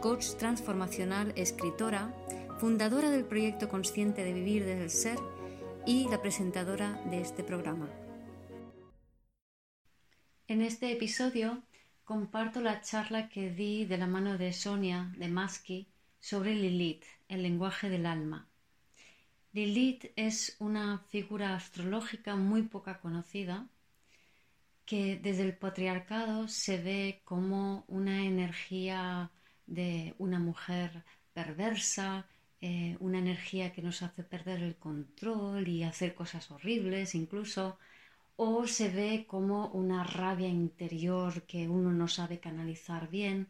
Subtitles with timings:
[0.00, 2.14] coach transformacional, escritora,
[2.58, 5.18] fundadora del proyecto Consciente de Vivir desde el Ser
[5.86, 7.90] y la presentadora de este programa.
[10.48, 11.62] En este episodio
[12.04, 15.86] comparto la charla que di de la mano de Sonia de Maski
[16.18, 18.48] sobre Lilith, el lenguaje del alma.
[19.52, 23.68] Lilith es una figura astrológica muy poca conocida
[24.86, 29.30] que desde el patriarcado se ve como una energía
[29.70, 32.26] de una mujer perversa,
[32.60, 37.78] eh, una energía que nos hace perder el control y hacer cosas horribles incluso,
[38.36, 43.48] o se ve como una rabia interior que uno no sabe canalizar bien.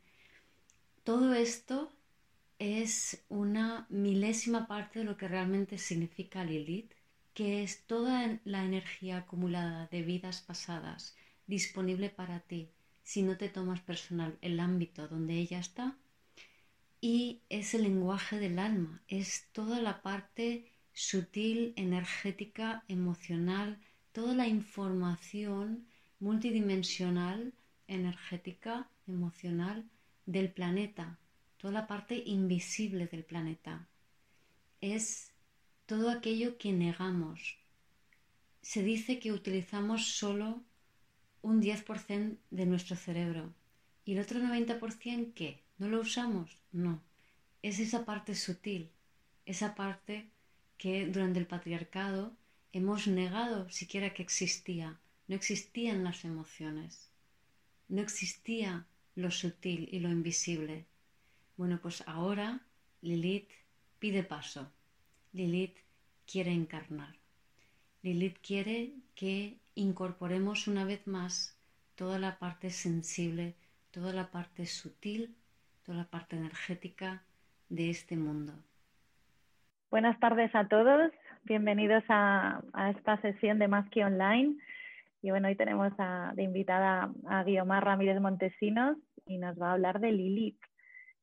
[1.04, 1.90] Todo esto
[2.58, 6.92] es una milésima parte de lo que realmente significa Lilith,
[7.32, 12.70] que es toda la energía acumulada de vidas pasadas disponible para ti
[13.02, 15.96] si no te tomas personal el ámbito donde ella está.
[17.00, 23.78] Y es el lenguaje del alma, es toda la parte sutil, energética, emocional,
[24.12, 25.86] toda la información
[26.18, 27.54] multidimensional,
[27.86, 29.84] energética, emocional
[30.26, 31.18] del planeta
[31.60, 33.86] toda la parte invisible del planeta.
[34.80, 35.32] Es
[35.84, 37.58] todo aquello que negamos.
[38.62, 40.62] Se dice que utilizamos solo
[41.42, 43.52] un 10% de nuestro cerebro.
[44.06, 45.62] ¿Y el otro 90% qué?
[45.80, 46.58] ¿No lo usamos?
[46.72, 47.02] No.
[47.62, 48.90] Es esa parte sutil,
[49.46, 50.28] esa parte
[50.76, 52.36] que durante el patriarcado
[52.70, 55.00] hemos negado siquiera que existía.
[55.26, 57.08] No existían las emociones.
[57.88, 60.84] No existía lo sutil y lo invisible.
[61.56, 62.60] Bueno, pues ahora
[63.00, 63.48] Lilith
[63.98, 64.70] pide paso.
[65.32, 65.78] Lilith
[66.30, 67.16] quiere encarnar.
[68.02, 71.56] Lilith quiere que incorporemos una vez más
[71.94, 73.54] toda la parte sensible,
[73.90, 75.36] toda la parte sutil,
[75.94, 77.22] la parte energética
[77.68, 78.52] de este mundo.
[79.90, 81.10] Buenas tardes a todos,
[81.44, 82.62] bienvenidos a,
[82.96, 84.56] esta sesión de Más Online.
[85.22, 85.92] Y bueno, hoy tenemos
[86.34, 88.96] de invitada a Guiomar Ramírez Montesinos
[89.26, 90.60] y nos va a hablar de Lilith.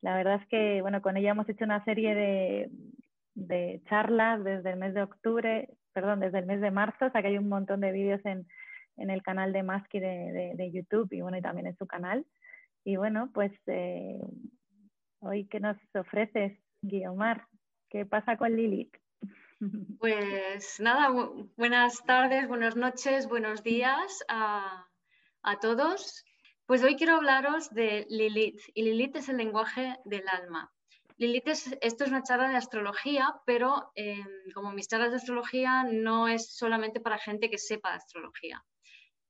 [0.01, 2.69] La verdad es que, bueno, con ella hemos hecho una serie
[3.35, 7.21] de, charlas desde el mes de octubre, perdón, desde el mes de marzo, o sea
[7.21, 8.45] que hay un montón de vídeos en,
[8.97, 12.25] el canal de Maski de, de, YouTube y bueno, y también en su canal.
[12.83, 14.19] Y bueno, pues eh,
[15.19, 17.47] hoy, ¿qué nos ofreces, Guiomar?
[17.89, 18.95] ¿Qué pasa con Lilith?
[19.99, 21.09] Pues nada,
[21.55, 24.87] buenas tardes, buenas noches, buenos días a,
[25.41, 26.23] a todos.
[26.67, 30.71] Pues hoy quiero hablaros de Lilith y Lilith es el lenguaje del alma.
[31.17, 35.83] Lilith es, esto es una charla de astrología, pero em, como mis charlas de astrología
[35.83, 38.63] no es solamente para gente que sepa astrología,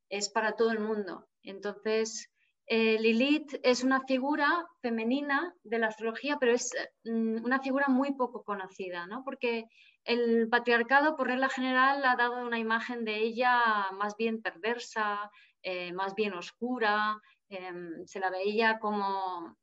[0.09, 1.30] es para todo el mundo.
[1.44, 2.30] Entonces,
[2.67, 6.72] eh, Lilith es una figura femenina de la astrología, pero es
[7.05, 9.23] mm, una figura muy poco conocida, ¿no?
[9.23, 9.66] porque
[10.03, 15.94] el patriarcado, por regla general, ha dado una imagen de ella más bien perversa, eh,
[15.94, 17.19] más bien oscura,
[17.50, 19.57] em, se la veía como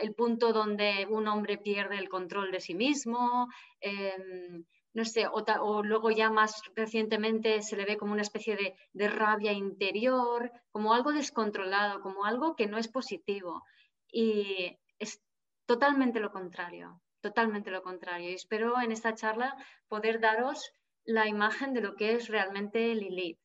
[0.00, 3.48] el punto donde un hombre pierde el control de sí mismo,
[3.80, 8.56] em, no sé, o, luego ya más recientemente se le ve como una especie
[8.92, 13.62] de, rabia interior, como algo descontrolado, como algo que no es positivo.
[14.10, 15.20] Y es
[15.66, 18.30] totalmente lo contrario, totalmente lo contrario.
[18.30, 19.56] Y espero en esta charla
[19.88, 20.72] poder daros
[21.04, 23.38] la imagen de lo que es realmente Lilith.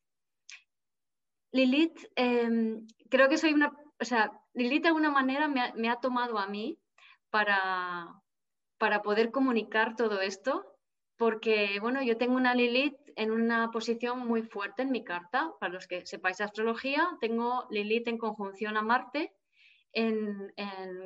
[1.52, 6.38] Lilith, em, creo que soy una, o sea, Lilith de alguna manera me ha, tomado
[6.38, 6.78] a mí
[7.30, 8.08] para,
[8.76, 10.73] para poder comunicar todo esto,
[11.16, 15.52] porque, bueno, yo tengo una Lilith en una posición muy fuerte en mi carta.
[15.60, 19.32] Para los que sepáis astrología, tengo Lilith en conjunción a Marte,
[19.92, 20.52] en,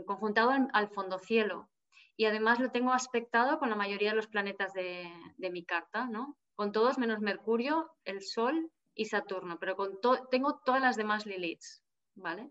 [0.06, 1.69] conjuntado al fondo cielo.
[2.16, 6.08] Y además lo tengo aspectado con la mayoría de los planetas de, de mi carta,
[6.08, 6.37] ¿no?
[6.56, 10.00] Con todos menos Mercurio, el Sol y Saturno, pero con
[10.31, 11.82] tengo todas las demás Liliths,
[12.16, 12.50] ¿vale?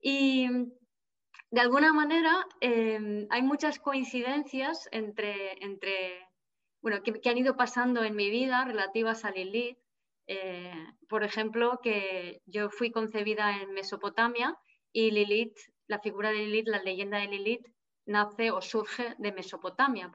[0.00, 0.48] Y
[1.50, 6.25] de alguna manera em, hay muchas coincidencias entre, entre
[6.86, 9.76] bueno, que, han ido pasando en mi vida relativas a Lilith.
[10.28, 10.72] Eh,
[11.08, 14.56] por ejemplo, que yo fui concebida en Mesopotamia
[14.92, 17.66] y Lilith, la figura de Lilith, la leyenda de Lilith,
[18.04, 20.12] nace o surge de Mesopotamia,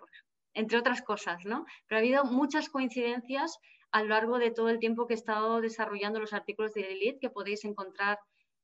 [0.53, 1.65] entre otras cosas, ¿no?
[1.87, 3.57] Pero ha habido muchas coincidencias
[3.91, 7.19] a lo largo de todo el tiempo que he estado desarrollando los artículos de Lilith
[7.19, 8.17] que podéis encontrar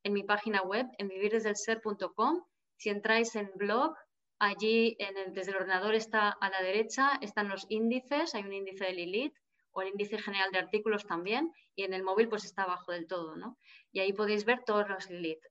[0.03, 2.41] en mi página web, en vivirdesdelser.com.
[2.77, 3.97] Si entráis en blog,
[4.39, 4.97] allí
[5.33, 9.35] desde el ordenador está a la derecha, están los índices, hay un índice de Lilith
[9.71, 13.07] o el índice general de artículos también, y en el móvil pues está abajo del
[13.07, 13.57] todo, ¿no?
[13.91, 15.43] Y ahí podéis ver todos los Lilith.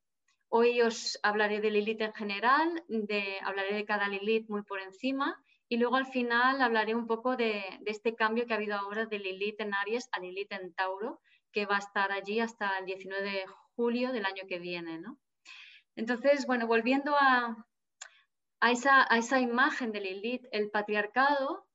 [0.48, 5.40] Hoy os hablaré de Lilith en general, de, hablaré de cada Lilith muy por encima
[5.68, 9.18] y luego al final hablaré un poco de, este cambio que ha habido ahora de
[9.18, 11.20] Lilith en Aries a Lilith en Tauro,
[11.52, 13.44] que va a estar allí hasta el 19 de
[13.74, 14.98] julio del año que viene.
[14.98, 15.18] ¿no?
[15.96, 17.66] Entonces, bueno, volviendo a,
[18.60, 21.66] a, esa, a, esa, imagen de Lilith, el patriarcado,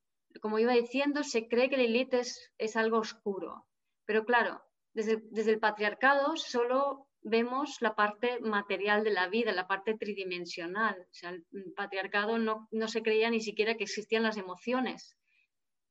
[0.41, 3.67] como iba diciendo, se cree que Lilith es, es algo oscuro.
[4.05, 4.61] Pero claro,
[4.93, 10.99] desde, desde el patriarcado solo vemos la parte material de la vida, la parte tridimensional.
[10.99, 11.45] O sea, el
[11.75, 15.15] patriarcado no, se creía ni siquiera que existían las emociones.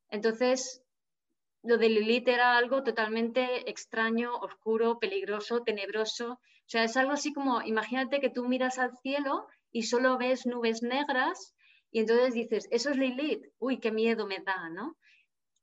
[0.08, 0.82] Entonces,
[1.62, 6.32] lo de Lilith era algo totalmente extraño, oscuro, peligroso, tenebroso.
[6.32, 10.46] O sea, es algo así como, imagínate que tú miras al cielo y solo ves
[10.46, 11.54] nubes negras
[11.90, 14.96] y entonces dices, eso es Lilith, uy, qué miedo me da, ¿no?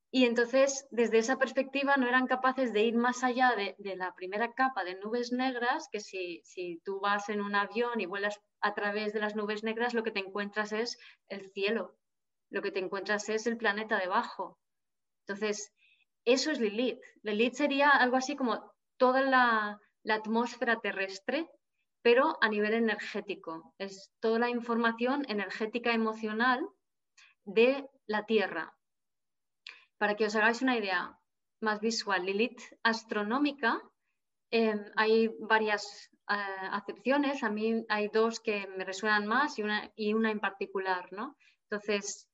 [0.10, 4.54] Y entonces, desde esa perspectiva, no eran capaces de ir más allá de, la primera
[4.54, 8.74] capa de nubes negras, que si, si, tú vas en un avión y vuelas a
[8.74, 11.98] través de las nubes negras, lo que te encuentras es el cielo,
[12.50, 14.58] lo que te encuentras es el planeta debajo.
[15.28, 15.74] Entonces,
[16.24, 17.00] eso es Lilith.
[17.24, 21.50] Lilith sería algo así como toda la, la atmósfera terrestre,
[22.08, 23.74] pero a nivel energético.
[23.78, 26.66] Es toda la información energética emocional
[27.44, 28.74] de la Tierra,
[29.98, 31.20] para que os hagáis una idea
[31.60, 33.82] más visual, Lilith astronómica,
[34.52, 39.92] em, hay varias eh, acepciones, a mí hay dos que me resuenan más y una,
[39.98, 41.36] y una en particular, ¿no?
[41.64, 42.30] Entonces,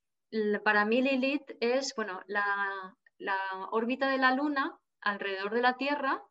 [0.64, 3.40] para mí Lilith es, bueno, la, la
[3.72, 6.22] órbita de la Luna alrededor de la Tierra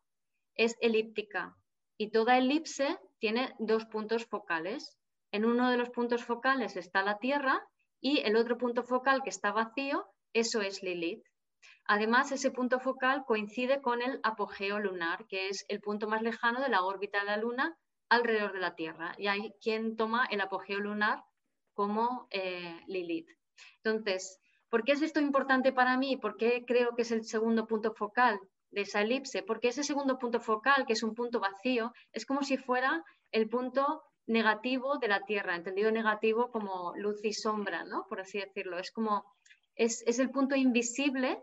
[0.55, 1.57] es elíptica
[1.97, 4.97] y toda elipse tiene dos puntos focales.
[5.31, 7.65] En uno de los puntos focales está la Tierra
[8.01, 11.23] y el otro punto focal que está vacío eso es Lilith.
[11.85, 16.59] Además, ese punto focal coincide con el apogeo lunar, que es el punto más lejano
[16.59, 17.77] de la órbita de la Luna
[18.09, 19.15] alrededor de la Tierra.
[19.17, 21.23] Y hay quien toma el apogeo lunar
[21.73, 23.29] como eh, Lilith.
[23.81, 26.17] Entonces, ¿por qué es esto importante para mí?
[26.17, 28.37] ¿Por qué creo que es el segundo punto focal
[28.73, 29.43] de esa elipse?
[29.43, 33.49] Porque ese segundo punto focal, que es un punto vacío, es como si fuera el
[33.49, 38.05] punto negativo de la Tierra, entendido negativo como luz y sombra, ¿no?
[38.07, 38.79] Por así decirlo.
[38.79, 39.25] Es como
[39.75, 41.39] es, el punto invisible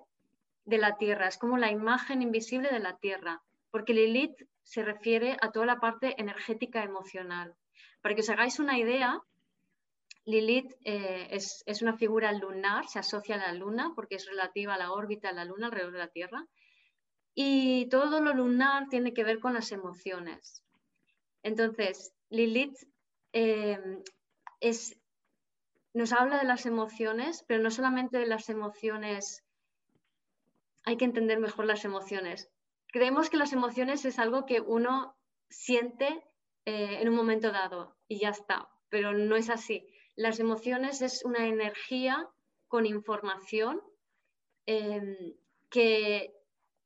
[0.64, 5.36] de la Tierra, es como la imagen invisible de la Tierra, porque Lilith se refiere
[5.40, 7.54] a toda la parte energética emocional.
[8.02, 9.20] Para que os hagáis una idea,
[10.24, 14.74] Lilith eh, es, es, una figura lunar, se asocia a la Luna porque es relativa
[14.74, 16.46] a la órbita de la Luna alrededor de la Tierra.
[17.34, 20.62] Y todo lo lunar tiene que ver con las emociones.
[21.42, 22.76] Entonces, Lilith
[23.32, 23.78] eh,
[24.60, 24.98] es,
[25.94, 29.44] nos habla de las emociones, pero no solamente de las emociones,
[30.84, 32.50] hay que entender mejor las emociones.
[32.88, 35.16] Creemos que las emociones es algo que uno
[35.48, 36.24] siente
[36.64, 39.86] eh, en un momento dado y ya está, pero no es así.
[40.16, 42.28] Las emociones es una energía
[42.68, 43.80] con información
[44.66, 45.34] em,
[45.70, 46.34] que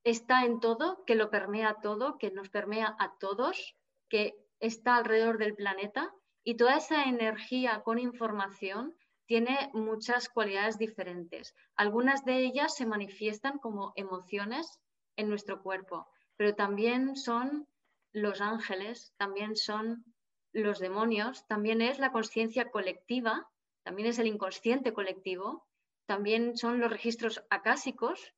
[0.04, 3.76] está en todo, que lo permea todo, que nos permea a todos,
[4.08, 6.12] que está alrededor del planeta
[6.44, 8.94] y toda esa energía con información
[9.26, 11.54] tiene muchas cualidades diferentes.
[11.76, 14.78] Algunas de ellas se manifiestan como emociones
[15.16, 16.06] en nuestro cuerpo,
[16.36, 17.66] pero también son
[18.12, 20.04] los ángeles, también son
[20.52, 23.48] los demonios, también es la conciencia colectiva,
[23.82, 25.66] también es el inconsciente colectivo,
[26.06, 28.34] también son los registros acásicos,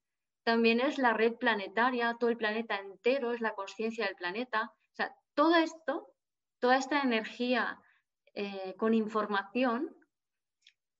[0.46, 4.72] también es la red planetaria, todo el planeta entero es la conciencia del planeta.
[4.92, 6.14] O sea, todo esto,
[6.60, 7.80] toda esta energía
[8.32, 9.92] eh, con información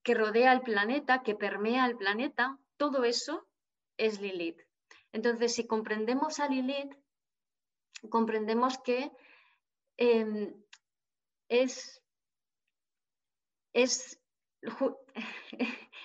[0.02, 3.46] que rodea el planeta, que permea el planeta, todo eso
[3.96, 4.60] es Lilith.
[5.12, 6.96] Entonces, si comprendemos a Lilith,
[8.10, 9.12] comprendemos que
[9.96, 10.60] em,
[11.48, 12.02] es,
[13.72, 14.20] es,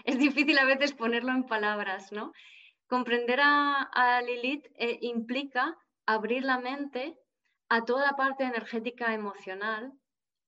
[0.03, 2.33] es, difícil a veces ponerlo en palabras, ¿no?
[2.91, 7.17] Comprender a, Lilith eh, implica abrir la mente
[7.69, 9.93] a toda la parte energética emocional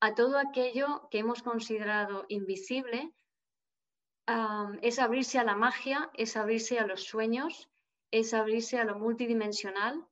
[0.02, 3.14] a todo aquello que hemos considerado invisible,
[4.82, 7.70] es abrirse a la magia, es abrirse a los sueños,
[8.12, 10.06] es abrirse a lo multidimensional,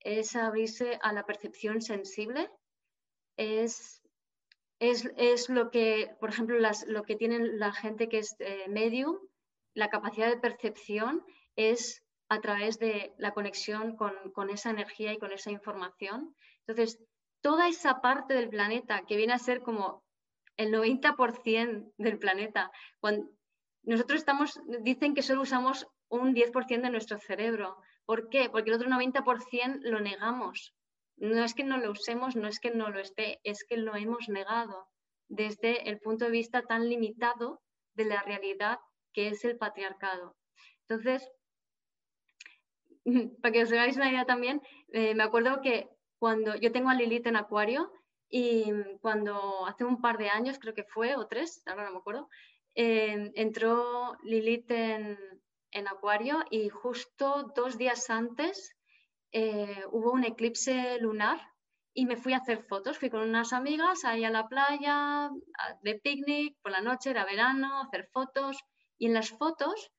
[0.00, 2.50] es abrirse a la percepción sensible,
[3.36, 4.02] es
[4.80, 9.16] es, lo que, por ejemplo, lo que tienen la gente que es eh, medium,
[9.74, 11.24] la capacidad de percepción
[11.56, 16.34] es a través de la conexión con, esa energía y con esa información.
[16.66, 16.98] Entonces,
[17.40, 20.04] toda esa parte del planeta que viene a ser como
[20.56, 22.70] el 90% del planeta,
[23.00, 23.30] cuando
[23.82, 27.76] nosotros estamos, dicen que solo usamos un 10% de nuestro cerebro.
[28.04, 28.48] ¿Por qué?
[28.50, 30.74] Porque el otro 90% lo negamos.
[31.16, 33.94] No es que no lo usemos, no es que no lo esté, es que lo
[33.94, 34.88] hemos negado
[35.28, 37.62] desde el punto de vista tan limitado
[37.94, 38.78] de la realidad
[39.12, 40.36] que es el patriarcado.
[40.88, 41.28] Entonces,
[43.40, 44.60] para que os hagáis una idea también,
[44.92, 47.92] eh, me acuerdo que cuando yo tengo a Lilith en Acuario
[48.28, 51.98] y cuando hace un par de años, creo que fue, o tres, ahora no me
[51.98, 52.28] acuerdo,
[52.74, 55.18] eh, entró Lilith en,
[55.70, 58.76] en Acuario y justo dos días antes
[59.32, 61.40] eh, hubo un eclipse lunar
[61.92, 62.98] y me fui a hacer fotos.
[62.98, 65.30] Fui con unas amigas ahí a la playa,
[65.82, 68.58] de picnic, por la noche, era verano, hacer fotos.
[68.98, 69.90] Y en las fotos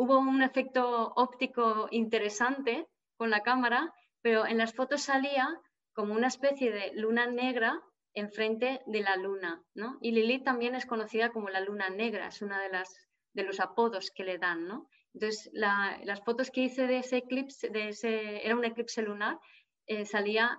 [0.00, 2.86] hubo un efecto óptico interesante
[3.18, 3.92] con la cámara,
[4.22, 5.46] pero en las fotos salía
[5.92, 7.78] como una especie de luna negra
[8.14, 9.62] enfrente de la luna.
[9.74, 9.98] ¿no?
[10.00, 12.88] Y Lilith también es conocida como la luna negra, es una de, las,
[13.34, 14.66] de los apodos que le dan.
[14.66, 14.88] ¿no?
[15.12, 19.38] Entonces, las fotos que hice de ese eclipse, de ese, era un eclipse lunar,
[19.86, 20.58] eh, salía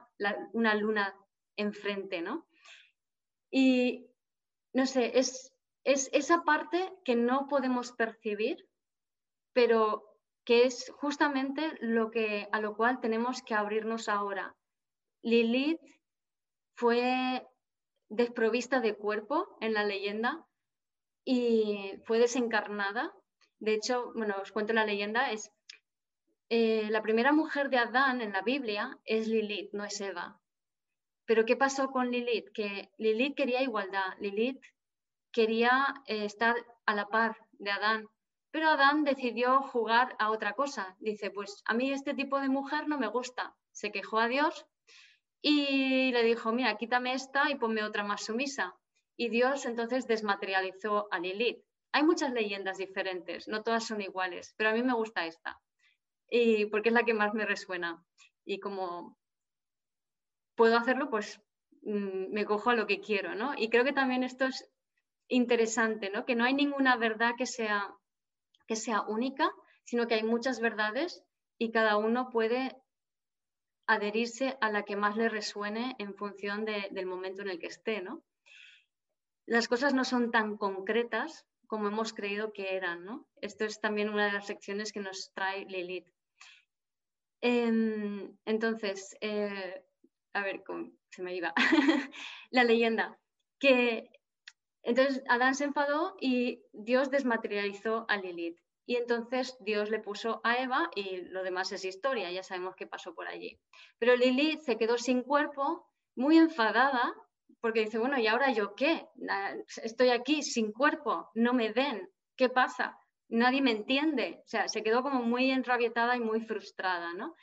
[0.53, 1.15] una luna
[1.55, 2.45] enfrente, ¿no?
[3.49, 4.05] Y,
[4.73, 5.51] no sé, es,
[5.83, 8.67] es esa parte que no podemos percibir,
[9.53, 10.03] pero
[10.45, 14.55] que es justamente lo que, a lo cual tenemos que abrirnos ahora.
[15.21, 15.79] Lilith
[16.75, 17.45] fue
[18.09, 20.45] desprovista de cuerpo en la leyenda
[21.23, 23.13] y fue desencarnada
[23.61, 25.51] de hecho, bueno, os cuento la leyenda, es
[26.49, 30.41] eh, la primera mujer de Adán en la Biblia es Lilith, no es Eva.
[31.25, 32.51] Pero ¿qué pasó con Lilith?
[32.55, 34.59] Que Lilith quería igualdad, Lilith
[35.31, 36.55] quería eh, estar
[36.87, 38.07] a la par de Adán,
[38.51, 40.95] pero Adán decidió jugar a otra cosa.
[40.99, 43.55] Dice, pues a mí este tipo de mujer no me gusta.
[43.71, 44.65] Se quejó a Dios
[45.41, 48.75] y le dijo, mira, quítame esta y ponme otra más sumisa.
[49.17, 51.63] Y Dios entonces desmaterializó a Lilith.
[51.93, 55.59] Hay muchas leyendas diferentes, no todas son iguales, pero a mí me gusta esta,
[56.29, 58.03] y porque es la que más me resuena.
[58.45, 59.17] Y como
[60.55, 61.41] puedo hacerlo, pues
[61.81, 63.53] mm, me cojo a lo que quiero, ¿no?
[63.57, 64.71] Y creo que también esto es
[65.27, 66.25] interesante, ¿no?
[66.25, 67.93] Que no hay ninguna verdad que sea,
[68.71, 69.51] que sea única,
[69.83, 71.25] sino que hay muchas verdades
[71.57, 72.81] y cada uno puede
[73.85, 78.01] adherirse a la que más le resuene en función del momento en el que esté,
[78.01, 78.23] ¿no?
[79.45, 83.03] Las cosas no son tan concretas como hemos creído que eran.
[83.03, 83.27] ¿no?
[83.41, 86.07] Esto es también una de las secciones que nos trae Lilith.
[87.41, 89.83] Em, entonces, eh,
[90.31, 90.63] a ver,
[91.09, 91.53] se me iba.
[92.51, 93.19] la leyenda.
[93.59, 94.09] Que
[94.83, 98.59] entonces Adán se enfadó y Dios desmaterializó a Lilith.
[98.85, 102.87] Y entonces Dios le puso a Eva y lo demás es historia, ya sabemos qué
[102.87, 103.59] pasó por allí.
[103.99, 107.13] Pero Lilith se quedó sin cuerpo, muy enfadada,
[107.61, 109.07] porque dice, bueno, ¿y ahora yo qué?
[109.83, 112.97] Estoy aquí sin cuerpo, no me ven, ¿qué pasa?
[113.29, 114.41] Nadie me entiende.
[114.43, 117.35] O sea, se quedó como muy enrabietada y muy frustrada, ¿no?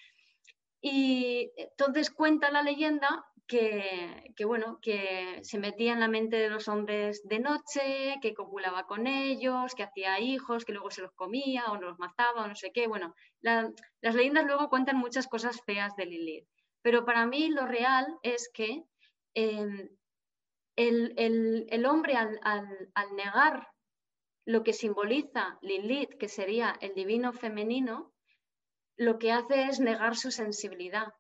[0.81, 6.69] Y entonces cuenta la leyenda que, bueno, que se metía en la mente de los
[6.69, 11.65] hombres de noche, que copulaba con ellos, que hacía hijos, que luego se los comía
[11.73, 12.87] o los mataba o no sé qué.
[12.87, 16.49] Bueno, las leyendas luego cuentan muchas cosas feas de Lilith.
[16.83, 18.85] Pero para mí lo real es que
[19.35, 19.89] em,
[20.77, 23.69] el, hombre al, negar
[24.45, 28.13] lo que simboliza Lilith, que sería el divino femenino,
[28.99, 31.15] lo que hace es negar su sensibilidad,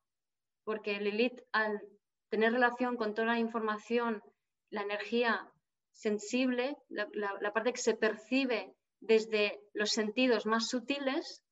[0.64, 1.80] porque Lilith al
[2.28, 4.22] tener relación con toda la información,
[4.70, 5.50] la energía
[5.92, 11.44] sensible, la, parte que se percibe desde los sentidos más sutiles,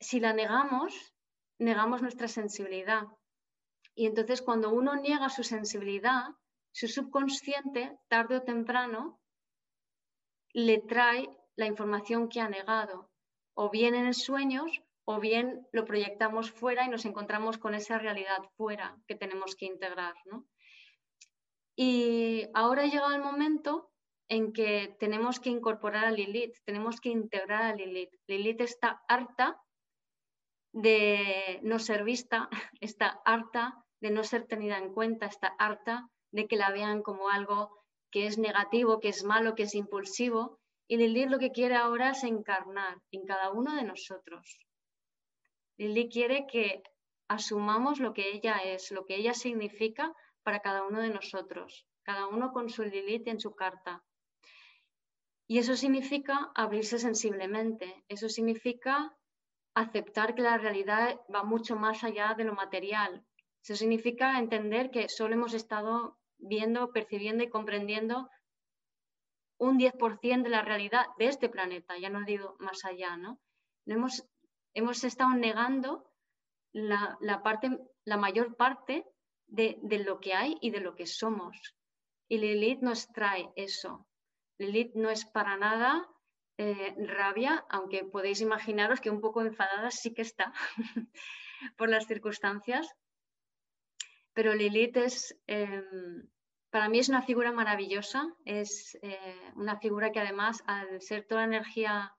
[0.00, 1.14] si la negamos,
[1.58, 3.04] negamos nuestra sensibilidad.
[3.94, 6.24] Y entonces cuando uno niega su sensibilidad,
[6.72, 9.20] su subconsciente, tarde o temprano,
[10.52, 13.09] le trae la información que ha negado,
[13.62, 18.38] o bien en sueños, o bien lo proyectamos fuera y nos encontramos con esa realidad
[18.56, 20.14] fuera que tenemos que integrar.
[21.76, 23.90] Y ahora ha llegado el momento
[24.30, 28.14] en que tenemos que incorporar a Lilith, tenemos que integrar a Lilith.
[28.28, 29.60] Lilith está harta
[30.72, 32.48] de no ser vista,
[32.80, 37.28] está harta de no ser tenida en cuenta, está harta de que la vean como
[37.28, 37.76] algo
[38.10, 40.59] que es negativo, que es malo, que es impulsivo.
[40.90, 44.58] Y Lili lo que quiere ahora es encarnar en cada uno de nosotros.
[45.76, 46.82] Lili quiere que
[47.28, 51.86] asumamos lo que ella es, lo que ella significa para cada uno de nosotros.
[52.02, 54.02] cada uno con su Lilith en su carta.
[55.46, 59.16] Y eso significa abrirse sensiblemente, eso significa
[59.74, 63.24] aceptar que la realidad va mucho más allá de lo material.
[63.62, 68.28] Eso significa entender que solo hemos estado viendo, percibiendo y comprendiendo
[69.60, 73.38] un 10% de la realidad de este planeta, ya no digo más allá, ¿no?
[73.86, 74.24] hemos,
[74.74, 76.10] hemos estado negando
[76.72, 79.04] la, parte, la mayor parte
[79.46, 81.56] de, lo que hay y de lo que somos.
[82.28, 84.06] Y Lilith nos trae eso.
[84.58, 86.08] Lilith no es para nada
[86.56, 90.52] eh, rabia, aunque podéis imaginaros que un poco enfadada sí que está
[91.76, 92.88] por las circunstancias.
[94.32, 96.28] Pero Lilith es, em,
[96.70, 101.44] para mí es una figura maravillosa, es eh, una figura que además al ser toda
[101.44, 102.14] energía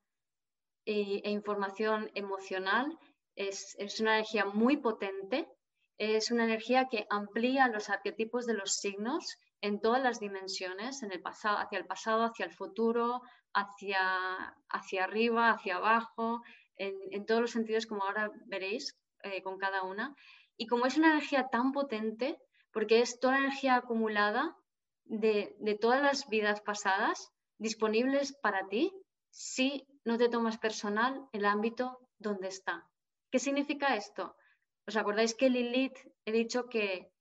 [0.86, 2.98] e, información emocional,
[3.36, 5.48] es, una energía muy potente,
[5.98, 11.12] es una energía que amplía los arquetipos de los signos en todas las dimensiones, en
[11.12, 13.22] el pasado, hacia el pasado, hacia el futuro,
[13.54, 16.42] hacia, hacia arriba, hacia abajo,
[16.76, 20.16] en, todos los sentidos como ahora veréis eh, con cada una.
[20.58, 22.40] Y como es una energía tan potente,
[22.72, 24.58] porque es toda la energía acumulada
[25.06, 28.94] de, todas las vidas pasadas disponibles para ti
[29.30, 32.88] si no te tomas personal el ámbito donde está.
[33.30, 34.36] ¿Qué significa esto?
[34.88, 37.12] ¿Os acordáis que Lilith he dicho que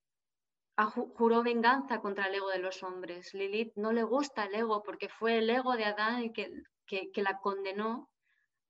[1.16, 3.34] juró venganza contra el ego de los hombres?
[3.34, 7.38] Lilith no le gusta el ego porque fue el ego de Adán el que, la
[7.38, 8.08] condenó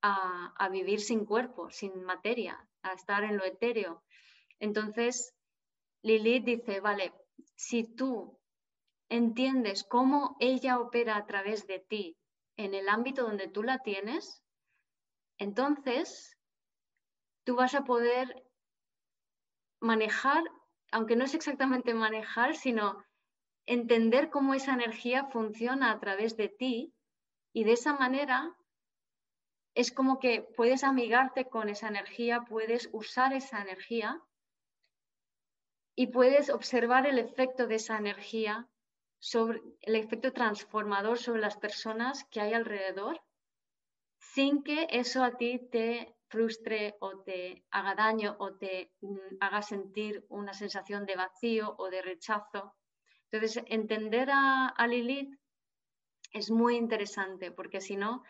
[0.02, 4.02] a, vivir sin cuerpo, sin materia, a estar en lo etéreo.
[4.58, 5.34] Entonces,
[6.02, 7.12] Lilith dice, vale,
[7.54, 8.38] si tú
[9.08, 12.16] entiendes cómo ella opera a través de ti
[12.56, 14.42] en el ámbito donde tú la tienes,
[15.38, 16.36] entonces
[17.44, 18.44] tú vas a poder
[19.80, 20.42] manejar,
[20.92, 23.02] aunque no es exactamente manejar, sino
[23.66, 26.94] entender cómo esa energía funciona a través de ti
[27.52, 28.56] y de esa manera
[29.74, 34.20] es como que puedes amigarte con esa energía, puedes usar esa energía
[35.94, 38.68] y puedes observar el efecto de esa energía
[39.18, 43.20] sobre el efecto transformador sobre las personas que hay alrededor
[44.18, 49.62] sin que eso a ti te frustre o te haga daño o te mm, haga
[49.62, 52.74] sentir una sensación de vacío o de rechazo.
[53.30, 55.34] Entonces, entender a, a Lilith
[56.32, 58.22] es muy interesante porque si no,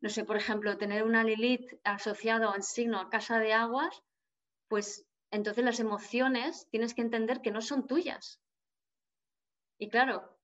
[0.00, 4.02] no sé, por ejemplo, tener una Lilith asociado en signo a casa de aguas,
[4.68, 8.40] pues entonces las emociones tienes que entender que no son tuyas.
[9.78, 10.38] Y claro,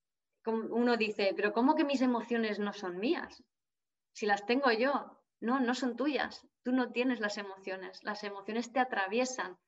[0.46, 3.42] uno dice, pero ¿cómo que mis emociones no son mías?
[4.12, 6.46] Si las tengo yo, no, no son tuyas.
[6.62, 8.03] Tú no tienes las emociones.
[8.03, 9.59] Las emociones te atraviesan.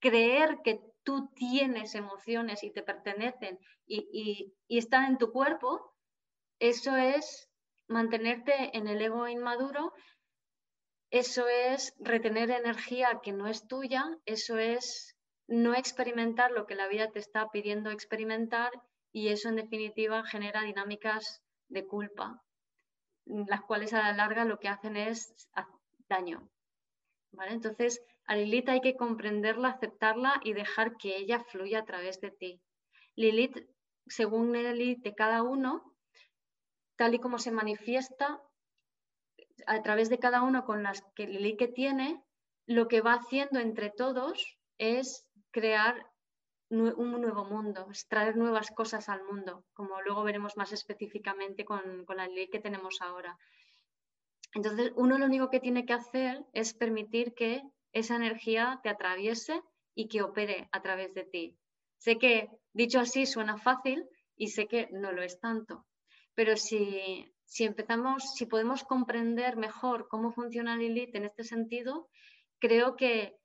[0.00, 5.94] Creer que tú tienes emociones y te pertenecen y, y están en tu cuerpo,
[6.58, 7.48] eso es
[7.88, 9.92] mantenerte en el ego inmaduro
[11.14, 16.88] eso es retener energía que no es tuya, eso es no experimentar lo que la
[16.88, 18.72] vida te está pidiendo experimentar
[19.12, 22.42] y eso en definitiva genera dinámicas de culpa,
[23.26, 25.32] las cuales a la larga lo que hacen es
[26.08, 26.50] daño.
[27.30, 27.52] ¿vale?
[27.52, 32.32] Entonces, a Lilith hay que comprenderla, aceptarla y dejar que ella fluya a través de
[32.32, 32.60] ti.
[33.14, 33.68] Lilith,
[34.08, 35.94] según Lilith de cada uno,
[36.96, 38.42] tal y como se manifiesta,
[39.66, 42.22] a través de cada uno con las que Lili que tiene,
[42.66, 46.06] lo que va haciendo entre todos es crear
[46.70, 52.04] un nuevo mundo, es traer nuevas cosas al mundo, como luego veremos más específicamente con,
[52.04, 53.36] con la Lili que tenemos ahora.
[54.54, 59.60] Entonces, uno lo único que tiene que hacer es permitir que esa energía te atraviese
[59.94, 61.56] y que opere a través de ti.
[61.98, 64.04] Sé que dicho así suena fácil
[64.36, 65.86] y sé que no lo es tanto,
[66.34, 72.08] pero si si empezamos, si podemos comprender mejor cómo funciona Lilith en este sentido,
[72.58, 73.38] creo que,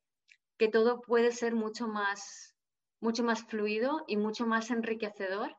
[0.74, 2.56] todo puede ser mucho más,
[3.02, 5.56] mucho más fluido y mucho más enriquecedor.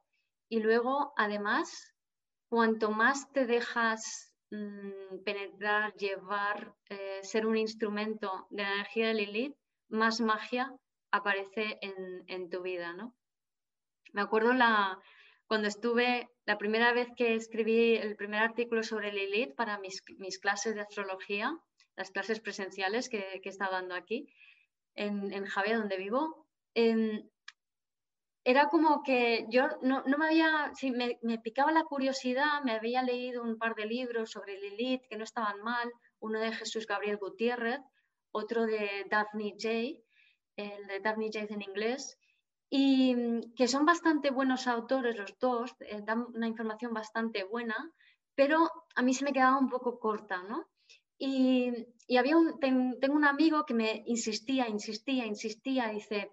[0.48, 1.94] Y luego, además,
[2.48, 9.14] cuanto más te dejas mm, penetrar, llevar, eh, ser un instrumento de la energía de
[9.14, 9.56] Lilith,
[9.90, 10.74] más magia
[11.12, 13.14] aparece en, en tu vida, ¿no?
[14.12, 15.00] Me acuerdo la,
[15.50, 20.00] cuando estuve, la primera vez que escribí el primer artículo sobre Lilith para mis,
[20.38, 21.58] clases de astrología,
[21.96, 24.28] las clases presenciales que, que he estado dando aquí,
[24.94, 26.46] en, en Javier, donde vivo,
[28.44, 33.02] era como que yo no, me había, sí, me, me, picaba la curiosidad, me había
[33.02, 37.16] leído un par de libros sobre Lilith que no estaban mal, uno de Jesús Gabriel
[37.16, 37.80] Gutiérrez,
[38.30, 40.00] otro de Daphne J.,
[40.54, 41.52] el de Daphne J.
[41.52, 42.20] en inglés,
[42.70, 47.92] y mm, que son bastante buenos autores los dos, eh, dan una información bastante buena,
[48.34, 50.68] pero a mí se me quedaba un poco corta, ¿no?
[51.18, 51.72] Y,
[52.16, 56.30] había un, tengo un amigo que me insistía, insistía, insistía, dice,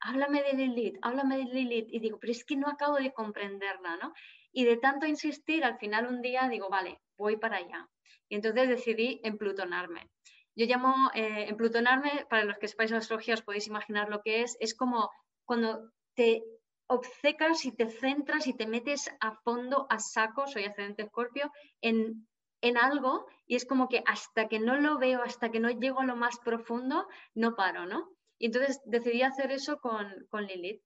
[0.00, 3.96] háblame de Lilith, háblame de Lilith, y digo, pero es que no acabo de comprenderla,
[3.96, 4.14] ¿no?
[4.52, 7.88] Y de tanto insistir, al final un día digo, vale, voy para allá.
[8.28, 10.08] Y entonces decidí emplutonarme.
[10.54, 14.56] Yo llamo eh, emplutonarme, para los que sepáis astrología os podéis imaginar lo que es,
[14.60, 15.10] es como
[15.52, 16.42] cuando te
[16.86, 22.26] obcecas y te centras y te metes a fondo, a saco, soy ascendente escorpio, en,
[22.62, 26.00] en algo y es como que hasta que no lo veo, hasta que no llego
[26.00, 28.08] a lo más profundo, no paro, ¿no?
[28.38, 30.82] Y entonces decidí hacer eso con, con Lilith.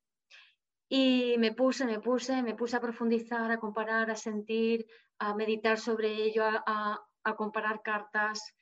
[0.89, 4.85] Y me puse, me puse, me puse a profundizar, a comparar, a sentir,
[5.21, 8.53] a meditar sobre ello, a, a comparar cartas.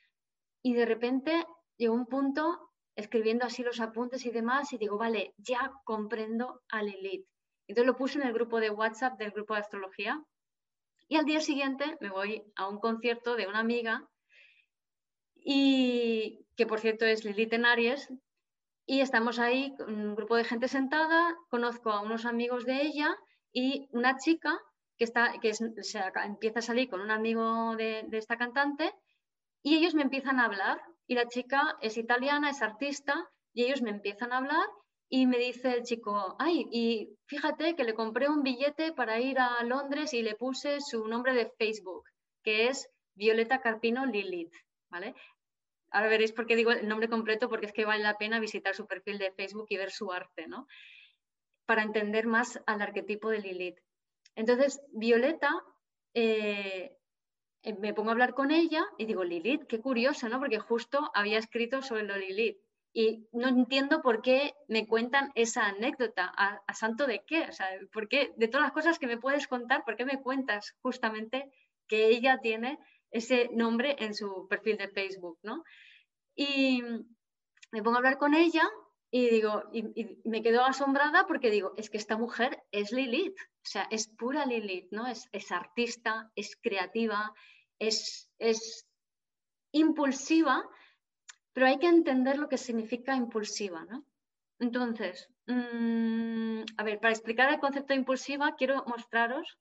[0.63, 1.47] Y de repente
[1.79, 6.83] llegó un punto escribiendo así los apuntes y demás y digo, vale, ya comprendo a
[6.83, 7.27] Lilith.
[7.67, 10.23] Entonces lo puse en el grupo de WhatsApp del grupo de astrología
[11.09, 14.09] y al día siguiente me voy a un concierto de una amiga
[15.35, 18.09] y que por cierto es Lilith en Aries
[18.87, 23.17] y estamos ahí, un grupo de gente sentada, conozco a unos amigos de ella
[23.51, 24.59] y una chica
[24.99, 25.73] que, está, que se,
[26.25, 28.93] empieza a salir con un amigo de, de esta cantante
[29.63, 33.83] y ellos me empiezan a hablar y la chica es italiana, es artista y ellos
[33.83, 34.67] me empiezan a hablar
[35.09, 39.39] y me dice el chico, ay, y fíjate que le compré un billete para ir
[39.39, 42.05] a Londres y le puse su nombre de Facebook,
[42.43, 44.55] que es Violeta Carpino Lilith,
[44.91, 45.15] ¿vale?
[45.91, 48.75] Ahora veréis por qué digo el nombre completo, porque es que vale la pena visitar
[48.75, 50.67] su perfil de Facebook y ver su arte, ¿no?
[51.67, 53.79] Para entender más al arquetipo de Lilith.
[54.35, 55.51] Entonces, Violeta,
[56.15, 56.97] eh,
[57.65, 60.39] eh, me pongo a hablar con ella y digo, Lilith, qué curioso, ¿no?
[60.39, 62.59] Porque justo había escrito sobre lo Lilith.
[62.93, 67.67] Y no entiendo por qué me cuentan esa anécdota, a, santo de qué, o sea,
[67.93, 68.33] ¿por qué?
[68.37, 71.51] De todas las cosas que me puedes contar, ¿por qué me cuentas justamente
[71.89, 72.79] que ella tiene
[73.11, 75.65] ese nombre en su perfil de Facebook, ¿no?
[76.37, 76.83] Y
[77.73, 78.63] me pongo a hablar con ella
[79.11, 83.67] y digo, y, me quedo asombrada porque digo, es que esta mujer es Lilith, o
[83.67, 85.07] sea, es pura Lilith, ¿no?
[85.09, 87.33] Es, es artista, es creativa,
[87.79, 88.29] es,
[89.73, 90.63] impulsiva,
[91.53, 94.05] pero hay que entender lo que significa impulsiva, ¿no?
[94.61, 99.59] Entonces, mm, a ver, para explicar el concepto de impulsiva, quiero mostraros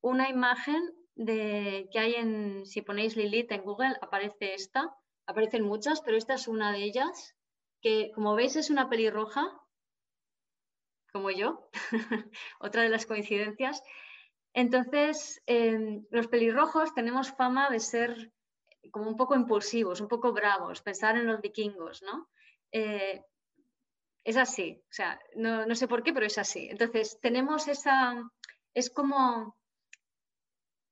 [0.00, 4.94] una imagen de, que hay en, si ponéis Lilith en Google, aparece esta,
[5.26, 7.36] aparecen muchas, pero esta es una de ellas,
[7.82, 9.46] que como veis es una pelirroja,
[11.12, 11.70] como yo,
[12.60, 13.82] otra de las coincidencias.
[14.52, 18.32] Entonces, em, los pelirrojos tenemos fama de ser
[18.90, 22.28] como un poco impulsivos, un poco bravos, pensar en los vikingos, ¿no?
[22.72, 23.22] Eh,
[24.24, 26.68] es así, o sea, no, no sé por qué, pero es así.
[26.70, 28.22] Entonces, tenemos esa,
[28.74, 29.56] es como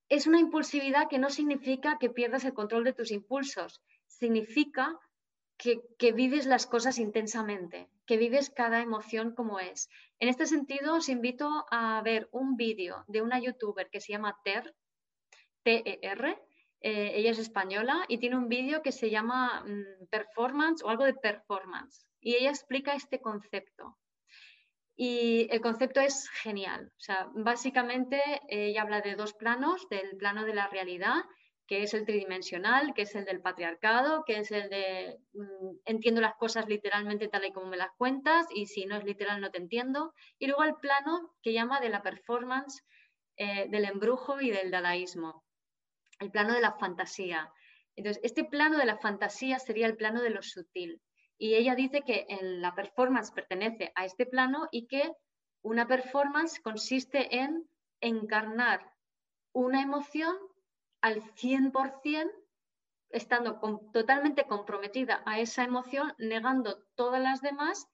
[0.09, 4.99] es una impulsividad que no significa que pierdas el control de tus impulsos, significa
[5.57, 9.91] que, vives las cosas intensamente, que vives cada emoción como es.
[10.19, 14.39] En este sentido, os invito a ver un vídeo de una youtuber que se llama
[14.43, 14.75] Ter,
[15.63, 16.43] T-E-R,
[16.81, 21.05] eh, ella es española y tiene un vídeo que se llama mm, Performance o algo
[21.05, 22.07] de performance.
[22.21, 23.99] Y ella explica este concepto.
[24.97, 26.91] Y el concepto es genial.
[26.97, 31.25] O sea, básicamente ella habla de dos planos, del plano de la realidad,
[31.69, 36.23] que es el tridimensional, que es el del patriarcado, que es el de mm, entiendo
[36.23, 39.51] las cosas literalmente tal y como me las cuentas y si no es literal no
[39.51, 40.15] te entiendo.
[40.39, 42.83] Y luego el plano que llama de la performance,
[43.37, 45.45] eh, del embrujo y del dadaísmo,
[46.21, 47.53] el plano de la fantasía.
[47.95, 51.03] Entonces, este plano de la fantasía sería el plano de lo sutil.
[51.37, 55.13] Y ella dice que la performance pertenece a este plano y que
[55.63, 57.69] una performance consiste en
[58.01, 58.91] encarnar
[59.53, 60.35] una emoción
[61.09, 62.31] al 100%,
[63.11, 63.59] estando
[63.93, 67.89] totalmente comprometida a esa emoción, negando todas las demás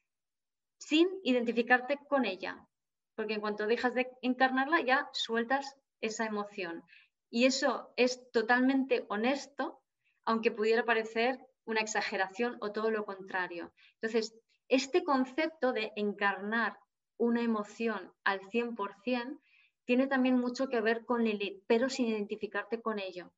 [0.78, 2.66] sin identificarte con ella.
[3.14, 6.82] Porque en cuanto dejas de encarnarla, ya sueltas esa emoción.
[7.30, 9.80] Y eso es totalmente honesto,
[10.24, 13.72] aunque pudiera parecer una exageración o todo lo contrario.
[14.00, 14.34] Entonces,
[14.68, 16.76] este concepto de encarnar
[17.16, 19.38] una emoción al 100%
[19.84, 23.32] tiene también mucho que ver con Lilith, pero sin identificarte con ello.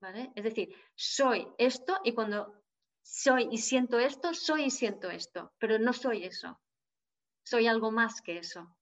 [0.00, 0.32] ¿Vale?
[0.34, 2.62] Es decir, soy esto y cuando
[3.02, 6.58] soy y siento esto, soy y siento esto, pero no soy eso.
[7.44, 8.76] Soy algo más que eso.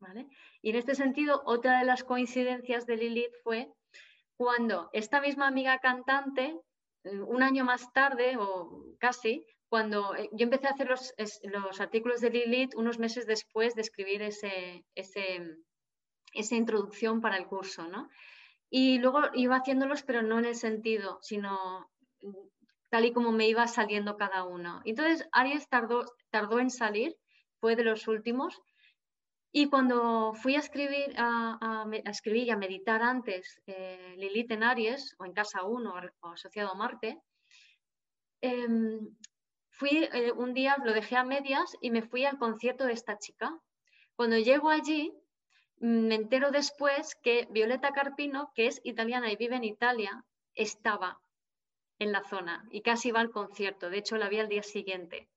[0.00, 0.26] ¿Vale?
[0.62, 3.72] Y en este sentido, otra de las coincidencias de Lilith fue
[4.36, 6.58] cuando esta misma amiga cantante
[7.04, 12.20] un año más tarde o casi cuando eh, yo empecé a hacer los, los, artículos
[12.20, 15.56] de Lilith unos meses después de escribir ese, ese,
[16.34, 18.10] esa introducción para el curso, ¿no?
[18.68, 21.90] Y luego iba haciéndolos, pero no en el sentido, sino
[22.90, 24.82] tal y como me iba saliendo cada uno.
[24.84, 27.16] Entonces, Aries tardó, tardó en salir,
[27.60, 28.60] fue de los últimos,
[29.52, 35.14] y cuando fui a escribir, a, escribir y a meditar antes eh, Lilith en Aries,
[35.18, 37.20] o en casa 1 o, asociado a Marte,
[38.40, 39.16] em,
[39.80, 43.16] fui eh, un día, lo dejé a medias y me fui al concierto de esta
[43.16, 43.58] chica.
[44.14, 45.10] Cuando llego allí,
[45.78, 50.22] me entero después que Violeta Carpino, que es italiana y vive en Italia,
[50.54, 51.18] estaba
[51.98, 53.88] en la zona y casi va al concierto.
[53.88, 55.30] De hecho, la vi al día siguiente.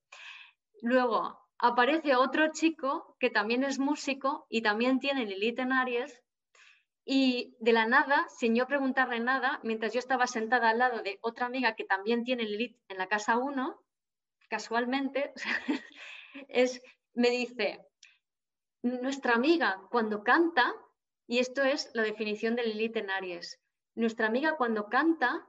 [0.82, 6.21] Luego, aparece otro chico que también es músico y también tiene Lilith en Aries
[7.06, 11.17] y de la nada, sin yo preguntarle nada, mientras yo estaba sentada al lado de
[11.21, 13.83] otra amiga que también tiene Lilith en la casa 1,
[14.54, 15.34] casualmente,
[16.48, 16.80] es,
[17.16, 17.84] me dice,
[18.84, 20.76] nuestra amiga cuando canta,
[21.26, 23.60] y esto es la definición de Lilith en Aries,
[23.96, 25.48] nuestra amiga cuando canta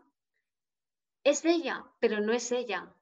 [1.23, 2.95] es ella, pero no es ella,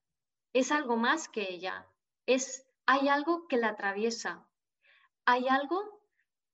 [0.53, 1.87] es algo más que ella,
[2.27, 4.45] es hay algo que la atraviesa,
[5.25, 6.03] hay algo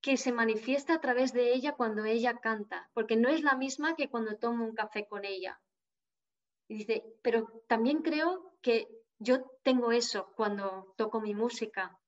[0.02, 3.96] que se manifiesta a través de ella cuando ella canta, porque no es la misma
[3.96, 5.58] que cuando tomo un café con ella.
[6.68, 11.98] Y dice, pero también creo que yo tengo eso cuando toco mi música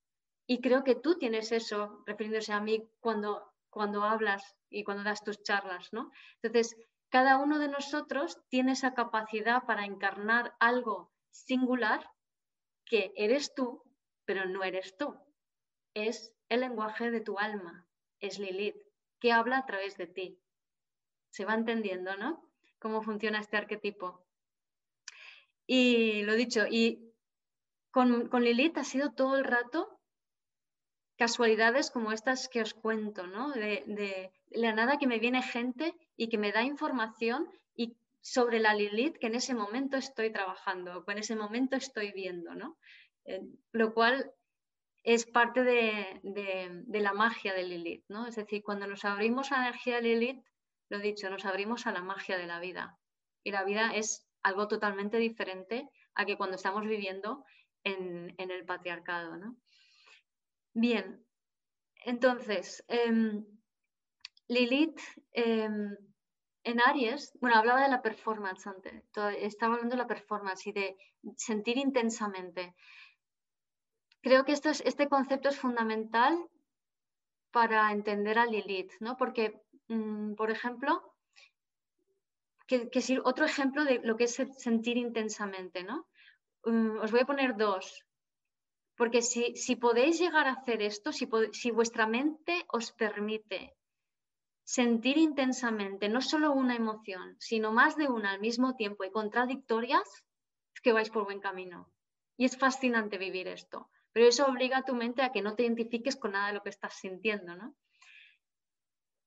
[0.47, 5.23] y creo que tú tienes eso, refiriéndose a mí cuando, cuando hablas y cuando das
[5.23, 6.11] tus charlas, ¿no?
[6.43, 6.77] Entonces,
[7.09, 12.09] cada uno de nosotros tiene esa capacidad para encarnar algo singular
[12.85, 13.83] que eres tú
[14.31, 15.19] pero no eres tú.
[15.93, 17.85] Es el lenguaje de tu alma,
[18.21, 18.77] es Lilith,
[19.19, 20.41] que habla a través de ti.
[21.31, 22.49] Se va entendiendo, ¿no?
[22.79, 24.25] Cómo funciona este arquetipo.
[25.73, 27.15] Y lo dicho, y
[27.93, 30.01] con, Lilith ha sido todo el rato
[31.17, 33.53] casualidades como estas que os cuento, ¿no?
[33.53, 38.59] De, de, la nada que me viene gente y que me da información y sobre
[38.59, 42.77] la Lilith que en ese momento estoy trabajando, o en ese momento estoy viendo, ¿no?
[43.27, 44.33] Eh, lo cual
[45.05, 46.21] es parte de,
[46.89, 48.27] la magia de Lilith, ¿no?
[48.27, 50.45] Es decir, cuando nos abrimos a la energía de Lilith,
[50.89, 52.99] lo dicho, nos abrimos a la magia de la vida.
[53.45, 57.45] Y la vida es algo totalmente diferente a que cuando estamos viviendo
[57.85, 59.57] en, el patriarcado, ¿no?
[60.73, 61.25] Bien,
[62.05, 63.45] entonces, em,
[64.49, 65.01] Lilith
[65.33, 65.97] em,
[66.65, 69.03] en Aries, bueno, hablaba de la performance antes,
[69.39, 70.97] estaba hablando de la performance y de
[71.37, 72.75] sentir intensamente
[74.23, 76.39] creo que este concepto es fundamental
[77.51, 79.17] para entender a Lilith, ¿no?
[79.17, 81.10] Porque, mm, por ejemplo,
[82.71, 86.07] que, otro ejemplo de lo que es sentir intensamente, ¿no?
[86.65, 88.05] Mm, os voy a poner dos.
[88.97, 93.75] Porque si, podéis llegar a hacer esto, si, si vuestra mente os permite
[94.63, 100.09] sentir intensamente no solo una emoción, sino más de una al mismo tiempo y contradictorias,
[100.75, 101.91] es que vais por buen camino.
[102.37, 103.91] Y es fascinante vivir esto.
[104.13, 106.63] Pero eso obliga a tu mente a que no te identifiques con nada de lo
[106.63, 107.75] que estás sintiendo, ¿no?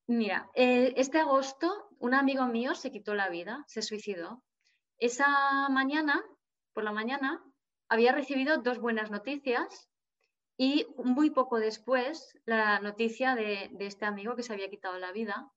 [0.06, 4.42] Mira, eh, este agosto un amigo mío se quitó la vida, se suicidó.
[4.98, 6.22] Esa mañana,
[6.72, 7.42] por la mañana,
[7.88, 9.88] había recibido dos buenas noticias
[10.56, 15.50] y muy poco después la noticia de, este amigo que se había quitado la vida,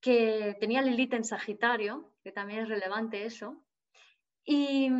[0.00, 3.64] que tenía Lilith en Sagitario, que también es relevante eso.
[4.44, 4.90] Y,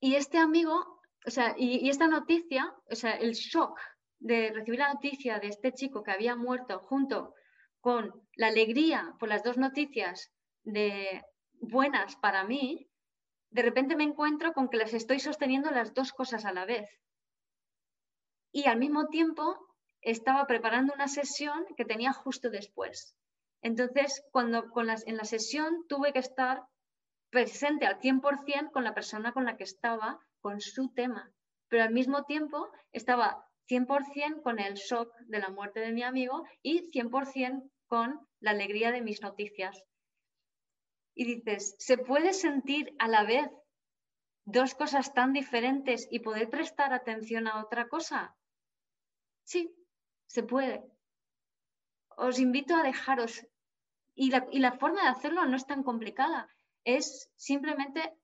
[0.00, 3.78] y este amigo o sea, y, esta noticia, o sea, el shock
[4.18, 7.34] de recibir la noticia de este chico que había muerto junto
[7.80, 10.32] con la alegría por las dos noticias
[10.64, 11.22] de
[11.60, 12.88] buenas para mí,
[13.50, 16.88] de repente me encuentro con que las estoy sosteniendo las dos cosas a la vez.
[18.52, 19.56] Y al mismo tiempo
[20.00, 23.16] estaba preparando una sesión que tenía justo después.
[23.62, 26.64] Entonces, cuando con las, en la sesión tuve que estar
[27.30, 31.32] presente al 100% con la persona con la que estaba con su tema,
[31.68, 36.44] pero al mismo tiempo estaba 100% con el shock de la muerte de mi amigo
[36.62, 39.84] y 100% con la alegría de mis noticias.
[41.14, 43.50] Y dices, ¿se puede sentir a la vez
[44.44, 48.36] dos cosas tan diferentes y poder prestar atención a otra cosa?
[49.44, 49.74] Sí,
[50.26, 50.84] se puede.
[52.16, 53.46] Os invito a dejaros.
[54.14, 56.48] Y la, y la forma de hacerlo no es tan complicada.
[56.84, 58.14] Es simplemente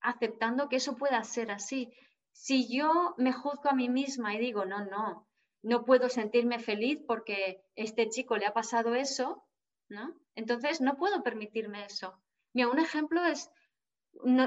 [0.00, 1.92] aceptando que eso pueda ser así.
[2.40, 5.26] Si yo me juzgo a mí misma y digo, no, no,
[5.62, 9.44] no puedo sentirme feliz porque este chico le ha pasado eso,
[9.88, 10.14] ¿no?
[10.36, 12.22] Entonces no puedo permitirme eso.
[12.54, 13.50] Mira, un ejemplo es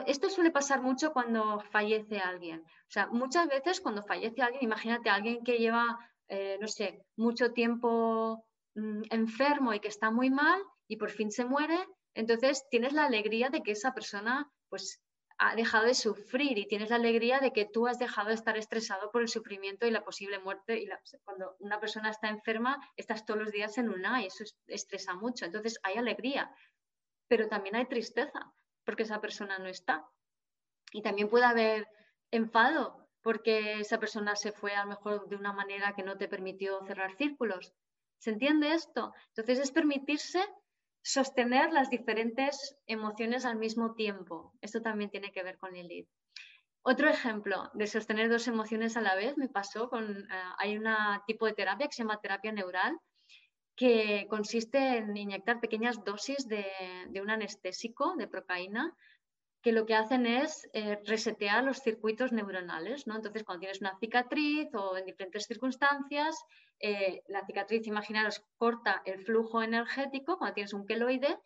[0.08, 2.62] esto suele pasar mucho cuando fallece alguien.
[2.62, 6.00] O sea, muchas veces cuando fallece alguien, imagínate alguien que lleva,
[6.30, 11.30] eh, no sé, mucho tiempo mm, enfermo y que está muy mal y por fin
[11.30, 11.78] se muere,
[12.14, 15.02] entonces tienes la alegría de que esa persona pues
[15.44, 18.56] ha dejado de sufrir y tienes la alegría de que tú has dejado de estar
[18.58, 20.80] estresado por el sufrimiento y la posible muerte.
[20.80, 20.88] Y
[21.24, 25.46] cuando una persona está enferma, estás todos los días en una y eso estresa mucho.
[25.46, 26.54] Entonces hay alegría,
[27.28, 28.54] pero también hay tristeza
[28.86, 30.06] porque esa persona no está.
[30.92, 31.88] Y también puede haber
[32.30, 36.28] enfado porque esa persona se fue a lo mejor de una manera que no te
[36.28, 37.74] permitió cerrar círculos.
[38.20, 39.12] ¿Se entiende esto?
[39.30, 40.48] Entonces es permitirse
[41.02, 44.54] sostener las diferentes emociones al mismo tiempo.
[44.62, 46.10] Esto también tiene que ver con Lilith.
[46.84, 50.88] Otro ejemplo de sostener dos emociones a la vez me pasó con, eh, hay un
[51.28, 52.98] tipo de terapia que se llama terapia neural,
[53.76, 56.66] que consiste en inyectar pequeñas dosis de,
[57.10, 58.96] de un anestésico, de procaína,
[59.62, 63.08] que lo que hacen es eh, resetear los circuitos neuronales.
[63.08, 63.16] ¿no?
[63.16, 66.44] Entonces, cuando tienes una cicatriz o en diferentes circunstancias,
[66.80, 71.38] eh, la cicatriz, imaginaros, corta el flujo energético, cuando tienes un queloide,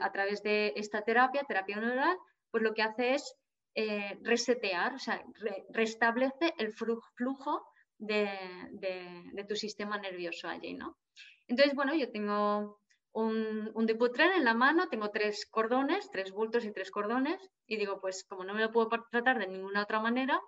[0.00, 2.16] a través de esta terapia, terapia neural,
[2.50, 3.36] pues lo que hace es
[3.74, 5.22] eh, resetear, o sea,
[5.70, 7.66] restablece el flujo
[7.98, 8.28] de,
[8.72, 10.96] de, tu sistema nervioso allí, ¿no?
[11.46, 12.79] Entonces, bueno, yo tengo
[13.12, 17.76] un, un Dupuytren en la mano, tengo tres cordones, tres bultos y tres cordones, y
[17.76, 20.40] digo, pues como no me lo puedo tratar de ninguna otra manera,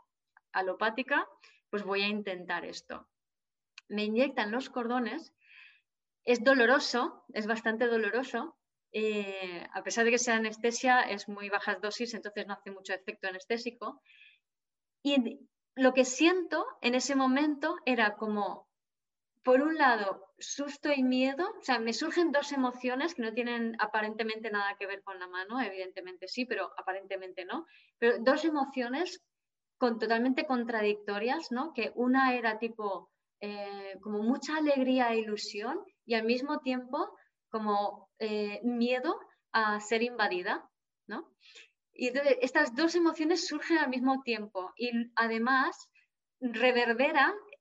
[0.52, 1.26] alopática,
[1.70, 3.08] pues voy a intentar esto.
[3.88, 5.32] Me inyectan los cordones,
[6.24, 8.56] es doloroso, es bastante doloroso,
[8.92, 12.92] eh, a pesar de que sea anestesia, es muy bajas dosis, entonces no hace mucho
[12.92, 14.02] efecto anestésico.
[15.02, 18.68] Y lo que siento en ese momento era como
[19.44, 23.74] por un lado, susto y miedo, o sea, me surgen dos emociones que no tienen
[23.80, 27.66] aparentemente nada que ver con la mano, evidentemente sí, pero aparentemente no,
[27.98, 29.20] pero dos emociones
[29.78, 31.72] con, totalmente contradictorias, ¿no?
[31.72, 37.16] Que una era tipo eh, como mucha alegría e ilusión y al mismo tiempo
[37.50, 39.18] como eh, miedo
[39.50, 40.70] a ser invadida,
[41.08, 41.32] ¿no?
[41.92, 45.90] Y entonces estas dos emociones surgen al mismo tiempo y además
[46.40, 47.51] reverberan eh,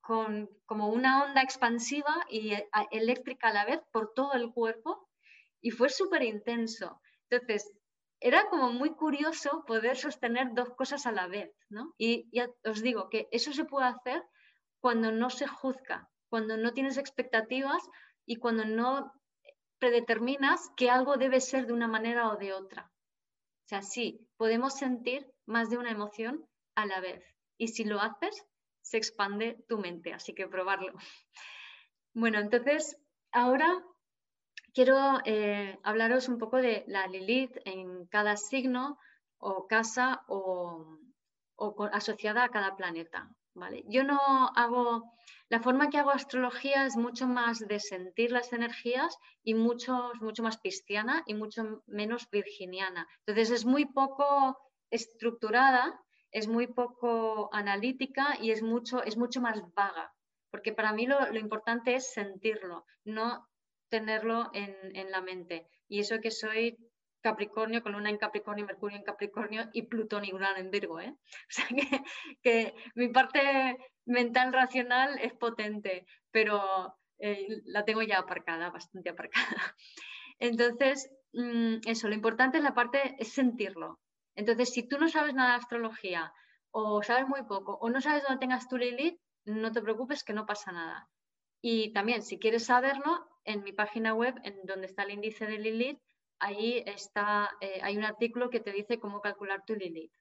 [0.00, 5.08] con como una onda expansiva y eh, eléctrica a la vez por todo el cuerpo
[5.60, 7.00] y fue súper intenso.
[7.28, 7.70] Entonces,
[8.20, 11.94] era como muy curioso poder sostener dos cosas a la vez, ¿no?
[11.96, 14.22] Y ya os digo que eso se puede hacer
[14.80, 17.82] cuando no se juzga, cuando no tienes expectativas
[18.26, 19.12] y cuando no
[19.78, 22.90] predeterminas que algo debe ser de una manera o de otra.
[23.64, 27.24] O sea, sí, podemos sentir más de una emoción a la vez.
[27.56, 28.44] Y si lo haces,
[28.90, 30.92] se expande tu mente, así que probarlo.
[32.12, 32.96] Bueno, entonces
[33.30, 33.84] ahora
[34.74, 38.98] quiero eh, hablaros un poco de la Lilith en cada signo
[39.38, 40.98] o casa o,
[41.92, 43.30] asociada a cada planeta.
[43.54, 43.84] ¿vale?
[43.86, 44.18] Yo no
[44.56, 45.14] hago,
[45.48, 50.42] la forma que hago astrología es mucho más de sentir las energías y mucho, mucho
[50.42, 53.06] más cristiana y mucho menos virginiana.
[53.20, 54.58] Entonces es muy poco
[54.90, 55.96] estructurada
[56.30, 60.12] es muy poco analítica y es mucho, es mucho más vaga,
[60.50, 63.46] porque para mí lo, importante es sentirlo, no
[63.88, 65.66] tenerlo en, la mente.
[65.88, 66.76] Y eso que soy
[67.22, 71.00] Capricornio con Luna en Capricornio, Mercurio en Capricornio y Plutón y Urano en Virgo.
[71.00, 71.14] ¿eh?
[71.48, 71.66] O sea
[72.42, 79.76] que, mi parte mental racional es potente, pero eh, la tengo ya aparcada, bastante aparcada.
[80.38, 84.00] Entonces, mm, eso, lo importante es la parte, es sentirlo,
[84.34, 86.32] entonces, si tú no sabes nada de astrología
[86.70, 90.32] o sabes muy poco o no sabes dónde tengas tu Lilith, no te preocupes que
[90.32, 91.08] no pasa nada.
[91.60, 95.58] Y también, si quieres saberlo, en mi página web, en donde está el índice de
[95.58, 96.00] Lilith,
[96.38, 100.12] ahí está, eh, hay un artículo que te dice cómo calcular tu Lilith.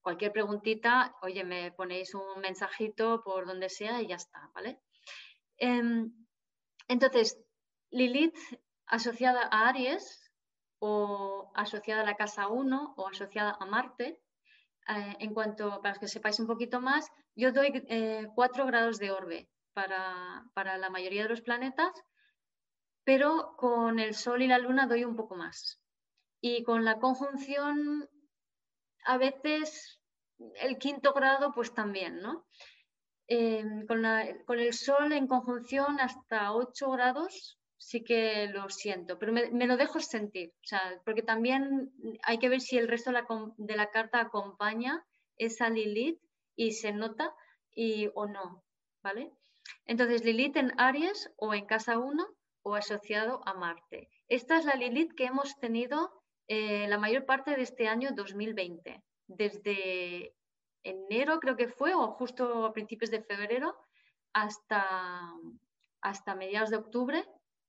[0.00, 4.78] Cualquier preguntita, oye, me ponéis un mensajito por donde sea y ya está, ¿vale?
[5.56, 6.12] Em,
[6.88, 7.40] entonces,
[7.90, 8.36] Lilith
[8.86, 10.23] asociada a Aries
[10.86, 14.20] o asociada a la casa 1 o asociada a Marte.
[14.86, 19.10] Eh, en cuanto, para que sepáis un poquito más, yo doy eh, 4 grados de
[19.10, 21.94] orbe para, la mayoría de los planetas,
[23.02, 25.80] pero con el Sol y la Luna doy un poco más.
[26.42, 28.06] Y con la conjunción,
[29.06, 30.02] a veces
[30.56, 32.46] el quinto grado, pues también, ¿no?
[33.26, 34.02] Eh, con,
[34.44, 39.76] con, el Sol en conjunción hasta 8 grados sí que lo siento, pero me, lo
[39.76, 43.10] dejo sentir, o sea, porque también hay que ver si el resto
[43.58, 45.04] de la, carta acompaña
[45.36, 46.18] esa Lilith
[46.56, 47.34] y se nota
[47.70, 48.64] y, o no,
[49.02, 49.32] ¿vale?
[49.84, 52.26] Entonces, Lilith en Aries o en casa 1
[52.62, 54.08] o asociado a Marte.
[54.28, 59.02] Esta es la Lilith que hemos tenido eh, la mayor parte de este año 2020,
[59.26, 60.34] desde
[60.84, 63.76] enero creo que fue, o justo a principios de febrero,
[64.32, 65.30] hasta,
[66.00, 67.24] hasta mediados de octubre,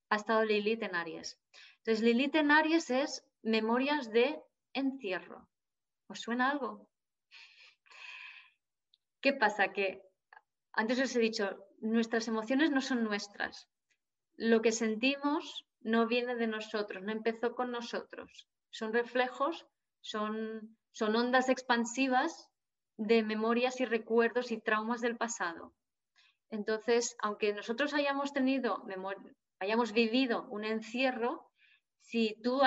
[0.09, 1.39] ha estado Lilith en Aries.
[1.77, 4.41] Entonces, Lilith en Aries es memorias de
[4.73, 5.47] encierro.
[6.07, 6.87] ¿Os suena algo?
[9.21, 9.73] ¿Qué pasa?
[9.73, 10.01] Que
[10.73, 13.67] antes os he dicho, nuestras emociones no son nuestras.
[14.35, 18.47] Lo que sentimos no viene de nosotros, no empezó con nosotros.
[18.69, 19.65] Son reflejos,
[20.01, 22.49] son, son ondas expansivas
[22.97, 25.73] de memorias y recuerdos y traumas del pasado.
[26.49, 28.83] Entonces, aunque nosotros hayamos tenido,
[29.65, 31.51] hayamos vivido un encierro,
[31.99, 32.61] si tú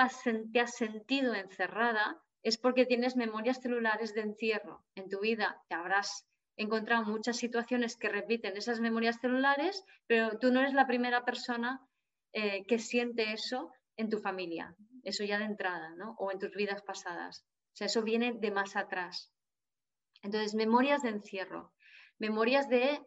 [0.51, 4.85] te has sentido encerrada, es porque tienes memorias celulares de encierro.
[4.95, 6.27] En tu vida te habrás
[6.57, 11.81] encontrado muchas situaciones que repiten esas memorias celulares, pero tú no eres la primera persona
[12.33, 16.15] eh, que siente eso en tu familia, eso ya de entrada, ¿no?
[16.19, 17.45] O en tus vidas pasadas.
[17.73, 19.33] O sea, eso viene de más atrás.
[20.21, 21.73] Entonces, memorias de encierro,
[22.17, 23.01] memorias de,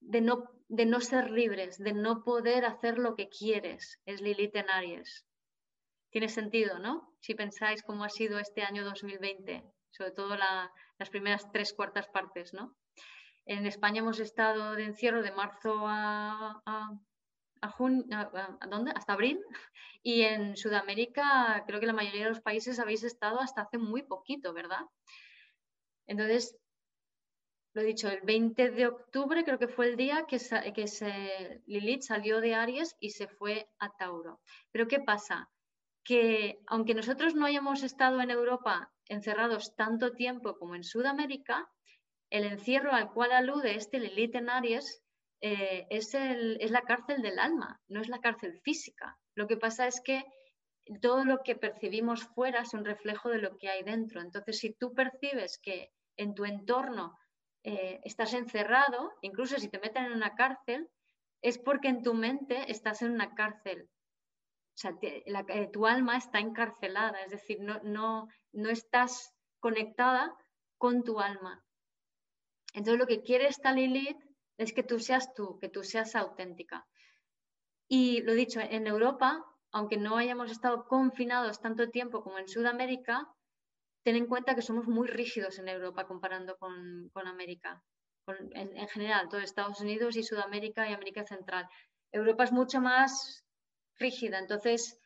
[0.00, 4.56] de, no, de no ser libres, de no poder hacer lo que quieres, es Lilith
[4.56, 5.24] en Aries.
[6.10, 7.14] Tiene sentido, ¿no?
[7.20, 12.52] Si pensáis cómo ha sido este año 2020, sobre todo las primeras tres cuartas partes,
[12.52, 12.76] ¿no?
[13.44, 16.62] En España hemos estado de encierro de marzo a,
[17.60, 18.92] a, junio, a, ¿dónde?
[18.94, 19.40] hasta abril,
[20.02, 24.02] y en Sudamérica creo que la mayoría de los países habéis estado hasta hace muy
[24.02, 24.82] poquito, ¿verdad?
[26.06, 26.56] Entonces,
[27.74, 30.38] lo he dicho, el 20 de octubre creo que fue el día que,
[30.74, 34.40] que se, Lilith salió de Aries y se fue a Tauro.
[34.70, 35.50] Pero ¿qué pasa?
[36.04, 41.70] Que aunque nosotros no hayamos estado en Europa encerrados tanto tiempo como en Sudamérica,
[42.28, 45.02] el encierro al cual alude este Lilith en Aries
[45.40, 49.18] eh, es, es la cárcel del alma, no es la cárcel física.
[49.34, 50.24] Lo que pasa es que
[51.00, 54.20] todo lo que percibimos fuera es un reflejo de lo que hay dentro.
[54.20, 57.16] Entonces, si tú percibes que en tu entorno
[57.64, 60.88] eh, estás encerrado, incluso si te meten en una cárcel,
[61.40, 63.88] es porque en tu mente estás en una cárcel.
[64.74, 70.34] O sea, eh, tu alma está encarcelada, es decir, no, no, no estás conectada
[70.78, 71.64] con tu alma.
[72.72, 74.18] Entonces, lo que quiere esta Lilith
[74.56, 76.86] es que tú seas tú, que tú seas auténtica.
[77.86, 83.28] Y lo dicho, en Europa, aunque no hayamos estado confinados tanto tiempo como en Sudamérica,
[84.02, 87.82] ten en cuenta que somos muy rígidos en Europa comparando con, América,
[88.26, 91.68] en, general, todo Estados Unidos y Sudamérica y América Central.
[92.10, 93.44] Europa es mucho más
[93.96, 94.98] rígida, entonces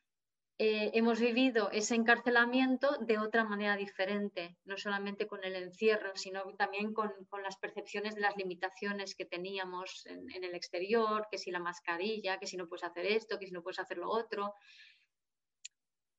[0.59, 6.43] eh, hemos vivido ese encarcelamiento de otra manera diferente, no solamente con el encierro, sino
[6.57, 11.51] también con, las percepciones de las limitaciones que teníamos en, en, el exterior, que si
[11.51, 14.55] la mascarilla, que si no puedes hacer esto, que si no puedes hacer lo otro.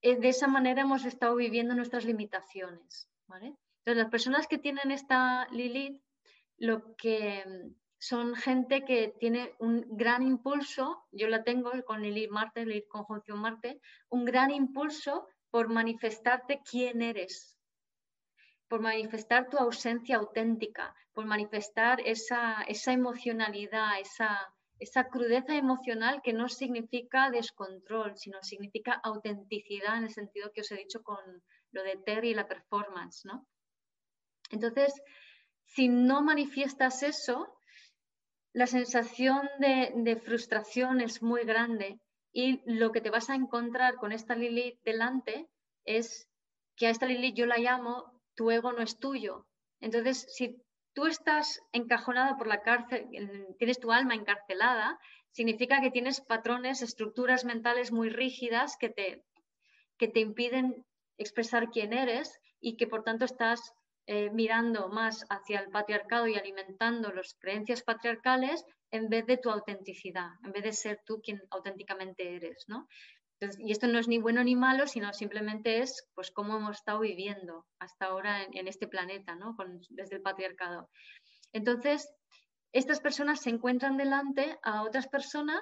[0.02, 3.10] Eh, de esa manera hemos estado viviendo nuestras limitaciones.
[3.30, 6.02] Entonces, las personas que tienen esta Lilith,
[6.58, 12.30] lo que mm, son gente que tiene un gran impulso, yo la tengo con Lilith
[12.30, 17.58] Marte, Lilith conjunción Marte, un gran impulso por manifestarte quién eres,
[18.68, 26.34] por manifestar tu ausencia auténtica, por manifestar esa, esa emocionalidad, esa, esa crudeza emocional que
[26.34, 31.17] no significa descontrol, sino significa autenticidad en el sentido que os he dicho con
[31.71, 33.47] lo de Terry y la performance, ¿no?
[34.49, 34.93] Entonces,
[35.65, 37.53] si no manifiestas eso,
[38.53, 41.99] la sensación de, de, frustración es muy grande
[42.32, 45.49] y lo que te vas a encontrar con esta Lilith delante
[45.86, 46.28] es
[46.75, 49.47] que a esta Lilith yo la llamo tu ego no es tuyo.
[49.82, 50.63] Entonces, si
[50.98, 53.06] tú estás encajonado por la cárcel,
[53.60, 54.98] tienes tu alma encarcelada,
[55.30, 59.24] significa que tienes patrones, estructuras mentales muy rígidas que te,
[60.00, 60.84] que te impiden
[61.20, 63.76] expresar quién eres y que por tanto estás
[64.08, 69.52] eh, mirando más hacia el patriarcado y alimentando las creencias patriarcales en vez de tu
[69.52, 72.88] autenticidad, en vez de ser tú quien auténticamente eres, ¿no?
[73.59, 76.99] Y esto no es ni bueno ni malo, sino simplemente es pues cómo hemos estado
[76.99, 79.55] viviendo hasta ahora en, este planeta, ¿no?
[79.89, 80.89] desde el patriarcado.
[81.53, 82.09] Entonces,
[82.71, 85.61] estas personas se encuentran delante a otras personas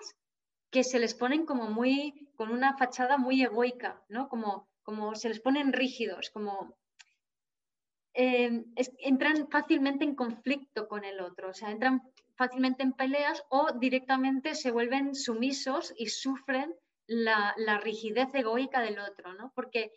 [0.72, 4.28] que se les ponen como muy, con una fachada muy egoica, ¿no?
[4.28, 6.76] Como, como se les ponen rígidos, como
[8.14, 8.64] eh,
[9.00, 12.02] entran fácilmente en conflicto con el otro, o sea, entran
[12.36, 16.74] fácilmente en peleas o directamente se vuelven sumisos y sufren
[17.08, 19.52] la, rigidez egoica del otro, ¿no?
[19.56, 19.92] Porque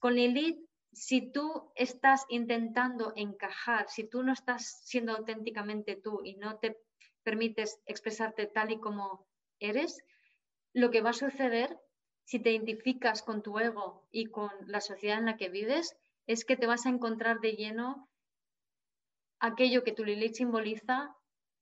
[0.00, 0.58] con Lilith,
[0.92, 6.78] si tú estás intentando encajar, si tú no estás siendo auténticamente tú y no te
[7.22, 9.26] permites expresarte tal y como
[9.58, 10.04] eres,
[10.72, 11.78] lo que va a suceder
[12.24, 15.96] si te identificas con tu ego y con la sociedad en la que vives,
[16.26, 18.08] es que te vas a encontrar de lleno
[19.40, 21.14] aquello que tu Lilith simboliza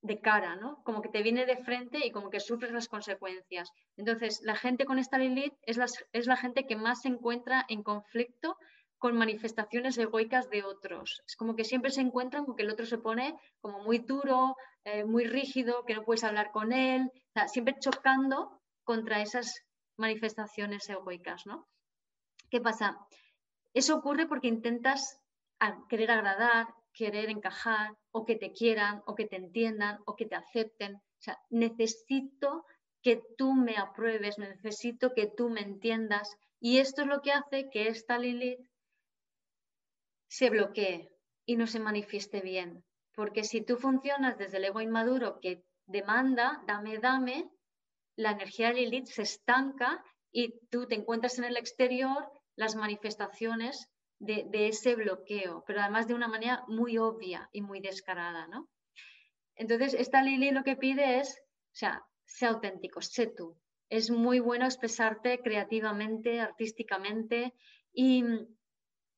[0.03, 0.83] de cara, ¿no?
[0.83, 3.71] Como que te viene de frente y como que sufres las consecuencias.
[3.95, 5.79] Entonces, la gente con esta Lilith es,
[6.11, 8.57] es la gente que más se encuentra en conflicto
[8.97, 11.23] con manifestaciones egoicas de otros.
[11.25, 14.57] Es como que siempre se encuentran con que el otro se pone como muy duro,
[14.83, 17.09] eh, muy rígido, que no puedes hablar con él,
[17.47, 19.63] siempre chocando contra esas
[19.97, 21.67] manifestaciones egoicas, ¿no?
[22.49, 22.97] ¿Qué pasa?
[23.73, 25.21] Eso ocurre porque intentas
[25.87, 30.35] querer agradar, querer encajar, o que te quieran, o que te entiendan, o que te
[30.35, 30.95] acepten.
[30.95, 32.65] O sea, necesito
[33.01, 36.37] que tú me apruebes, necesito que tú me entiendas.
[36.59, 38.65] Y esto es lo que hace que esta Lilith
[40.29, 41.09] se bloquee
[41.45, 42.83] y no se manifieste bien.
[43.13, 47.49] Porque si tú funcionas desde el ego inmaduro que demanda, dame, dame,
[48.15, 53.89] la energía de Lilith se estanca y tú te encuentras en el exterior las manifestaciones
[54.23, 58.69] de, ese bloqueo, pero además de una manera muy obvia y muy descarada, ¿no?
[59.55, 63.57] Entonces, esta Lili lo que pide es, o sea, sé auténtico, sé tú.
[63.89, 67.53] Es muy bueno expresarte creativamente, artísticamente
[67.93, 68.23] y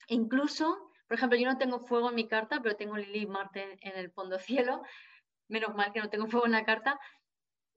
[0.07, 3.97] incluso, por ejemplo, yo no tengo fuego en mi carta, pero tengo Lili Marte en
[3.97, 4.81] el fondo cielo.
[5.47, 6.99] Menos mal que no tengo fuego en la carta.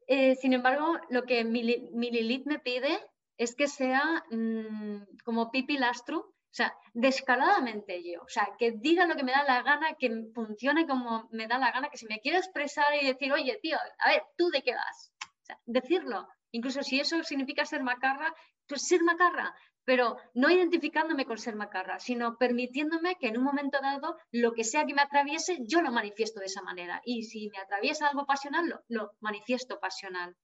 [0.07, 2.99] Eh, sin embargo, lo que mi, Lilith me pide
[3.37, 9.07] es que sea mm, como Pipi Lastru, o sea, descaradamente yo, o sea, que diga
[9.07, 12.07] lo que me da la gana, que funcione como me da la gana, que si
[12.07, 15.13] me quiere expresar y decir, oye, tío, a ver, ¿tú de qué vas?
[15.23, 18.35] O sea, decirlo, incluso si eso significa ser macarra,
[18.67, 23.79] pues ser macarra, pero no identificándome con ser macarra, sino permitiéndome que en un momento
[23.81, 27.01] dado, lo que sea que me atraviese, yo lo manifiesto de esa manera.
[27.05, 30.37] Y si me atraviesa algo pasional, lo, lo manifiesto pasional,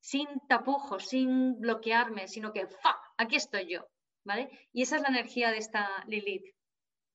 [0.00, 2.98] sin tapujos, sin bloquearme, sino que, ¡fa!
[3.18, 3.86] Aquí estoy yo.
[4.72, 6.54] Y esa es la energía de esta Lilith,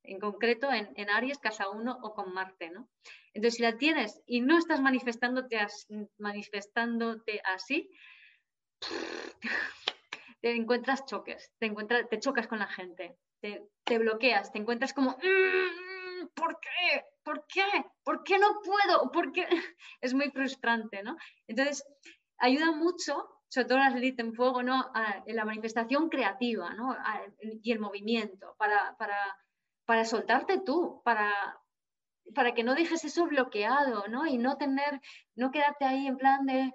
[0.03, 2.89] en concreto en, Aries, casa 1 o con Marte, ¿no?
[3.33, 5.59] Entonces, si la tienes y no estás manifestándote,
[6.17, 7.89] manifestándote así,
[10.41, 15.11] te encuentras choques, te, encuentras, te chocas con la gente, te, bloqueas, te encuentras como,
[15.11, 17.05] mm, ¿por qué?
[17.23, 17.65] ¿Por qué?
[18.03, 19.11] ¿Por qué no puedo?
[19.11, 19.47] ¿Por qué?
[20.01, 21.15] Es muy frustrante, ¿no?
[21.47, 21.85] Entonces,
[22.37, 24.91] ayuda mucho sobre todo las élites en fuego, ¿no?
[25.25, 26.95] en la manifestación creativa ¿no?
[27.61, 29.17] y el movimiento, para, para,
[29.85, 31.59] para soltarte tú, para,
[32.33, 34.25] para que no dejes eso bloqueado, ¿no?
[34.25, 35.01] Y no tener,
[35.35, 36.71] no quedarte ahí en plan de,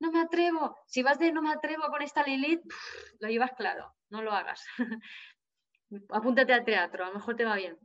[0.00, 0.76] no me atrevo.
[0.86, 2.62] Si vas de no me atrevo con esta Lilith,
[3.20, 4.64] lo llevas claro, no lo hagas.
[6.10, 7.78] Apúntate al teatro, a lo mejor te va bien.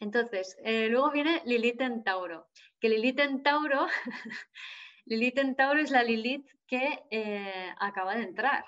[0.00, 2.48] Entonces, eh, luego viene Lilith en Tauro,
[2.80, 3.88] que Lilith en Tauro
[5.06, 8.64] Lilith en Tauro es la Lilith que eh, acaba de entrar.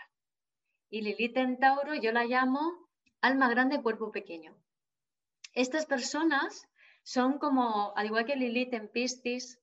[0.89, 2.89] Y Lilith en Tauro yo la llamo
[3.20, 4.57] alma grande, cuerpo pequeño.
[5.53, 6.68] Estas personas
[7.03, 9.59] son como, al igual que Lilith en Piscis,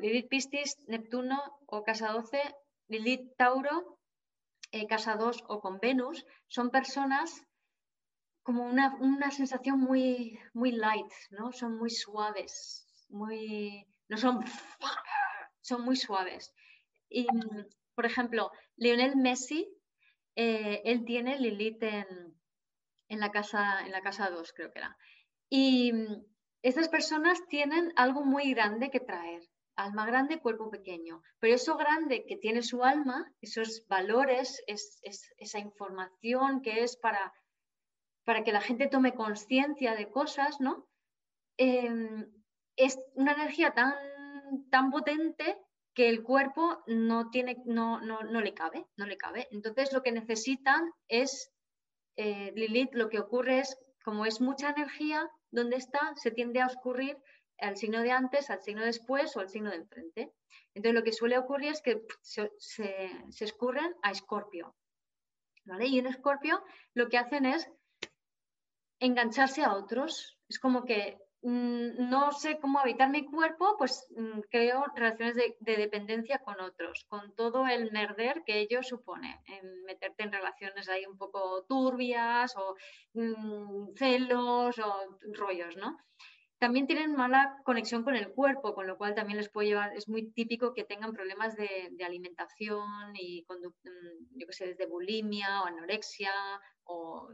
[0.00, 2.42] Lilith Piscis, Neptuno o Casa 12,
[2.88, 3.98] Lilith Tauro,
[4.72, 7.42] eh, Casa 2 o con Venus, son personas
[8.42, 11.52] como una, una, sensación muy, muy light, ¿no?
[11.52, 14.42] Son muy suaves, muy, no son
[15.68, 16.52] son muy suaves.
[17.08, 17.26] Y,
[17.94, 19.68] por ejemplo, Lionel Messi,
[20.34, 24.96] eh, él tiene Lilith en, la casa, en la casa 2, creo que era.
[25.50, 25.92] Y
[26.62, 29.42] estas personas tienen algo muy grande que traer.
[29.76, 31.22] Alma grande, cuerpo pequeño.
[31.38, 35.00] Pero eso grande que tiene su alma, esos valores, es,
[35.36, 37.32] esa información que es para,
[38.24, 40.88] para que la gente tome conciencia de cosas, ¿no?
[41.56, 42.26] Em,
[42.76, 43.94] es una energía tan
[44.70, 45.56] tan potente
[45.94, 49.48] que el cuerpo no, tiene, no, no, no le cabe, no le cabe.
[49.50, 51.50] Entonces lo que necesitan es,
[52.16, 56.66] eh, Lilith, lo que ocurre es, como es mucha energía, donde está, se tiende a
[56.66, 57.16] oscurrir
[57.58, 60.32] al signo de antes, al signo después o al signo de enfrente.
[60.74, 64.76] Entonces lo que suele ocurrir es que se, se, escurren a Escorpio.
[65.80, 66.62] Y en Escorpio
[66.94, 67.68] lo que hacen es
[69.00, 70.38] engancharse a otros.
[70.48, 76.38] Es como que no sé cómo habitar mi cuerpo, pues mm, creo relaciones de, dependencia
[76.40, 81.16] con otros, con todo el merder que ello supone, en meterte en relaciones ahí un
[81.16, 82.74] poco turbias o
[83.14, 85.96] mm, celos o rollos, ¿no?
[86.58, 90.08] También tienen mala conexión con el cuerpo, con lo cual también les puede llevar, es
[90.08, 96.32] muy típico que tengan problemas de, alimentación y yo qué sé, desde bulimia o anorexia
[96.82, 97.28] o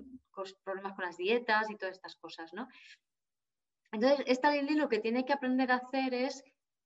[0.62, 2.68] problemas con las dietas y todas estas cosas, ¿no?
[3.94, 6.42] Entonces, esta Lili lo que tiene que aprender a hacer es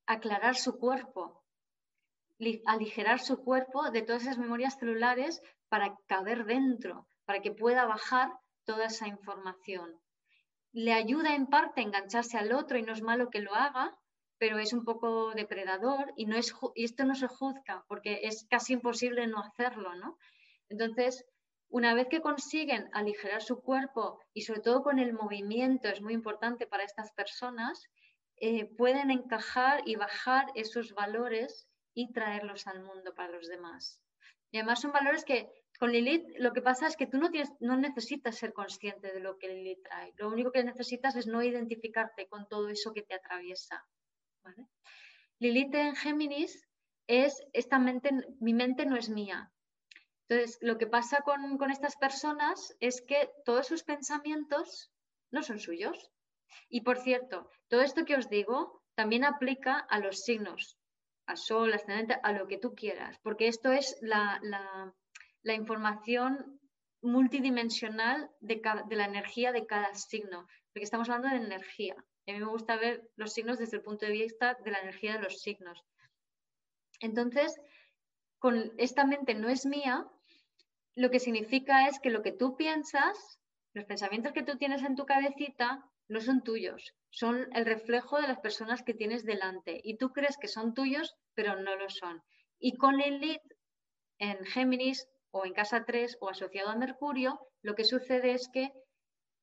[0.07, 1.43] aclarar su cuerpo.
[2.67, 5.41] aligerar su cuerpo de todas esas memorias celulares
[5.71, 8.31] para caber dentro, para que pueda bajar
[8.65, 9.99] toda esa información.
[10.73, 13.99] Le ayuda en parte a engancharse al otro y no es malo que lo haga,
[14.37, 18.47] pero es un poco depredador y, no es, y esto no se juzga porque es
[18.51, 20.19] casi imposible no hacerlo, ¿no?
[20.69, 21.25] Entonces,
[21.71, 26.15] una vez que consiguen aligerar su cuerpo y sobre todo con el movimiento, es muy
[26.15, 27.89] importante para estas personas,
[28.37, 34.01] eh, pueden encajar y bajar esos valores y traerlos al mundo para los demás.
[34.51, 37.53] Y además son valores que con Lilith lo que pasa es que tú no, tienes,
[37.61, 40.13] no necesitas ser consciente de lo que Lilith trae.
[40.17, 43.87] Lo único que necesitas es no identificarte con todo eso que te atraviesa.
[45.39, 46.67] Lilith en Géminis
[47.07, 48.11] es esta mente,
[48.41, 49.53] mi mente no es mía.
[50.29, 54.93] Entonces, lo que pasa con, con estas personas es que todos sus pensamientos
[55.31, 56.11] no son suyos.
[56.69, 60.77] Y por cierto, todo esto que os digo también aplica a los signos,
[61.27, 66.61] a sol, ascendente, a lo que tú quieras, porque esto es la, la, información
[67.01, 71.95] multidimensional de, de, la energía de cada signo, porque estamos hablando de energía.
[71.95, 75.15] a mí me gusta ver los signos desde el punto de vista de la energía
[75.15, 75.83] de los signos.
[77.01, 77.59] Entonces,
[78.39, 80.07] con esta mente no es mía,
[80.99, 83.39] lo que significa es que lo que tú piensas,
[83.73, 88.27] los pensamientos que tú tienes en tu cabecita, no son tuyos, son el reflejo de
[88.27, 92.21] las personas que tienes delante y tú crees que son tuyos, pero no lo son.
[92.59, 93.41] Y con lead
[94.19, 98.73] en Géminis o en casa 3 o asociado a Mercurio, lo que sucede es que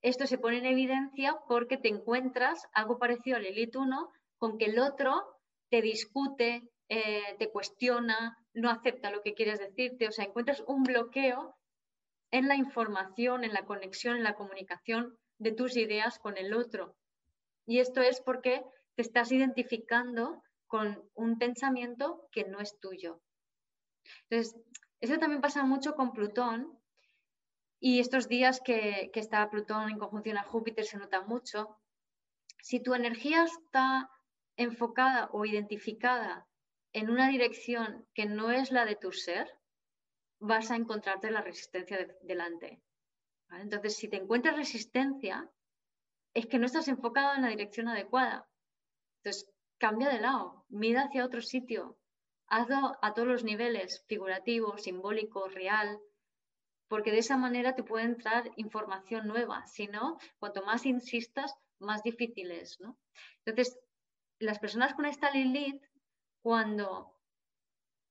[0.02, 4.66] esto se pone en evidencia porque te encuentras algo parecido al Elite 1 con que
[4.66, 5.24] el otro
[5.70, 10.84] te discute, eh, te cuestiona, no acepta lo que quieres decirte, o sea, encuentras un
[10.84, 11.56] bloqueo
[12.32, 16.96] en la información, en la conexión, en la comunicación de tus ideas con el otro.
[17.66, 18.64] Y esto es porque
[18.96, 23.22] te estás identificando con un pensamiento que no es tuyo.
[24.30, 24.56] Entonces,
[25.02, 26.80] eso también pasa mucho con Plutón.
[27.80, 31.78] Y estos días que, que está Plutón en conjunción a Júpiter se nota mucho.
[32.62, 34.10] Si tu energía está
[34.56, 36.48] enfocada o identificada
[36.96, 39.52] en una dirección que no es la de tu ser,
[40.40, 42.82] vas a encontrarte la resistencia delante.
[43.52, 45.52] Entonces, si te encuentras resistencia,
[46.34, 48.48] es que no estás enfocado en la dirección adecuada.
[49.18, 49.46] Entonces,
[49.78, 51.98] cambia de lado, mira hacia otro sitio,
[52.48, 56.00] hazlo a todos los niveles, figurativo, simbólico, real,
[56.88, 59.68] porque de esa manera te puede entrar información nueva.
[59.68, 62.80] Si no, cuanto más insistas, más difícil es.
[62.80, 62.98] ¿no?
[63.44, 63.78] Entonces,
[64.40, 65.84] las personas con esta Lilith,
[66.46, 67.12] cuando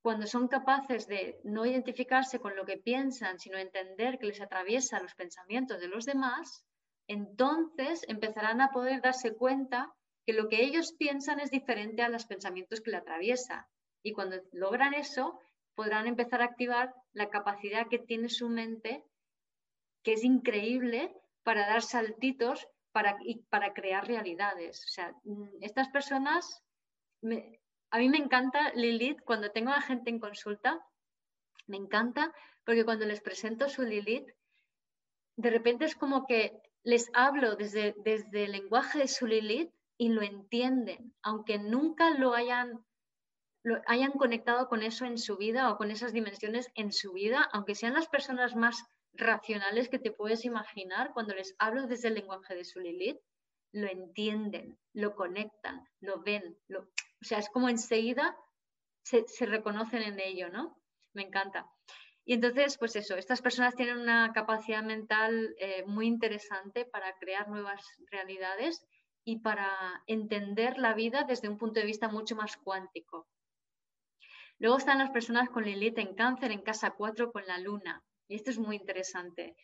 [0.01, 4.99] cuando son capaces de no identificarse con lo que piensan, sino entender que les atraviesa
[4.99, 6.65] los pensamientos de los demás,
[7.07, 12.25] entonces empezarán a poder darse cuenta que lo que ellos piensan es diferente a los
[12.25, 13.69] pensamientos que le atraviesa.
[14.03, 15.39] Y cuando logran eso,
[15.73, 19.05] podrán empezar a activar la capacidad que tiene su mente,
[20.03, 24.83] que es increíble para dar saltitos para, y para crear realidades.
[24.85, 26.61] O sea, mm, estas personas
[27.95, 30.85] a mí me encanta Lilith cuando tengo a gente en consulta,
[31.65, 32.33] me encanta
[32.65, 34.27] porque cuando les presento su Lilith,
[35.37, 40.09] de repente es como que les hablo desde, desde el lenguaje de su Lilith y
[40.09, 42.83] lo entienden, aunque nunca lo hayan,
[43.63, 47.47] lo hayan conectado con eso en su vida o con esas dimensiones en su vida,
[47.53, 48.83] aunque sean las personas más
[49.13, 53.21] racionales que te puedes imaginar, cuando les hablo desde el lenguaje de su Lilith,
[53.71, 56.89] lo entienden, lo conectan, lo ven, lo,
[57.25, 58.37] o sea, es como enseguida
[59.01, 60.77] se, reconocen en ello, ¿no?
[61.13, 61.67] Me encanta.
[62.23, 67.47] Y entonces, pues eso, estas personas tienen una capacidad mental eh, muy interesante para crear
[67.47, 68.85] nuevas realidades
[69.23, 73.27] y para entender la vida desde un punto de vista mucho más cuántico.
[74.59, 78.03] Luego están las personas con Lilith en cáncer en casa 4 con la luna.
[78.27, 79.55] Y esto es muy interesante.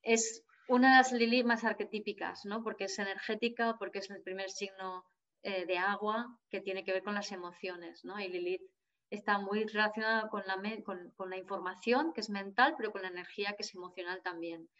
[0.00, 2.62] Es una de las Lilith más arquetípicas, ¿no?
[2.62, 5.04] Porque es energética, porque es el primer signo
[5.42, 8.20] eh, de agua que tiene que ver con las emociones, ¿no?
[8.20, 8.62] Y Lilith
[9.10, 13.54] está muy relacionada con la, con, la información, que es mental, pero con la energía,
[13.54, 14.70] que es emocional también.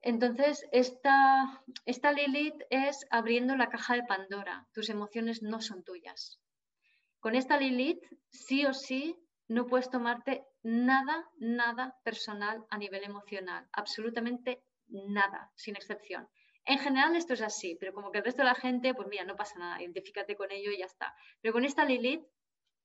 [0.00, 4.66] Entonces, esta, esta Lilith es abriendo la caja de Pandora.
[4.72, 6.40] Tus emociones no son tuyas.
[7.20, 9.16] Con esta Lilith, sí o sí,
[9.46, 13.68] no puedes tomarte nada, nada personal a nivel emocional.
[13.72, 16.28] Absolutamente nada, sin excepción.
[16.64, 19.24] En general esto es así, pero como que el resto de la gente, pues mira,
[19.24, 21.14] no pasa nada, identifícate con ello y ya está.
[21.40, 22.24] Pero con esta Lilith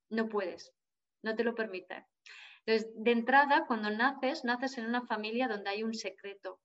[0.09, 0.73] no puedes,
[1.21, 2.05] no te lo permite.
[2.65, 6.59] Entonces, de entrada, cuando naces, naces en una familia donde hay un secreto,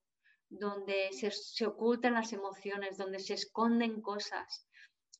[0.48, 4.66] donde se, ocultan las emociones, donde se esconden cosas.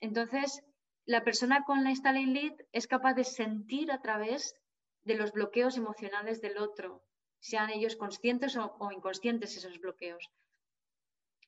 [0.01, 0.62] Entonces,
[1.07, 4.55] la persona con esta Lilith es capaz de sentir a través
[5.05, 7.05] de los bloqueos emocionales del otro,
[7.40, 10.30] sean ellos conscientes o, inconscientes esos bloqueos.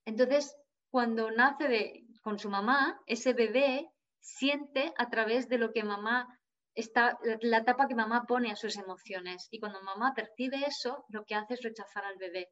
[0.05, 0.57] Entonces,
[0.90, 3.90] cuando nace de, con su mamá, ese bebé
[4.20, 6.28] siente a través de lo que mamá
[6.74, 9.48] está, la tapa que mamá pone a sus emociones.
[9.50, 12.48] Y cuando mamá percibe eso, lo que hace es rechazar al bebé.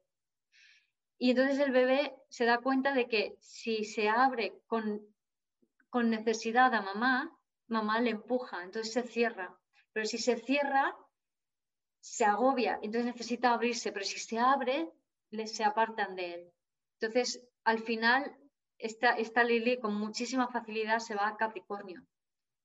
[1.17, 5.01] Y entonces el bebé se da cuenta de que si se abre con,
[5.89, 7.31] con necesidad a mamá,
[7.67, 9.55] mamá le empuja, entonces se cierra.
[9.93, 10.95] Pero si se cierra,
[11.99, 14.89] se agobia, entonces necesita abrirse, pero si se abre,
[15.45, 16.53] se apartan de él.
[17.03, 18.33] Entonces, al final,
[18.77, 22.01] esta, esta Lili con muchísima facilidad se va a Capricornio.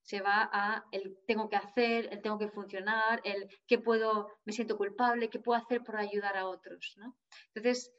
[0.02, 4.52] Se va a el tengo que hacer, el tengo que funcionar, el qué puedo, me
[4.52, 6.96] siento culpable, qué puedo hacer por ayudar a otros.
[7.52, 7.92] Entonces,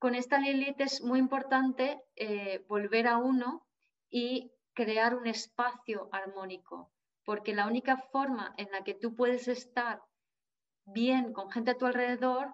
[0.00, 3.64] con esta Lilith es muy importante eh, volver a uno
[4.10, 6.92] y crear un espacio armónico,
[7.24, 10.02] porque la única forma en la que tú puedes estar
[10.84, 12.52] bien con gente a tu alrededor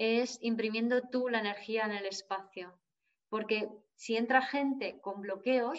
[0.00, 2.74] es imprimiendo tú la energía en el espacio.
[3.28, 5.78] Porque si entra gente con bloqueos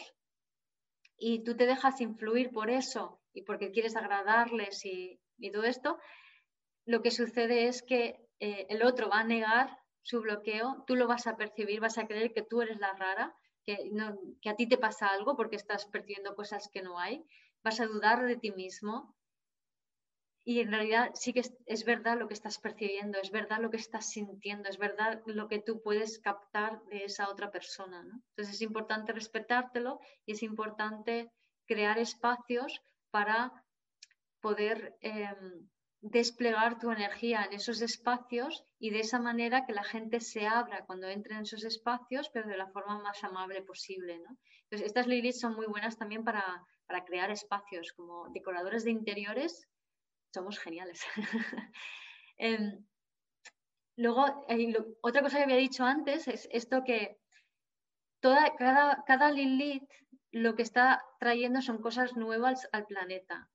[1.17, 5.19] y tú te dejas influir por eso y porque quieres agradarles y,
[5.51, 5.97] todo esto,
[6.85, 11.07] lo que sucede es que eh, el otro va a negar su bloqueo, tú lo
[11.07, 14.55] vas a percibir, vas a creer que tú eres la rara, que, no, que a
[14.55, 17.25] ti te pasa algo porque estás percibiendo cosas que no hay,
[17.63, 19.15] vas a dudar de ti mismo
[20.43, 23.77] y en realidad sí que es, verdad lo que estás percibiendo, es verdad lo que
[23.77, 28.01] estás sintiendo, es verdad lo que tú puedes captar de esa otra persona.
[28.01, 31.31] Entonces es importante respetártelo y es importante
[31.67, 32.81] crear espacios
[33.11, 33.51] para
[34.39, 35.69] poder em,
[35.99, 40.85] desplegar tu energía en esos espacios y de esa manera que la gente se abra
[40.87, 44.15] cuando entre en esos espacios, pero de la forma más amable posible.
[44.15, 49.67] Entonces, estas lilies son muy buenas también para, para crear espacios como decoradores de interiores
[50.33, 51.01] somos geniales.
[52.37, 52.83] Em,
[53.97, 57.19] luego, eh, otra cosa que había dicho antes es esto que
[58.19, 59.87] toda, cada, cada Lilith
[60.31, 63.47] lo que está trayendo son cosas nuevas al planeta.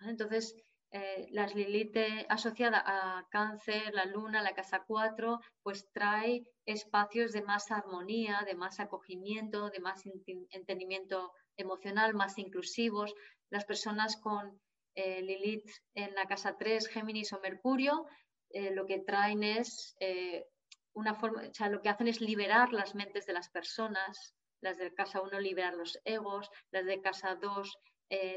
[0.00, 0.56] Entonces,
[0.90, 1.96] eh, las Lilith
[2.28, 8.54] asociada a cáncer, la luna, la casa 4, pues trae espacios de más armonía, de
[8.54, 10.02] más acogimiento, de más
[10.50, 13.14] entendimiento emocional, más inclusivos.
[13.50, 14.60] Las personas con
[14.96, 18.06] eh, Lilith en la casa 3, Géminis o Mercurio,
[18.50, 20.46] eh, lo que traen es eh,
[20.94, 24.78] una forma, o sea, lo que hacen es liberar las mentes de las personas, las
[24.78, 27.78] de casa 1 liberar los egos, las de casa 2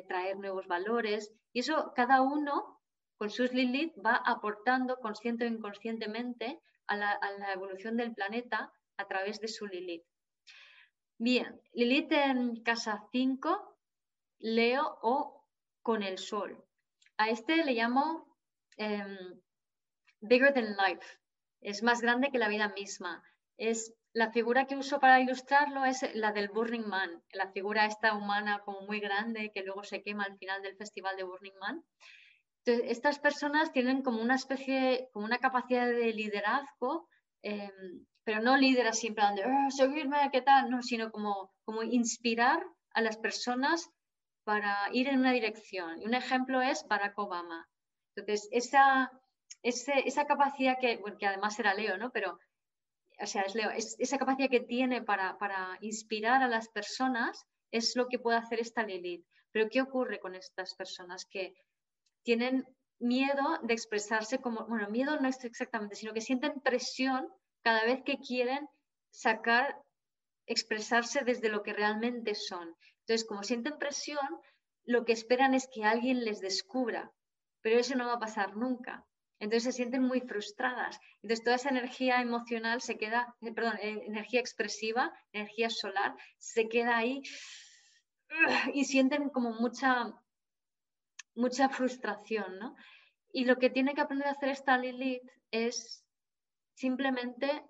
[0.08, 2.82] traer nuevos valores, y eso cada uno
[3.18, 8.74] con sus Lilith va aportando consciente o inconscientemente a la, a la evolución del planeta
[8.98, 10.04] a través de su Lilith.
[11.20, 13.78] Bien, Lilith en casa 5,
[14.40, 15.39] Leo o
[15.82, 16.64] con el sol.
[17.18, 18.38] A este le llamo
[18.78, 19.42] em,
[20.22, 21.06] bigger than life.
[21.62, 23.24] Es más grande que la vida misma.
[23.58, 28.16] Es la figura que uso para ilustrarlo es la del Burning Man, la figura esta
[28.16, 31.84] humana como muy grande que luego se quema al final del festival de Burning Man.
[32.66, 37.08] Estas personas tienen como una especie, como una capacidad de liderazgo,
[37.42, 40.70] em, pero no líder siempre de oh, seguirme, ¿qué tal?
[40.70, 42.64] No, sino como, como inspirar
[42.94, 43.90] a las personas
[44.50, 46.02] para ir en una dirección.
[46.02, 47.70] Y un ejemplo es Barack Obama.
[48.16, 49.12] Entonces, esa,
[49.62, 52.10] esa capacidad que, bueno, que además era Leo, ¿no?
[52.12, 52.40] Pero,
[53.22, 57.96] o sea, es Leo, esa capacidad que tiene para, para inspirar a las personas es
[57.96, 59.24] lo que puede hacer esta Lilith.
[59.52, 61.28] Pero, ¿qué ocurre con estas personas?
[61.30, 61.54] Que
[62.24, 62.66] tienen
[62.98, 67.32] miedo de expresarse como, bueno, miedo no es exactamente, sino que sienten presión
[67.62, 68.68] cada vez que quieren
[69.12, 69.80] sacar,
[70.48, 72.76] expresarse desde lo que realmente son.
[73.10, 74.40] Entonces, como sienten presión,
[74.86, 77.12] lo que esperan es que alguien les descubra,
[77.60, 79.04] pero eso no va a pasar nunca.
[79.40, 81.00] Entonces se sienten muy frustradas.
[81.24, 86.70] Entonces toda esa energía emocional se queda, eh, perdón, eh, energía expresiva, energía solar, se
[86.70, 87.24] queda ahí
[88.76, 90.14] y sienten como mucha,
[91.34, 92.76] mucha frustración, ¿no?
[93.34, 96.06] Y lo que tiene que aprender a hacer esta Lilith es
[96.76, 97.66] simplemente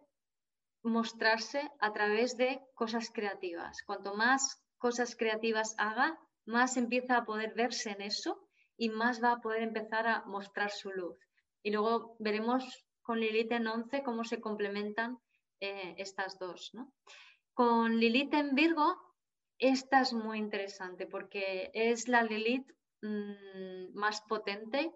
[0.84, 3.84] mostrarse a través de cosas creativas.
[3.84, 9.34] Cuanto más cosas creativas haga, más empieza a poder verse en eso y más va
[9.34, 11.18] a poder empezar a mostrar su luz.
[11.62, 12.64] Y luego veremos
[13.02, 15.20] con Lilith en 11 cómo se complementan
[15.60, 16.72] eh, estas dos.
[17.54, 18.98] Con Lilith en Virgo,
[19.58, 22.72] esta es muy interesante porque es la Lilith
[23.02, 24.92] mm, más potente.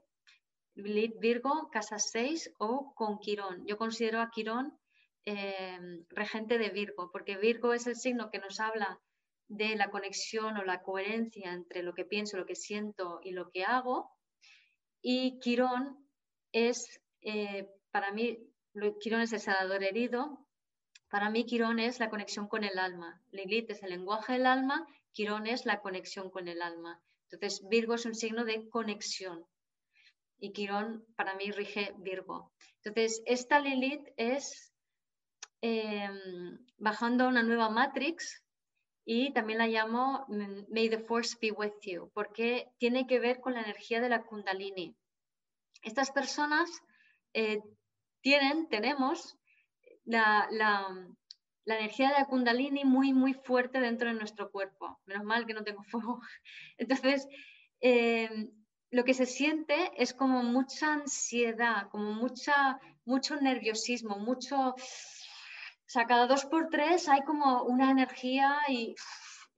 [0.75, 3.65] Lilith Virgo, casa 6 o con Quirón.
[3.67, 4.79] Yo considero a Quirón
[5.25, 5.79] eh,
[6.09, 8.99] regente de Virgo porque Virgo es el signo que nos habla
[9.47, 13.49] de la conexión o la coherencia entre lo que pienso, lo que siento y lo
[13.51, 14.11] que hago.
[15.01, 16.07] Y Quirón
[16.51, 18.39] es, eh, para mí,
[18.99, 20.47] Quirón es el sanador herido.
[21.09, 23.21] Para mí, Quirón es la conexión con el alma.
[23.31, 27.01] Lilith es el lenguaje del alma, Quirón es la conexión con el alma.
[27.29, 29.45] Entonces, Virgo es un signo de conexión
[30.39, 32.51] y Quirón para mí rige Virgo.
[32.83, 34.73] Entonces, esta Lilith es
[35.61, 38.42] em, bajando a una nueva matrix
[39.05, 43.41] y también la llamo mm, May the Force be with you, porque tiene que ver
[43.41, 44.95] con la energía de la Kundalini.
[45.81, 46.69] Estas personas
[47.33, 47.61] eh,
[48.21, 49.37] tienen, tenemos
[50.05, 50.47] la,
[51.65, 54.99] energía de la Kundalini muy, muy fuerte dentro de nuestro cuerpo.
[55.05, 56.21] Menos mal que no tengo fuego.
[56.77, 57.27] Entonces,
[57.81, 58.51] em,
[58.91, 64.75] lo que se siente es como mucha ansiedad, como mucha, mucho nerviosismo, mucho...
[65.93, 68.95] Sea, cada dos por tres hay como una energía y,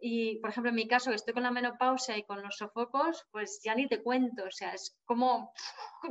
[0.01, 3.25] y, por ejemplo, en mi caso, que estoy con la menopausia y con los sofocos,
[3.31, 4.43] pues ya ni te cuento.
[4.43, 5.53] O sea, es como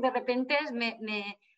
[0.00, 0.56] de repente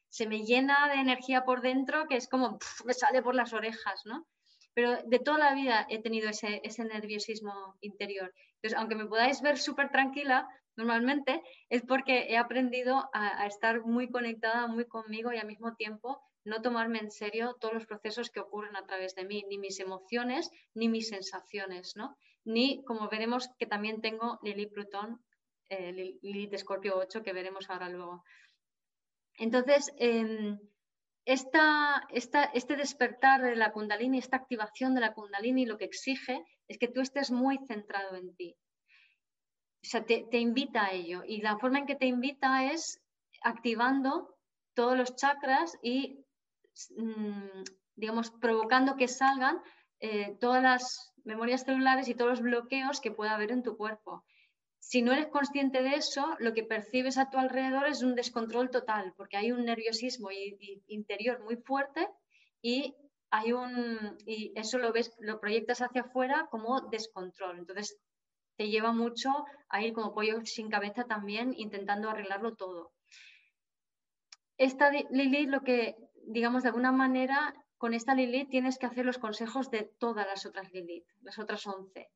[0.08, 4.02] se me llena de energía por dentro que es como me sale por las orejas,
[4.04, 4.26] ¿no?
[4.74, 8.34] Pero de toda la vida he tenido ese nerviosismo interior.
[8.56, 14.10] Entonces, aunque me podáis ver súper tranquila, normalmente es porque he aprendido a, estar muy
[14.10, 18.40] conectada, muy conmigo y al mismo tiempo no tomarme en serio todos los procesos que
[18.40, 22.16] ocurren a través de mí, ni mis emociones, ni mis sensaciones, ¿no?
[22.44, 25.24] Ni, como veremos, que también tengo Lili Plutón,
[25.68, 28.24] eh, Lili de Escorpio 8, que veremos ahora luego.
[29.38, 30.58] Entonces, em,
[31.24, 36.88] este despertar de la kundalini, esta activación de la kundalini, lo que exige es que
[36.88, 38.56] tú estés muy centrado en ti,
[39.86, 41.22] o sea, te, invita a ello.
[41.24, 43.00] Y la forma en que te invita es
[43.42, 44.36] activando
[44.74, 46.25] todos los chakras y,
[46.96, 47.62] mm,
[47.96, 49.60] digamos, provocando que salgan
[50.00, 54.24] eh, todas las memorias celulares y todos los bloqueos que pueda haber en tu cuerpo.
[54.78, 58.70] Si no eres consciente de eso, lo que percibes a tu alrededor es un descontrol
[58.70, 60.28] total, porque hay un nerviosismo
[60.86, 62.08] interior muy fuerte
[62.62, 62.94] y
[63.30, 67.58] hay un y eso lo ves, lo proyectas hacia afuera como descontrol.
[67.58, 67.98] Entonces
[68.56, 69.30] te lleva mucho
[69.68, 72.92] a ir como pollo sin cabeza también intentando arreglarlo todo.
[74.58, 75.96] Esta Lilith, lo que,
[76.26, 80.46] digamos, de alguna manera, con esta Lilith tienes que hacer los consejos de todas las
[80.46, 82.08] otras Lilith, las otras 11.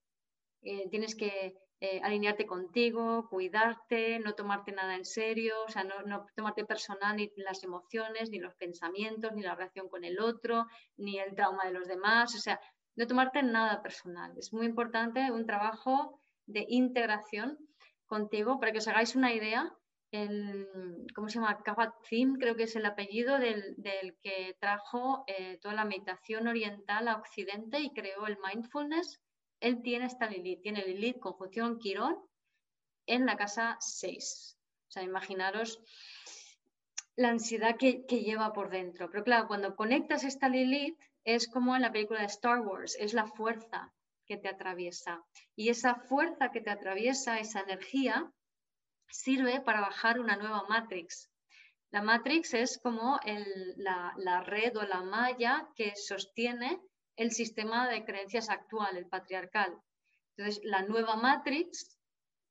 [0.63, 6.03] Eh, tienes que eh, alinearte contigo, cuidarte, no tomarte nada en serio, o sea, no,
[6.03, 10.67] no, tomarte personal ni las emociones, ni los pensamientos, ni la relación con el otro,
[10.99, 12.61] ni el trauma de los demás, o sea,
[12.97, 14.37] no tomarte nada personal.
[14.37, 17.57] Es muy importante un trabajo de integración
[18.05, 19.73] contigo para que os hagáis una idea.
[20.13, 21.63] El, ¿Cómo se llama?
[21.63, 21.95] Kabat
[22.39, 23.77] creo que es el apellido del,
[24.21, 29.21] que trajo eh, toda la meditación oriental a Occidente y creó el mindfulness.
[29.61, 32.17] Él tiene esta Lilith, tiene Lilith conjunción Quirón
[33.07, 34.59] en la casa 6.
[34.89, 35.81] O sea, imaginaros
[37.15, 39.11] la ansiedad que, que, lleva por dentro.
[39.11, 43.13] Pero claro, cuando conectas esta Lilith, es como en la película de Star Wars, es
[43.13, 43.93] la fuerza,
[44.31, 45.25] que te atraviesa.
[45.57, 48.33] Y esa fuerza que te atraviesa, esa energía,
[49.11, 51.31] sirve para bajar una nueva matrix.
[51.91, 53.19] La matrix es como
[53.77, 56.81] la, red o la malla que sostiene
[57.17, 59.77] el sistema de creencias actual, el patriarcal.
[60.37, 61.99] Entonces, la nueva matrix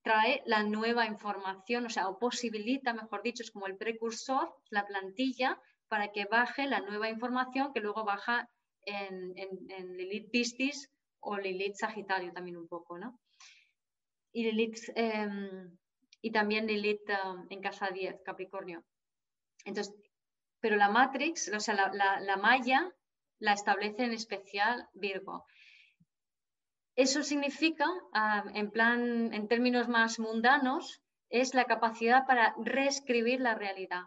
[0.03, 4.85] trae la nueva información, o sea, o posibilita, mejor dicho, es como el precursor, la
[4.85, 8.47] plantilla, para que baje la nueva información que luego baja
[8.85, 10.89] en, en, en Lilith Pistis
[11.21, 13.19] o Lilith Sagitario también un poco, ¿no?
[14.31, 15.77] Y Lilith, em,
[16.21, 17.09] y también Lilith
[17.49, 18.83] en casa 10, Capricornio.
[19.65, 19.93] Entonces,
[20.59, 22.91] pero la Matrix, o sea, la, la, malla
[23.39, 25.45] la establece en especial Virgo.
[26.95, 27.85] Eso significa,
[28.53, 34.03] en plan, en términos más mundanos, es la capacidad para reescribir la realidad.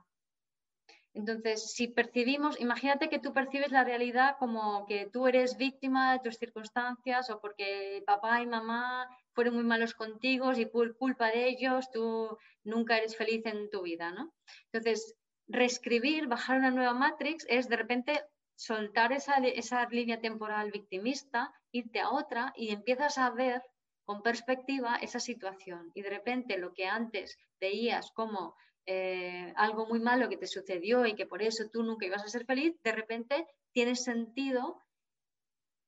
[1.14, 6.20] Entonces, si percibimos, imagínate que tú percibes la realidad como que tú eres víctima de
[6.20, 11.48] tus circunstancias o porque papá y mamá fueron muy malos contigo y por culpa de
[11.48, 14.32] ellos tú nunca eres feliz en tu vida, ¿no?
[14.72, 15.14] Entonces,
[15.48, 18.24] reescribir, bajar una nueva matrix es de repente
[18.56, 23.62] soltar esa, esa línea temporal victimista, irte a otra y empiezas a ver
[24.04, 25.90] con perspectiva esa situación.
[25.94, 28.54] Y de repente lo que antes veías como
[28.86, 32.28] eh, algo muy malo que te sucedió y que por eso tú nunca ibas a
[32.28, 34.82] ser feliz, de repente tiene sentido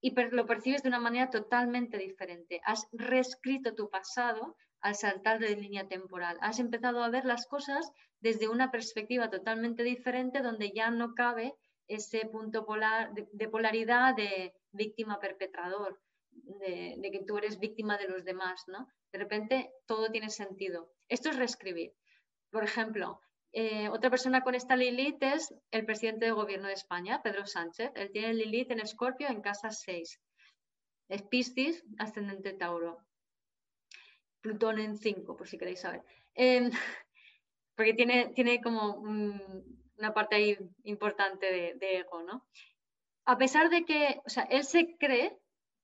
[0.00, 2.60] y lo percibes de una manera totalmente diferente.
[2.64, 6.36] Has reescrito tu pasado al saltar de línea temporal.
[6.42, 7.90] Has empezado a ver las cosas
[8.20, 11.54] desde una perspectiva totalmente diferente donde ya no cabe
[11.88, 15.98] ese punto polar, de, polaridad de víctima-perpetrador,
[16.32, 18.88] de, que tú eres víctima de los demás, ¿no?
[19.10, 20.92] De repente todo tiene sentido.
[21.08, 21.94] Esto es reescribir.
[22.54, 23.20] Por ejemplo,
[23.52, 27.90] eh, otra persona con esta Lilith es el presidente de gobierno de España, Pedro Sánchez.
[27.96, 30.20] Él tiene Lilith en Escorpio en casa 6.
[31.08, 32.98] Es Piscis, ascendente Tauro.
[34.40, 36.02] Plutón en 5, por si queréis saber.
[36.32, 36.70] Em,
[37.74, 42.46] porque tiene, tiene como una parte ahí importante de, de, ego, ¿no?
[43.24, 45.36] A pesar de que, o sea, él se cree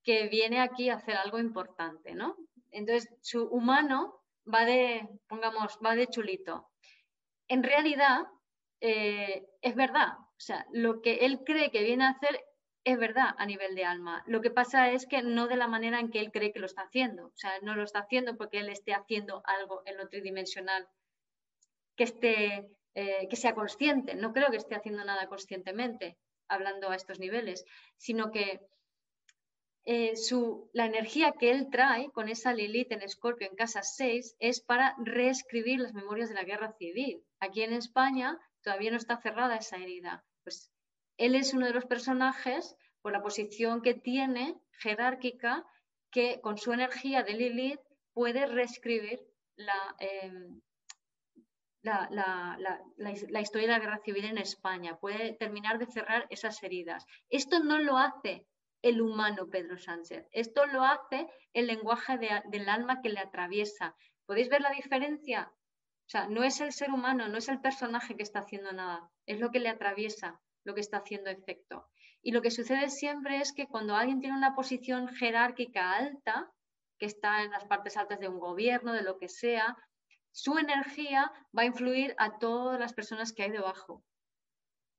[0.05, 2.37] que viene aquí a hacer algo importante, ¿no?
[2.71, 4.20] Entonces, su humano
[4.53, 6.71] va de, pongamos, va de chulito.
[7.49, 8.27] En realidad,
[8.81, 10.19] eh, es verdad.
[10.19, 12.41] O sea, lo que él cree que viene a hacer
[12.85, 14.23] es verdad a nivel de alma.
[14.27, 16.67] Lo que pasa es que no de la manera en que él cree que lo
[16.67, 17.27] está haciendo.
[17.27, 20.89] O sea, no lo está haciendo porque él esté haciendo algo en lo tridimensional
[21.97, 24.15] que, esté, eh, que sea consciente.
[24.15, 26.17] No creo que esté haciendo nada conscientemente,
[26.49, 27.65] hablando a estos niveles,
[27.99, 28.61] sino que
[29.93, 30.15] eh,
[30.73, 34.95] la energía que él trae con esa Lilith en Escorpio en casa 6 es para
[34.99, 37.25] reescribir las memorias de la guerra civil.
[37.41, 40.25] Aquí en España todavía no está cerrada esa herida.
[40.45, 40.71] Pues
[41.17, 45.67] él es uno de los personajes por la posición que tiene jerárquica
[46.13, 47.81] que con su energía de Lilith
[48.13, 49.19] puede reescribir
[49.57, 50.61] la, em,
[51.83, 57.05] la, historia de la guerra civil en España, puede terminar de cerrar esas heridas.
[57.29, 58.47] Esto no lo hace
[58.83, 60.27] el humano Pedro Sánchez.
[60.33, 63.95] Esto lo hace el lenguaje del alma que le atraviesa.
[64.27, 65.53] ¿Podéis ver la diferencia?
[65.53, 69.09] O sea, no es el ser humano, no es el personaje que está haciendo nada,
[69.27, 71.89] es lo que le atraviesa, lo que está haciendo efecto.
[72.23, 76.51] Y lo que sucede siempre es que cuando alguien tiene una posición jerárquica alta,
[76.99, 79.77] que está en las partes altas de un gobierno, de lo que sea,
[80.33, 84.05] su energía va a influir a todas las personas que hay debajo.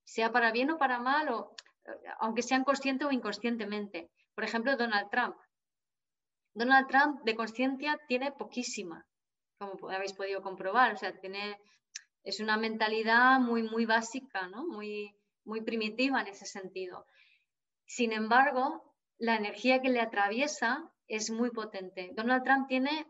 [0.04, 1.56] Sea para bien o para mal, o
[2.20, 4.10] aunque sean conscientes o inconscientemente.
[4.36, 5.36] Por ejemplo, Donald Trump.
[6.54, 9.06] Donald Trump de conciencia tiene poquísima,
[9.58, 10.94] como habéis podido comprobar.
[10.94, 11.58] O sea, tiene,
[12.24, 14.66] es una mentalidad muy, muy básica, ¿no?
[14.68, 15.16] muy,
[15.46, 17.06] muy primitiva en ese sentido.
[17.86, 22.12] Sin embargo, la energía que le atraviesa es muy potente.
[22.16, 23.06] Donald Trump tiene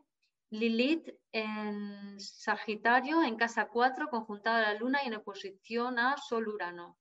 [0.49, 6.47] Lilith en Sagitario, en casa 4, conjuntada a la Luna y en oposición a Sol
[6.47, 6.97] Urano.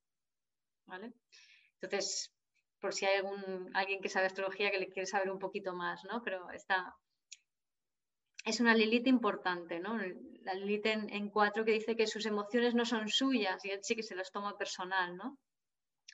[0.86, 1.12] ¿Vale?
[1.80, 2.32] Entonces,
[2.80, 6.04] por si hay algún, alguien que sabe astrología que le quiere saber un poquito más,
[6.04, 6.22] ¿no?
[6.22, 6.94] Pero está,
[8.44, 9.98] es una Lilith importante, ¿no?
[10.42, 13.94] La Lilith en, cuatro que dice que sus emociones no son suyas y él sí
[13.94, 15.38] que se las toma personal, ¿no?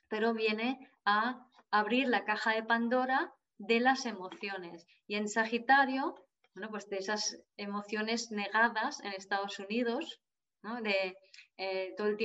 [0.09, 4.87] Pero viene a abrir la caja de Pandora de las emociones.
[5.07, 6.17] Y en Sagitario,
[6.55, 10.21] bueno, pues de esas emociones negadas en Estados Unidos,
[10.63, 10.83] ¿no?
[10.83, 11.17] De
[11.59, 12.19] eh, todo, el,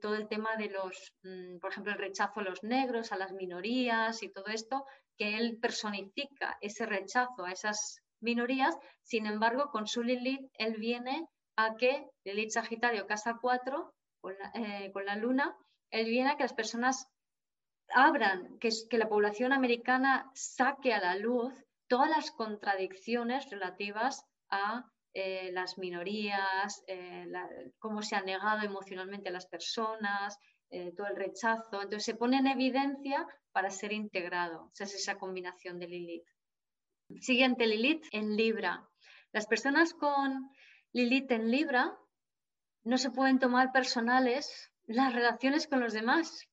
[0.00, 3.32] todo, el, tema de los, mm, por ejemplo, el rechazo a los negros, a las
[3.32, 4.86] minorías y todo esto,
[5.18, 11.26] que él personifica ese rechazo a esas minorías, sin embargo, con su Lilith, él viene
[11.56, 15.54] a que, Lilith Sagitario, casa 4, con la, eh, con la luna,
[15.90, 17.06] él viene a que las personas
[17.88, 21.52] abran, que, que la población americana saque a la luz
[21.88, 27.26] todas las contradicciones relativas a eh, las minorías, eh,
[27.78, 30.38] cómo se ha negado emocionalmente a las personas,
[30.70, 31.82] eh, todo el rechazo.
[31.82, 34.70] Entonces se pone en evidencia para ser integrado.
[34.72, 36.26] Esa es esa combinación de Lilith.
[37.20, 38.88] Siguiente, Lilith en Libra.
[39.32, 40.50] Las personas con
[40.92, 41.94] Lilith en Libra
[42.84, 46.48] no se pueden tomar personales las relaciones con los demás.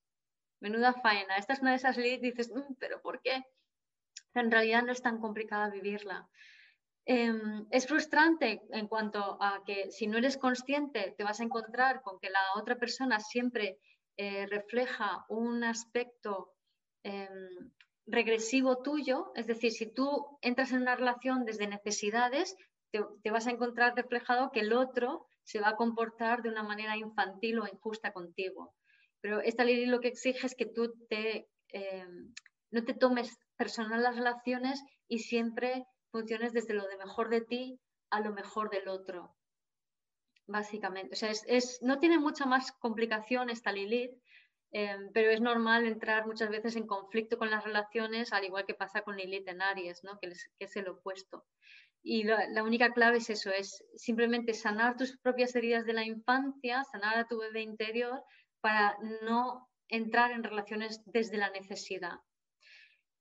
[0.59, 1.37] Menuda faena.
[1.37, 3.43] Esta es una de esas Lilith, dices, mm, pero ¿por qué?
[4.33, 6.27] En realidad no es tan complicada vivirla.
[7.11, 12.03] Em, es frustrante en cuanto a que si no eres consciente te vas a encontrar
[12.03, 13.79] con que la otra persona siempre
[14.15, 16.53] eh, refleja un aspecto
[17.01, 17.71] em,
[18.05, 22.55] regresivo tuyo, es decir, si tú entras en una relación desde necesidades,
[22.91, 26.95] te, vas a encontrar reflejado que el otro se va a comportar de una manera
[26.95, 28.75] infantil o injusta contigo.
[29.19, 32.33] Pero esta ley lo que exige es que tú em,
[32.69, 37.79] no te tomes personal las relaciones y siempre funciones desde lo de mejor de ti
[38.09, 39.35] a lo mejor del otro,
[40.47, 41.13] básicamente.
[41.13, 44.11] O sea, es, no tiene mucha más complicación esta Lilith,
[44.71, 48.73] em, pero es normal entrar muchas veces en conflicto con las relaciones, al igual que
[48.73, 50.19] pasa con Lilith en Aries, ¿no?
[50.19, 51.45] que, es, el opuesto.
[52.01, 56.83] Y la, única clave es eso, es simplemente sanar tus propias heridas de la infancia,
[56.85, 58.23] sanar a tu bebé interior
[58.61, 62.19] para no entrar en relaciones desde la necesidad.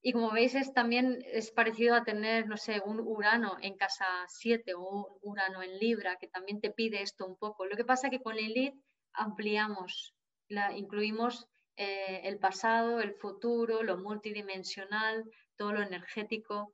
[0.08, 4.06] Y como veis, es, también es parecido a tener, no sé, un Urano en casa
[4.26, 7.66] 7 o un Urano en Libra, que también te pide esto un poco.
[7.66, 8.74] Lo que pasa es que con Lilith
[9.12, 10.14] ampliamos,
[10.48, 11.46] la incluimos
[11.76, 15.24] eh, el pasado, el futuro, lo multidimensional,
[15.58, 16.72] todo lo energético.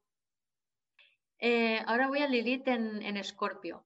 [1.40, 3.84] Eh, ahora voy a Lilith en Escorpio.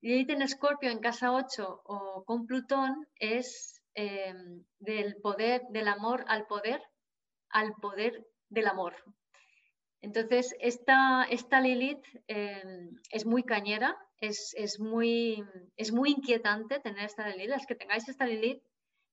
[0.00, 6.24] Lilith en Escorpio en casa 8 o con Plutón es em, del poder, del amor
[6.28, 6.80] al poder,
[7.48, 8.94] al poder del amor.
[10.00, 15.44] Entonces, esta, esta Lilith em, es muy cañera, es, muy,
[15.76, 17.50] es muy inquietante tener esta Lilith.
[17.50, 18.62] Las que tengáis esta Lilith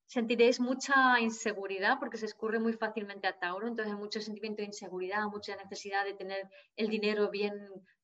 [0.06, 4.68] sentiréis mucha inseguridad porque se escurre muy fácilmente a Tauro, entonces hay mucho sentimiento de
[4.68, 7.54] inseguridad, mucha necesidad de tener el dinero bien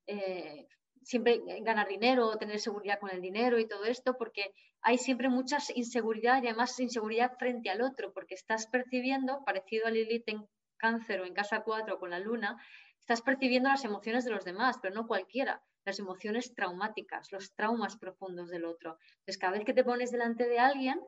[0.07, 0.65] eh,
[1.03, 5.57] siempre ganar dinero, tener seguridad con el dinero y todo esto, porque hay siempre mucha
[5.75, 10.47] inseguridad y además inseguridad frente al otro, porque estás percibiendo, parecido a Lilith en
[10.79, 12.59] cáncer o en casa 4 con la luna,
[12.99, 17.97] estás percibiendo las emociones de los demás, pero no cualquiera, las emociones traumáticas, los traumas
[17.97, 18.97] profundos del otro.
[19.19, 20.99] Entonces, cada vez que te pones delante de alguien,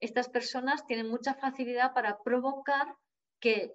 [0.00, 2.94] estas personas tienen mucha facilidad para provocar
[3.40, 3.72] que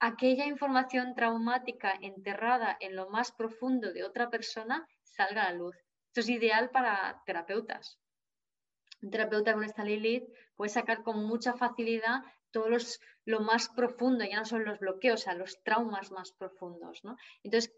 [0.00, 5.76] aquella información traumática enterrada en lo más profundo de otra persona salga a la luz.
[6.08, 7.98] Esto es ideal para terapeutas.
[9.02, 12.68] Un terapeuta con esta Lilith puede sacar con mucha facilidad todo
[13.24, 17.02] lo más profundo, ya no son los bloqueos, o sea, los traumas más profundos.
[17.42, 17.72] Entonces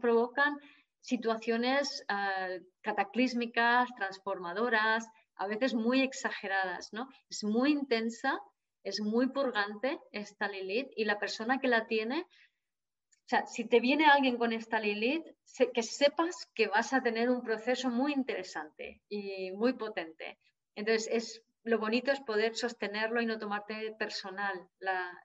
[0.00, 0.58] provocan
[1.00, 2.48] situaciones ah,
[2.80, 6.92] cataclísmicas, transformadoras, a veces muy exageradas.
[6.92, 7.08] ¿no?
[7.28, 8.40] Es muy intensa
[8.82, 13.80] es muy purgante esta Lilith y la persona que la tiene, o sea, si te
[13.80, 15.24] viene alguien con esta Lilith,
[15.72, 20.38] que sepas que vas a tener un proceso muy interesante y muy potente.
[20.74, 24.68] Entonces, es, lo bonito es poder sostenerlo y no tomarte personal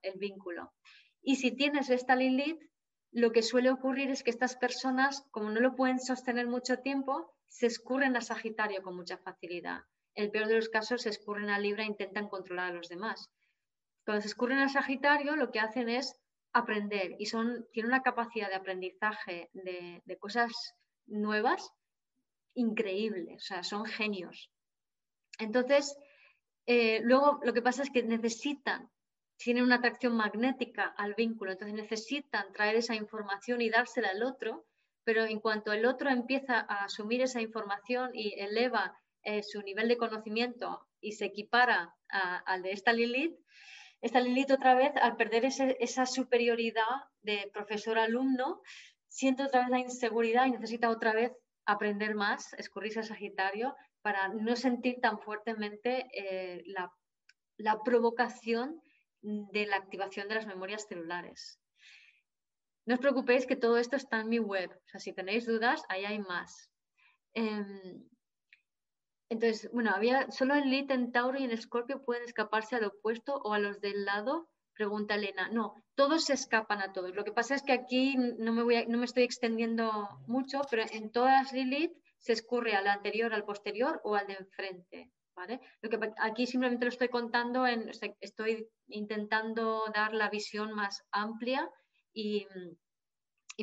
[0.01, 0.73] el vínculo.
[1.21, 2.61] Y si tienes esta Lilith,
[3.11, 7.33] lo que suele ocurrir es que estas personas, como no lo pueden sostener mucho tiempo,
[7.47, 9.81] se escurren a Sagitario con mucha facilidad.
[10.13, 13.29] El peor de los casos, se escurren a Libra e intentan controlar a los demás.
[14.05, 16.15] Cuando se escurren al Sagitario, lo que hacen es
[16.53, 20.51] aprender y son, tienen una capacidad de aprendizaje de, cosas
[21.05, 21.69] nuevas
[22.55, 24.49] increíble, o sea, son genios.
[25.39, 25.95] Entonces,
[26.67, 28.89] eh, luego lo que pasa es que necesitan,
[29.37, 34.67] tienen una atracción magnética al vínculo, entonces necesitan traer esa información y dársela al otro,
[35.03, 39.87] pero en cuanto el otro empieza a asumir esa información y eleva eh, su nivel
[39.87, 43.37] de conocimiento y se equipara al de esta Lilith,
[44.01, 46.83] esta Lilith otra vez, al perder esa superioridad
[47.21, 48.61] de profesor-alumno,
[49.07, 51.31] siente otra vez la inseguridad y necesita otra vez
[51.65, 53.75] aprender más, escurrirse a Sagitario,
[54.07, 56.89] para no sentir tan fuertemente eh, la,
[57.57, 58.81] la provocación
[59.21, 61.59] de la activación de las memorias celulares.
[62.85, 64.71] No os preocupéis que todo esto está en mi web.
[64.71, 66.71] O sea, si tenéis dudas, ahí hay más.
[67.33, 68.07] Em,
[69.27, 73.41] entonces, bueno, había solo en Lilith, en Tauro y en Escorpio pueden escaparse al opuesto
[73.43, 75.49] o a los del lado, pregunta Elena.
[75.49, 77.13] No, todos se escapan a todos.
[77.13, 79.91] Lo que pasa es que aquí no me, voy no me estoy extendiendo
[80.27, 85.11] mucho, pero en todas Lilith se escurre al anterior, al posterior o al de enfrente.
[85.37, 85.61] ¿vale?
[85.81, 91.69] Lo que aquí simplemente lo estoy contando, en, estoy intentando dar la visión más amplia
[92.11, 92.47] y,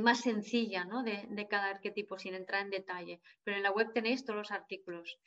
[0.01, 1.03] más sencilla ¿no?
[1.03, 3.21] de, cada arquetipo sin entrar en detalle.
[3.43, 5.19] Pero en la web tenéis todos los artículos.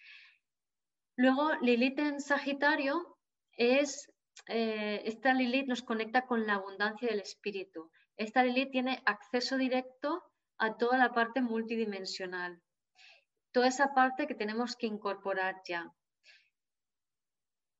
[1.17, 3.17] Luego, Lilith en Sagitario
[3.53, 4.09] es,
[4.47, 7.91] eh, esta Lilith nos conecta con la abundancia del espíritu.
[8.15, 10.23] Esta Lilith tiene acceso directo
[10.57, 12.61] a toda la parte multidimensional,
[13.58, 15.91] toda esa parte que tenemos que incorporar ya.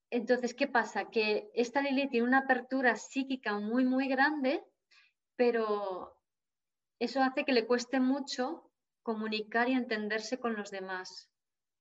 [0.09, 1.11] Entonces, ¿qué pasa?
[1.11, 4.63] Que esta Lilith tiene una apertura psíquica muy, muy grande,
[5.36, 6.17] pero
[6.97, 8.71] eso hace que le cueste mucho
[9.04, 11.29] comunicar y entenderse con los demás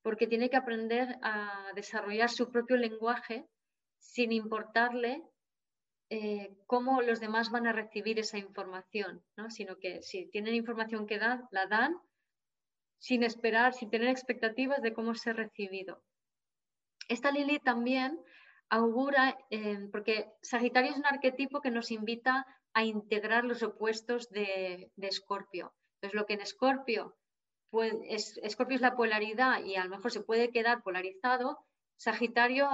[0.02, 3.48] porque tiene que aprender a desarrollar su propio lenguaje
[3.98, 5.22] sin importarle
[6.10, 11.18] eh, cómo los demás van a recibir esa información, sino que si tienen información que
[11.18, 11.96] dan, la dan
[12.98, 16.02] sin esperar, sin tener expectativas de cómo ser recibido.
[17.08, 18.18] Esta Lili también
[18.68, 24.90] augura, eh, porque Sagitario es un arquetipo que nos invita a integrar los opuestos de
[24.96, 25.74] Escorpio.
[25.94, 27.16] Entonces, lo que en Escorpio
[28.42, 31.58] Escorpio es la polaridad y a lo mejor se puede quedar polarizado,
[31.96, 32.68] Sagitario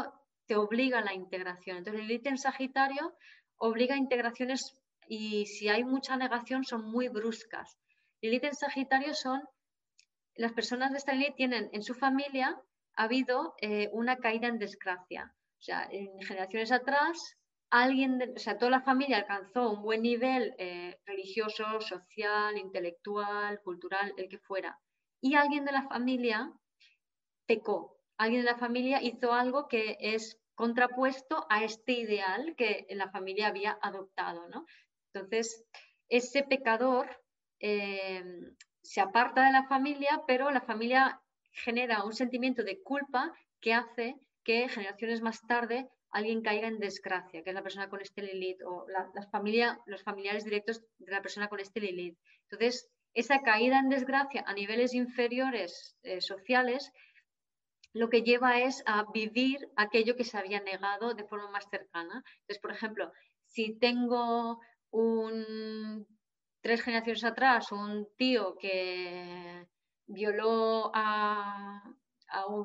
[0.47, 1.78] te obliga a la integración.
[1.78, 3.16] Entonces, Lilith en Sagitario
[3.57, 4.77] obliga a integraciones
[5.09, 7.78] y si hay mucha negación son muy bruscas.
[8.20, 9.43] Lilith en Sagitario son,
[10.35, 12.61] las personas de esta Lilith tienen en su familia
[12.95, 15.35] ha habido eh, una caída en desgracia.
[15.59, 17.37] O sea, en generaciones atrás,
[17.71, 24.13] alguien, o sea, toda la familia alcanzó un buen nivel eh, religioso, social, intelectual, cultural,
[24.17, 24.79] el que fuera
[25.23, 26.53] y alguien de la familia
[27.47, 27.97] pecó.
[28.19, 33.47] Alguien de la familia hizo algo que es contrapuesto a este ideal que la familia
[33.47, 34.49] había adoptado.
[34.49, 34.67] ¿no?
[35.15, 35.65] Entonces,
[36.09, 37.09] ese pecador
[37.61, 38.23] eh,
[38.83, 41.21] se aparta de la familia, pero la familia
[41.53, 47.43] genera un sentimiento de culpa que hace que generaciones más tarde alguien caiga en desgracia,
[47.43, 48.87] que es la persona con este Lilith, o
[49.31, 52.19] familia, los familiares directos de la persona con este Lilith.
[52.43, 56.93] Entonces, esa caída en desgracia a niveles inferiores eh, sociales
[57.95, 62.25] lo que lleva es a vivir aquello que se había negado de forma más cercana.
[62.41, 63.13] Entonces, por ejemplo,
[63.47, 64.61] si tengo
[64.91, 66.07] un,
[66.62, 69.66] tres generaciones atrás un tío que
[70.06, 71.82] violó a,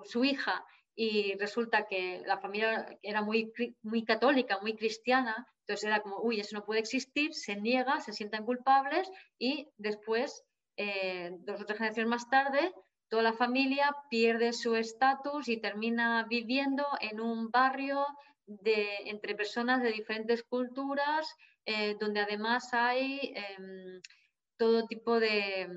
[0.06, 0.66] su hija
[0.96, 3.52] y resulta que la familia era muy,
[3.82, 8.14] muy católica, muy cristiana, entonces era como, uy, eso no puede existir, se niega, se
[8.14, 10.46] sientan culpables y después,
[10.78, 12.74] eh, dos o tres generaciones más tarde,
[13.10, 18.06] toda la familia pierde su estatus y termina viviendo en un barrio
[18.46, 21.36] de, entre personas de diferentes culturas,
[21.70, 24.02] eh, donde además hay em,
[24.56, 25.68] todo tipo de,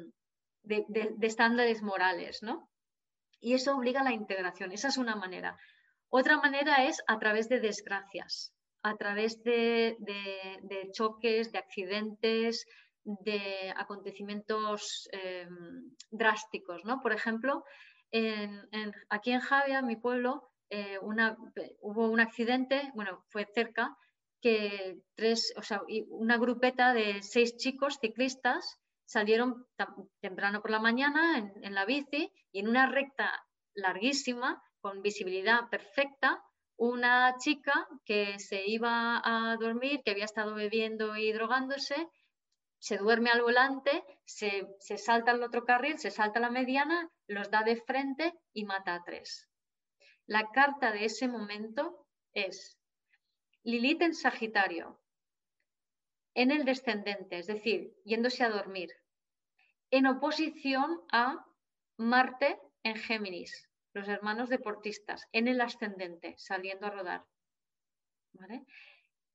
[1.21, 2.71] estándares morales, ¿no?
[3.41, 5.59] Y eso obliga a la integración, esa es una manera.
[6.09, 8.55] Otra manera es a través de desgracias,
[8.85, 9.97] a través de,
[10.93, 12.67] choques, de accidentes,
[13.03, 17.01] de acontecimientos em, drásticos, ¿no?
[17.01, 17.65] Por ejemplo,
[19.09, 23.97] aquí en Javia, mi pueblo, eh, hubo un accidente, bueno, fue cerca,
[24.41, 29.67] que tres, o sea, una grupeta de seis chicos ciclistas salieron
[30.21, 33.45] temprano por la mañana en, la bici y en una recta
[33.75, 36.43] larguísima, con visibilidad perfecta,
[36.77, 42.09] una chica que se iba a dormir, que había estado bebiendo y drogándose,
[42.79, 47.63] se duerme al volante, se, salta al otro carril, se salta la mediana, los da
[47.63, 49.49] de frente y mata a tres.
[50.27, 52.80] La carta de ese momento es
[53.63, 54.99] Lilith en Sagitario,
[56.35, 58.91] en el descendente, es decir, yéndose a dormir,
[59.91, 61.47] en oposición a
[61.99, 67.27] Marte en Géminis, los hermanos deportistas, en el ascendente, saliendo a rodar.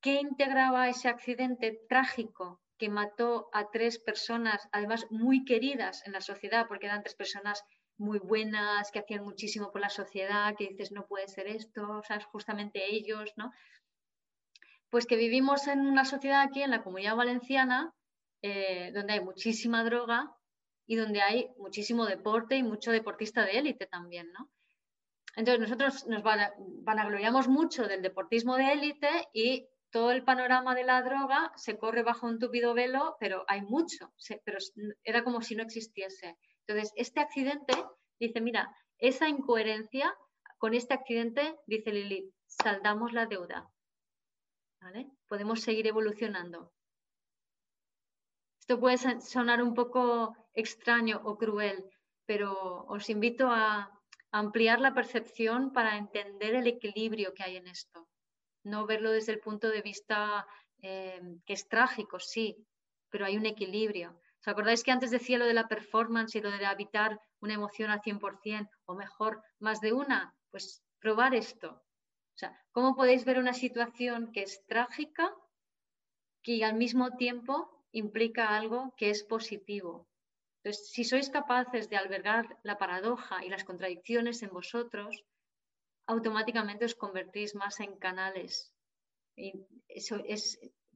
[0.02, 6.22] ¿Qué integraba ese accidente trágico que mató a tres personas, además muy queridas en la
[6.22, 7.64] sociedad, porque eran tres personas
[7.97, 12.02] muy buenas, que hacían muchísimo por la sociedad, que dices, no puede ser esto, o
[12.31, 13.52] justamente ellos, ¿no?
[14.89, 17.93] Pues que vivimos en una sociedad aquí, en la comunidad valenciana,
[18.41, 20.31] eh, donde hay muchísima droga
[20.85, 24.49] y donde hay muchísimo deporte y mucho deportista de élite también, ¿no?
[25.35, 31.01] Entonces nosotros nos vanagloriamos mucho del deportismo de élite y todo el panorama de la
[31.01, 34.13] droga se corre bajo un tupido velo, pero hay mucho,
[34.43, 34.57] pero
[35.03, 36.37] era como si no existiese.
[36.67, 37.73] Entonces, este accidente
[38.19, 40.13] dice, mira, esa incoherencia,
[40.57, 43.69] con este accidente, dice Lilith, saldamos la deuda.
[45.27, 46.71] Podemos seguir evolucionando.
[48.59, 51.89] Esto puede sonar un poco extraño o cruel,
[52.25, 53.91] pero os invito a
[54.31, 58.07] ampliar la percepción para entender el equilibrio que hay en esto
[58.65, 60.45] no verlo desde el punto de vista
[60.81, 62.67] eh, que es trágico, sí,
[63.09, 64.19] pero hay un equilibrio.
[64.41, 67.89] ¿Os acordáis que antes decía lo de la performance y lo de habitar una emoción
[67.89, 70.35] al 100% o mejor más de una?
[70.51, 71.81] Pues probar esto.
[72.35, 75.33] O sea, ¿cómo podéis ver una situación que es trágica
[76.43, 80.09] que al mismo tiempo implica algo que es positivo?
[80.57, 85.23] Entonces, si sois capaces de albergar la paradoja y las contradicciones en vosotros,
[86.07, 88.73] automáticamente os convertís más en canales.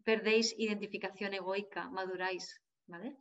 [0.04, 2.62] Perdéis identificación egoica, maduráis.
[2.88, 3.16] ¿vale?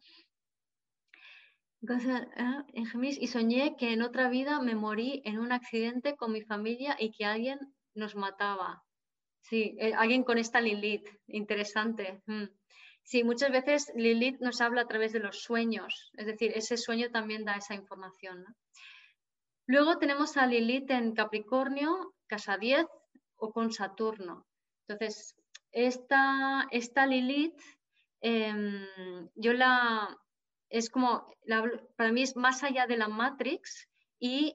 [2.36, 6.96] Ah, y soñé que en otra vida me morí en un accidente con mi familia
[6.98, 7.58] y que alguien
[7.98, 8.84] nos mataba.
[9.40, 12.22] Sí, eh, alguien con esta Lilith, interesante.
[12.26, 12.44] Mm.
[13.02, 17.10] Sí, muchas veces Lilith nos habla a través de los sueños, es decir, ese sueño
[17.10, 18.44] también da esa información.
[19.66, 22.86] Luego tenemos a Lilith en Capricornio, casa 10
[23.36, 24.46] o con Saturno.
[24.86, 25.36] Entonces,
[25.72, 27.60] esta, esta Lilith,
[28.20, 28.86] em,
[29.34, 30.16] yo la,
[30.68, 31.26] es como,
[31.96, 33.88] para mí es más allá de la Matrix
[34.18, 34.54] y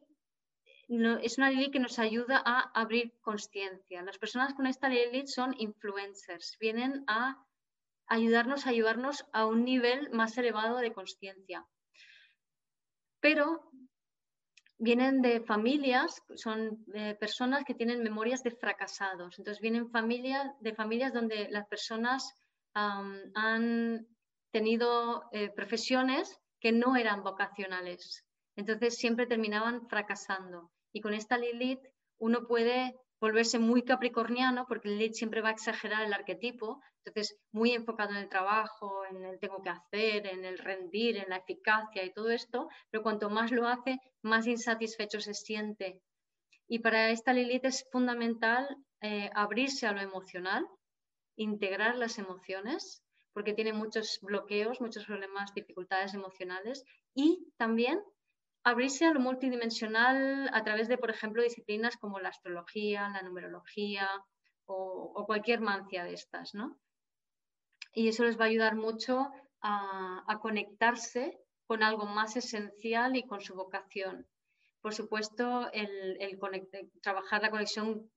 [1.21, 4.01] es una Lilith que nos ayuda a abrir conciencia.
[4.03, 7.43] Las personas con esta Lilith son influencers, vienen a
[8.07, 11.65] ayudarnos a ayudarnos a un nivel más elevado de conciencia.
[13.19, 13.71] Pero
[14.77, 19.39] vienen de familias, son eh, personas que tienen memorias de fracasados.
[19.39, 19.89] Entonces vienen
[20.59, 22.33] de familias donde las personas
[22.75, 24.07] han
[24.51, 28.25] tenido eh, profesiones que no eran vocacionales.
[28.55, 30.72] Entonces siempre terminaban fracasando.
[30.93, 31.81] Y con esta Lilith
[32.19, 37.71] uno puede volverse muy capricorniano, porque lead siempre va a exagerar el arquetipo, entonces muy
[37.71, 42.03] enfocado en el trabajo, en el tengo que hacer, en el rendir, en la eficacia
[42.03, 46.01] y todo esto, pero cuanto más lo hace, más insatisfecho se siente.
[46.67, 48.67] Y para esta Lilith es fundamental
[49.01, 50.65] eh, abrirse a lo emocional,
[51.37, 53.03] integrar las emociones,
[53.33, 56.83] porque tiene muchos bloqueos, muchos problemas, dificultades emocionales,
[57.15, 58.01] y también
[58.63, 64.09] abrirse a lo multidimensional a través de, por ejemplo, disciplinas como la astrología, la numerología
[64.65, 66.79] o, cualquier mancia de estas, ¿no?
[67.93, 69.29] Y eso les va a ayudar mucho
[69.61, 74.27] a, conectarse con algo más esencial y con su vocación.
[74.81, 76.17] Por supuesto, el,
[77.01, 78.09] trabajar la conexión,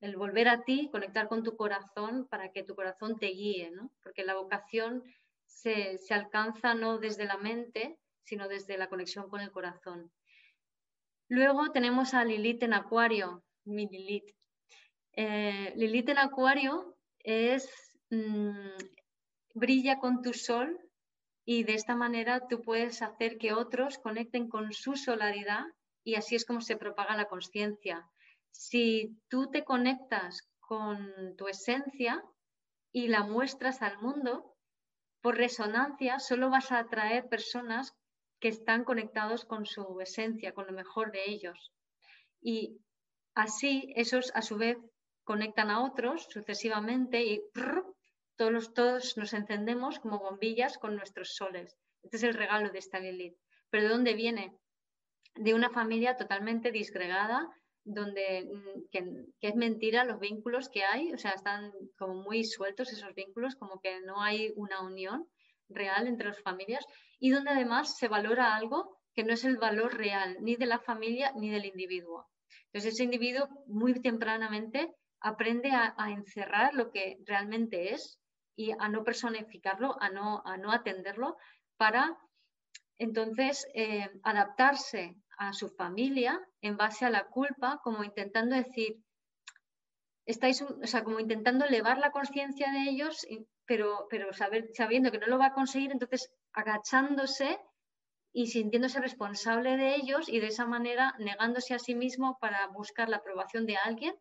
[0.00, 3.90] el volver a ti, conectar con tu corazón para que tu corazón te guíe, ¿no?
[4.02, 5.04] Porque la vocación
[5.46, 10.10] se, se alcanza no desde la mente, sino desde la conexión con el corazón.
[11.28, 14.30] Luego tenemos a Lilith en Acuario, mi Lilith.
[15.12, 17.70] Eh, Lilith en Acuario es
[18.10, 18.76] mm,
[19.54, 20.78] brilla con tu sol
[21.44, 25.64] y de esta manera tú puedes hacer que otros conecten con su solaridad
[26.04, 28.08] y así es como se propaga la conciencia.
[28.50, 32.22] Si tú te conectas con tu esencia
[32.92, 34.54] y la muestras al mundo,
[35.20, 37.94] por resonancia solo vas a atraer personas
[38.42, 41.70] que están conectados con su esencia, con lo mejor de ellos.
[42.40, 42.76] Y
[43.36, 44.76] así esos a su vez
[45.22, 47.40] conectan a otros sucesivamente y
[48.36, 51.78] todos, todos nos encendemos como bombillas con nuestros soles.
[52.02, 53.36] Este es el regalo de esta Lilith.
[53.70, 54.52] ¿Pero de dónde viene?
[55.36, 57.48] De una familia totalmente disgregada,
[57.84, 62.92] donde mm, que, es mentira los vínculos que hay, o sea, están como muy sueltos
[62.92, 65.28] esos vínculos, como que no hay una unión
[65.68, 66.84] real entre las familias
[67.18, 70.78] y donde además se valora algo que no es el valor real ni de la
[70.78, 72.28] familia ni del individuo.
[72.66, 78.18] Entonces ese individuo muy tempranamente aprende a, encerrar lo que realmente es
[78.56, 81.36] y a no personificarlo, a no, a no atenderlo
[81.76, 82.18] para
[82.98, 88.96] entonces eh, adaptarse a su familia en base a la culpa, como intentando decir,
[90.26, 93.26] estáis, o sea, como intentando elevar la conciencia de ellos
[93.66, 94.08] pero,
[94.74, 97.58] sabiendo que no lo va a conseguir, entonces agachándose
[98.32, 103.08] y sintiéndose responsable de ellos y de esa manera negándose a sí mismo para buscar
[103.08, 104.14] la aprobación de alguien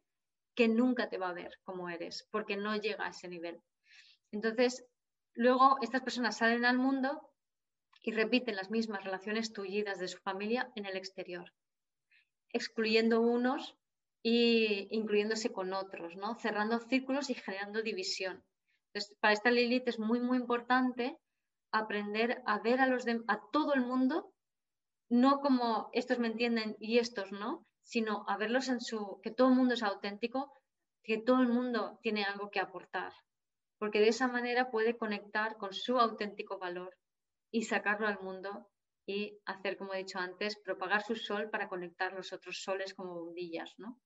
[0.55, 3.61] que nunca te va a ver como eres, porque no llega a ese nivel.
[4.31, 4.85] Entonces,
[5.33, 7.29] luego estas personas salen al mundo
[8.03, 11.53] y repiten las mismas relaciones tullidas de su familia en el exterior,
[12.49, 13.77] excluyendo unos
[14.23, 16.35] e incluyéndose con otros, ¿no?
[16.35, 18.43] cerrando círculos y generando división.
[18.93, 21.17] Entonces, para esta Lilith es muy, muy importante
[21.71, 24.33] aprender a ver a, los a todo el mundo,
[25.09, 29.49] no como estos me entienden y estos no, sino a verlos en su, que todo
[29.49, 30.53] el mundo es auténtico,
[31.03, 33.13] que todo el mundo tiene algo que aportar,
[33.79, 36.97] porque de esa manera puede conectar con su auténtico valor
[37.49, 38.69] y sacarlo al mundo
[39.05, 43.15] y hacer, como he dicho antes, propagar su sol para conectar los otros soles como
[43.15, 43.99] bombillas, ¿no?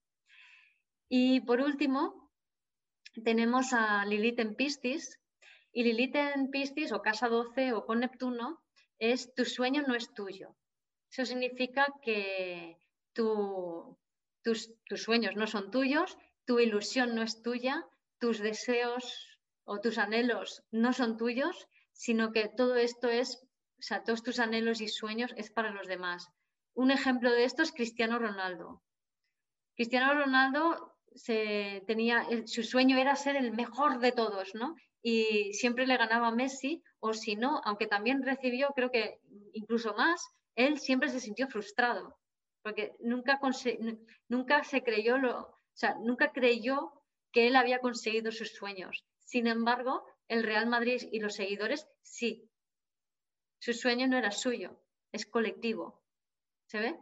[1.10, 2.25] Y por último,
[3.24, 5.20] tenemos a Lilith en Piscis
[5.72, 8.62] y Lilith en Piscis o casa 12 o con Neptuno
[9.00, 10.56] es tu sueño no es tuyo.
[11.12, 12.78] Eso significa que
[13.14, 13.96] tus,
[14.44, 17.86] tus sueños no son tuyos, tu ilusión no es tuya,
[18.20, 23.44] tus deseos o tus anhelos no son tuyos, sino que todo esto es,
[23.80, 26.30] o sea, todos tus anhelos y sueños es para los demás.
[26.74, 28.84] Un ejemplo de esto es Cristiano Ronaldo.
[29.76, 30.95] Cristiano Ronaldo
[31.88, 34.76] tenía, su sueño era ser el mejor de todos, ¿no?
[35.02, 39.20] Y siempre le ganaba Messi, o si no, aunque también recibió, creo que
[39.54, 42.18] incluso más, él siempre se sintió frustrado,
[42.64, 43.40] porque nunca,
[44.28, 49.06] nunca se creyó, lo, o sea, nunca creyó que él había conseguido sus sueños.
[49.20, 52.50] Sin embargo, el Real Madrid y los seguidores sí.
[53.60, 54.80] Su sueño no era suyo,
[55.12, 56.02] es colectivo.
[56.68, 57.00] ¿Se ve?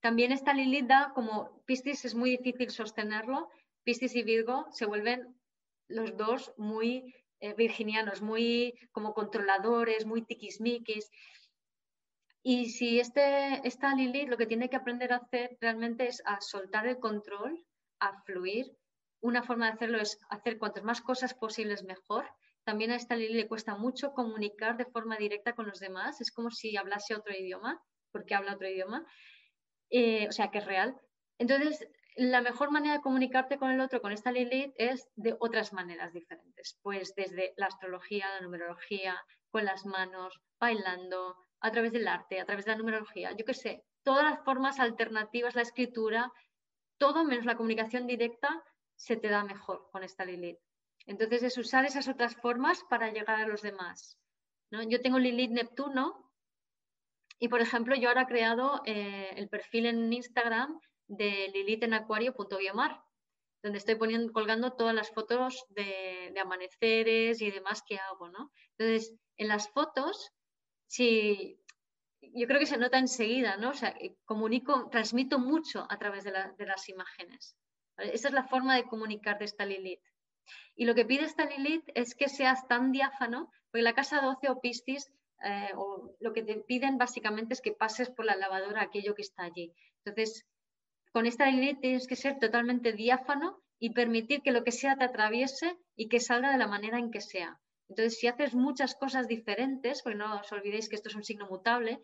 [0.00, 3.48] También esta Lilith da como Piscis es muy difícil sostenerlo.
[3.84, 5.34] Piscis y Virgo se vuelven
[5.88, 11.10] los dos muy eh, virginianos, muy como controladores, muy tiquismiquis.
[12.42, 16.40] Y si este, esta Lilith lo que tiene que aprender a hacer realmente es a
[16.40, 17.64] soltar el control,
[18.00, 18.76] a fluir.
[19.20, 22.26] Una forma de hacerlo es hacer cuantas más cosas posibles mejor.
[22.64, 26.20] También a esta Lilith le cuesta mucho comunicar de forma directa con los demás.
[26.20, 27.82] Es como si hablase otro idioma,
[28.12, 29.06] porque habla otro idioma.
[29.96, 31.00] Eh, o sea, que es real.
[31.38, 35.72] Entonces, la mejor manera de comunicarte con el otro, con esta Lilith, es de otras
[35.72, 36.80] maneras diferentes.
[36.82, 42.44] Pues desde la astrología, la numerología, con las manos, bailando, a través del arte, a
[42.44, 46.32] través de la numerología, yo qué sé, todas las formas alternativas, la escritura,
[46.98, 48.64] todo menos la comunicación directa
[48.96, 50.58] se te da mejor con esta Lilith.
[51.06, 54.18] Entonces es usar esas otras formas para llegar a los demás.
[54.70, 54.82] ¿no?
[54.82, 56.23] Yo tengo Lilith Neptuno
[57.44, 63.02] y, por ejemplo, yo ahora he creado eh, el perfil en Instagram de lilitenacuario.biomar,
[63.62, 68.30] donde estoy poniendo, colgando todas las fotos de, de, amaneceres y demás que hago.
[68.30, 68.50] ¿no?
[68.78, 70.32] Entonces, en las fotos,
[70.86, 71.60] si
[72.34, 73.72] yo creo que se nota enseguida, ¿no?
[73.72, 77.58] O sea, eh, comunico, transmito mucho a través de, las imágenes.
[77.98, 80.00] Esa es la forma de comunicar de esta Lilith.
[80.76, 84.48] Y lo que pide esta Lilith es que seas tan diáfano, porque la casa 12
[84.48, 85.12] o Piscis,
[85.44, 89.22] eh, o lo que te piden básicamente es que pases por la lavadora aquello que
[89.22, 89.72] está allí.
[90.04, 90.46] Entonces,
[91.12, 95.04] con esta Lilith tienes que ser totalmente diáfano y permitir que lo que sea te
[95.04, 97.60] atraviese y que salga de la manera en que sea.
[97.88, 101.46] Entonces, si haces muchas cosas diferentes, porque no os olvidéis que esto es un signo
[101.46, 102.00] mutable,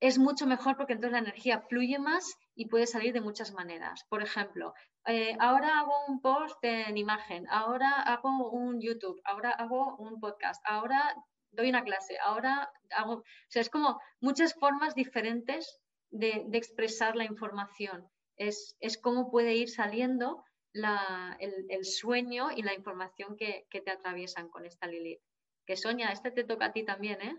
[0.00, 4.04] es mucho mejor porque entonces la energía fluye más y puede salir de muchas maneras.
[4.08, 4.72] Por ejemplo,
[5.06, 10.62] eh, ahora hago un post en imagen, ahora hago un YouTube, ahora hago un podcast,
[10.66, 11.14] ahora
[11.52, 13.14] doy una clase, ahora hago...
[13.14, 18.08] O sea, es como muchas formas diferentes de, expresar la información.
[18.36, 24.66] Es, es cómo puede ir saliendo el, sueño y la información que, te atraviesan con
[24.66, 25.20] esta Lilith.
[25.66, 27.36] Que Sonia, este te toca a ti también, ¿eh?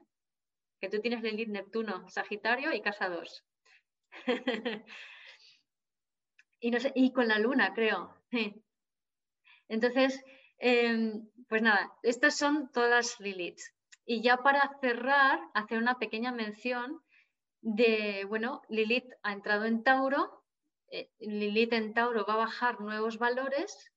[0.79, 3.45] Que tú tienes Lilith Neptuno, Sagitario y Casa 2.
[6.59, 8.15] y, no sé, y con la luna, creo.
[9.67, 10.23] Entonces,
[10.57, 13.73] em, pues nada, estas son todas las.
[14.05, 17.01] Y ya para cerrar, hacer una pequeña mención
[17.61, 20.43] de, bueno, Lilith ha entrado en Tauro,
[20.89, 23.91] eh, Lilith en Tauro va a bajar nuevos valores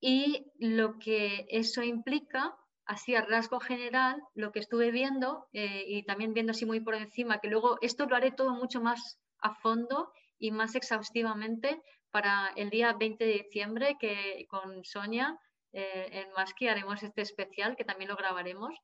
[0.00, 6.02] y lo que eso implica, así a rasgo general, lo que estuve viendo eh, y
[6.04, 9.54] también viendo así muy por encima, que luego esto lo haré todo mucho más a
[9.54, 11.80] fondo y más exhaustivamente
[12.10, 15.38] para el día 20 de diciembre que con Sonia
[15.72, 18.74] eh, en Maski haremos este especial que también lo grabaremos.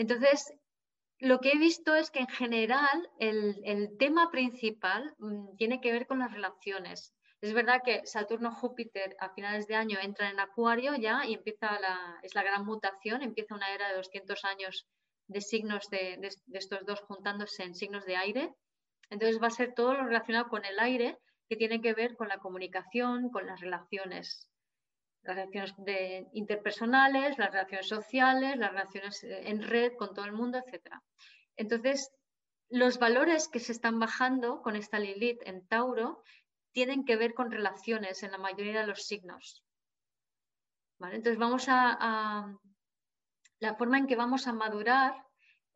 [0.00, 0.54] Entonces,
[1.18, 6.06] lo que he visto es que en general el, tema principal mm, tiene que ver
[6.06, 7.12] con las relaciones.
[7.42, 12.18] Es verdad que Saturno-Júpiter a finales de año entra en Acuario ya y empieza la,
[12.22, 14.86] es la gran mutación, empieza una era de 200 años
[15.28, 18.54] de signos de, de estos dos juntándose en signos de aire.
[19.10, 22.28] Entonces va a ser todo lo relacionado con el aire que tiene que ver con
[22.28, 24.49] la comunicación, con las relaciones
[25.22, 25.74] las relaciones
[26.32, 30.94] interpersonales, las relaciones sociales, las relaciones eh, en red con todo el mundo, etc.
[31.56, 32.10] Entonces,
[32.68, 36.22] los valores que se están bajando con esta Lilith en Tauro
[36.72, 39.64] tienen que ver con relaciones en la mayoría de los signos.
[41.00, 42.56] Entonces, vamos a,
[43.58, 45.14] La forma en que vamos a madurar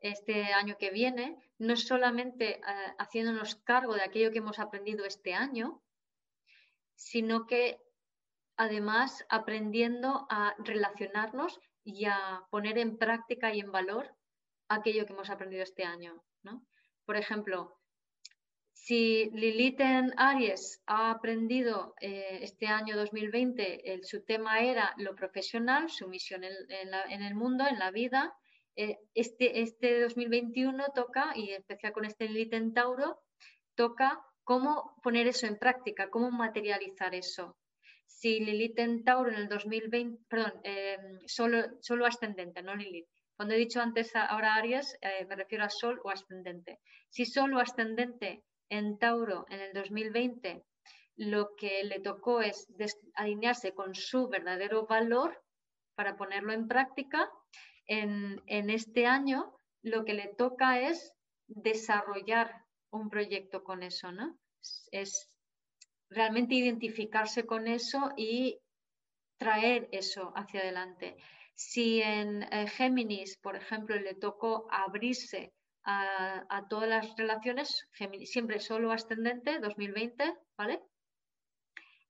[0.00, 2.60] este año que viene no solamente eh,
[2.98, 5.82] haciéndonos cargo de aquello que hemos aprendido este año,
[6.94, 7.83] sino que
[8.56, 14.14] además aprendiendo a relacionarnos y a poner en práctica y en valor
[14.68, 16.22] aquello que hemos aprendido este año.
[17.04, 17.78] Por ejemplo,
[18.72, 25.90] si Lilith en Aries ha aprendido eh, este año 2020, su tema era lo profesional,
[25.90, 28.34] su misión en, el mundo, en la vida,
[28.76, 33.20] eh, este, este 2021 toca, y especial con este Lilith en Tauro,
[33.74, 37.56] toca cómo poner eso en práctica, cómo materializar eso
[38.24, 43.06] si Lilith en Tauro en el 2020, perdón, em, solo, solo ascendente, no Lilith.
[43.36, 46.80] Cuando he dicho antes ahora Aries, eh, me refiero a Sol o ascendente.
[47.10, 50.64] Si Sol o ascendente en Tauro en el 2020
[51.16, 52.66] lo que le tocó es
[53.14, 55.42] alinearse con su verdadero valor
[55.94, 57.30] para ponerlo en práctica,
[57.86, 61.12] en, en este año lo que le toca es
[61.46, 64.38] desarrollar un proyecto con eso, ¿no?
[64.90, 65.33] Es
[66.14, 68.58] realmente identificarse con eso y
[69.36, 71.16] traer eso hacia adelante.
[71.54, 75.52] Si en eh, Géminis, por ejemplo, le tocó abrirse
[75.84, 77.86] a, todas las relaciones,
[78.24, 80.80] siempre solo ascendente, 2020, ¿vale?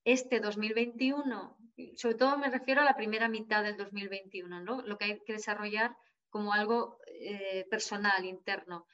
[0.04, 1.56] Este 2021,
[1.96, 4.82] sobre todo me refiero a la primera mitad del 2021, ¿no?
[4.82, 5.96] Lo que hay que desarrollar
[6.30, 8.86] como algo eh, personal, interno.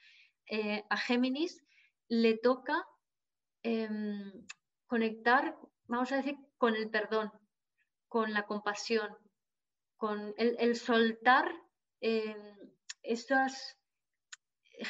[0.47, 1.63] Eh, a Géminis
[2.07, 2.83] le toca
[3.63, 4.31] em,
[4.91, 5.55] conectar,
[5.87, 7.31] vamos a decir, con el perdón,
[8.09, 9.09] con la compasión,
[9.95, 11.49] con el, soltar
[12.01, 12.35] eh.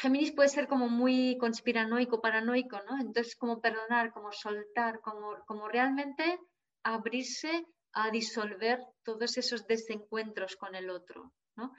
[0.02, 3.00] Géminis puede ser como muy conspiranoico, paranoico, ¿no?
[3.00, 6.40] Entonces, como perdonar, como soltar, como, como realmente
[6.82, 7.64] abrirse
[7.94, 11.74] a disolver todos esos desencuentros con el otro, ¿no?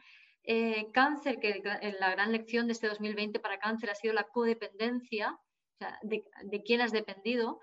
[0.44, 1.61] Eh, cáncer, que
[1.99, 5.36] la gran lección de este 2020 para cáncer ha sido la codependencia,
[6.03, 7.59] de, de quién has dependido,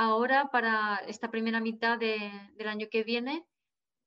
[0.00, 3.44] ahora para esta primera mitad del año que viene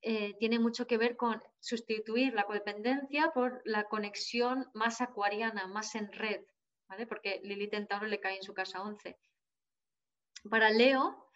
[0.01, 5.93] eh, tiene mucho que ver con sustituir la codependencia por la conexión más acuariana, más
[5.93, 6.41] en red,
[6.89, 7.05] ¿vale?
[7.05, 9.19] Porque Lilith en Tauro le cae en su casa 11.
[10.49, 11.29] Para Leo,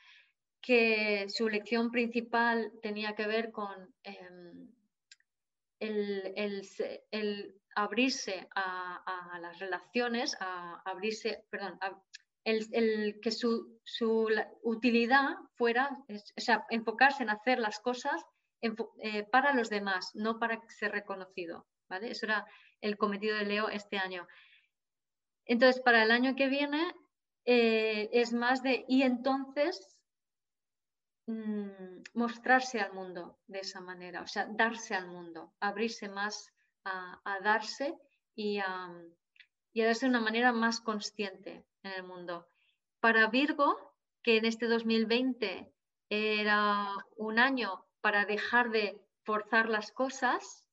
[0.59, 4.73] que su lección principal tenía que ver con em,
[5.79, 11.77] el, abrirse a, las relaciones, a abrirse, perdón,
[12.47, 13.79] el, que su,
[14.63, 18.23] utilidad fuera, o sea, enfocarse en hacer las cosas
[18.61, 21.67] eh, para los demás, no para ser reconocido.
[21.89, 22.11] ¿vale?
[22.11, 22.45] Eso era
[22.81, 24.27] el cometido de Leo este año.
[25.45, 26.93] Entonces, para el año que viene
[27.45, 29.99] eh, es más de, y entonces
[31.27, 36.53] mm, mostrarse al mundo de esa manera, o sea, darse al mundo, abrirse más
[36.85, 37.93] a, darse
[38.35, 38.89] y a,
[39.77, 42.47] y a darse de una manera más consciente en el mundo.
[42.99, 43.93] Para Virgo,
[44.23, 45.71] que en este 2020
[46.09, 50.67] era un año para dejar de forzar las cosas,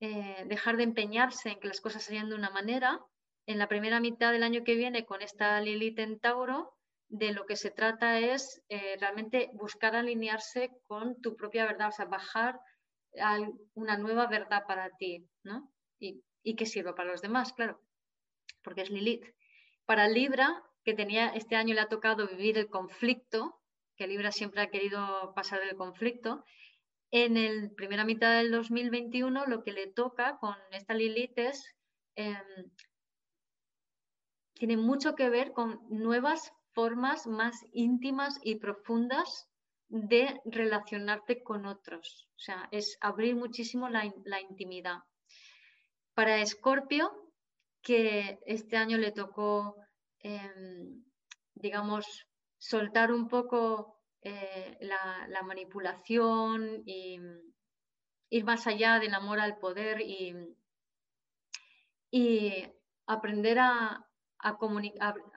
[0.00, 3.00] eh, dejar de empeñarse en que las cosas salgan de una manera.
[3.46, 6.76] En la primera mitad del año que viene, con esta Lilith en Tauro,
[7.08, 11.92] de lo que se trata es eh, realmente buscar alinearse con tu propia verdad, o
[11.92, 12.58] sea, bajar
[13.22, 13.38] a
[13.74, 15.72] una nueva verdad para ti, ¿no?
[16.00, 17.80] Y, y que sirva para los demás, claro,
[18.62, 19.24] porque es Lilith.
[19.84, 23.60] Para Libra, que tenía este año le ha tocado vivir el conflicto,
[23.96, 26.44] que Libra siempre ha querido pasar del conflicto,
[27.10, 31.74] en la primera mitad del 2021 lo que le toca con esta Lilith es,
[32.14, 32.70] em,
[34.54, 39.48] tiene mucho que ver con nuevas formas más íntimas y profundas
[39.88, 42.28] de relacionarte con otros.
[42.36, 44.04] O sea, es abrir muchísimo la,
[44.40, 44.98] intimidad.
[46.14, 47.19] Para Escorpio,
[47.82, 49.76] que este año le tocó,
[50.20, 51.04] em,
[51.54, 52.26] digamos,
[52.58, 57.18] soltar un poco eh, la, manipulación y
[58.28, 60.34] ir más allá del amor al poder y,
[63.06, 64.06] aprender a,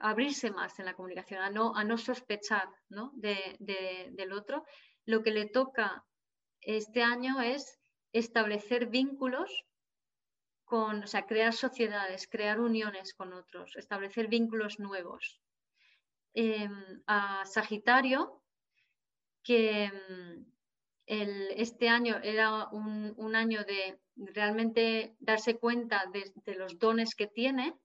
[0.00, 4.64] abrirse más en la comunicación, a no, a no sospechar del otro.
[5.06, 6.04] Lo que le toca
[6.60, 7.78] este año es
[8.12, 9.50] establecer vínculos
[10.64, 15.40] con, o sea, crear sociedades, crear uniones con otros, establecer vínculos nuevos.
[16.34, 18.42] Em, a Sagitario
[19.44, 20.54] que mm,
[21.06, 27.76] este año era un, año de realmente darse cuenta de, los dones que tiene.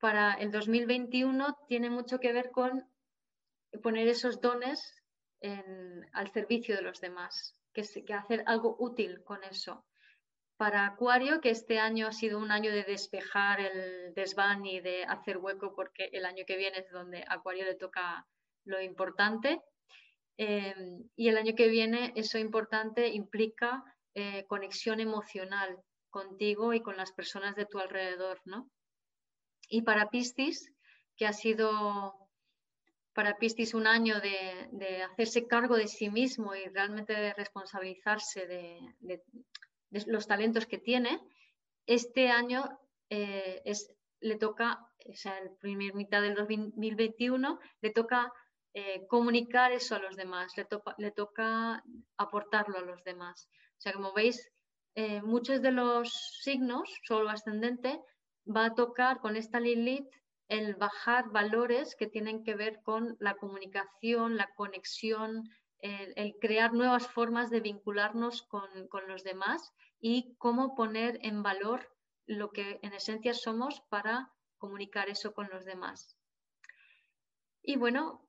[0.00, 2.84] Para el 2021 tiene mucho que ver con
[3.82, 5.02] poner esos dones
[6.12, 9.84] al servicio de los demás, que hacer algo útil con eso.
[10.56, 15.04] Para Acuario, que este año ha sido un año de despejar el desván y de
[15.04, 18.26] hacer hueco, porque el año que viene es donde Acuario le toca
[18.64, 19.60] lo importante,
[20.36, 25.78] Em, y el año que viene eso importante implica eh, conexión emocional
[26.10, 28.68] contigo y con las personas de tu alrededor, ¿no?
[29.68, 30.72] Y para Piscis,
[31.16, 32.14] que ha sido
[33.12, 39.22] para Piscis un año de, hacerse cargo de sí mismo y realmente de responsabilizarse de,
[40.06, 41.20] los talentos que tiene,
[41.86, 42.78] este año
[43.10, 48.32] eh, es, le toca, o sea, el primer mitad del 2021, le toca
[48.72, 51.84] eh, comunicar eso a los demás, le, toca
[52.16, 53.48] aportarlo a los demás.
[53.78, 54.50] O sea, como veis,
[54.94, 56.10] eh, muchos de los
[56.42, 58.00] signos, solo ascendente,
[58.44, 60.08] va a tocar con esta Lilith
[60.48, 65.48] el bajar valores que tienen que ver con la comunicación, la conexión,
[65.84, 71.92] el, crear nuevas formas de vincularnos con, con, los demás y cómo poner en valor
[72.26, 76.16] lo que en esencia somos para comunicar eso con los demás.
[77.62, 78.26] Y bueno,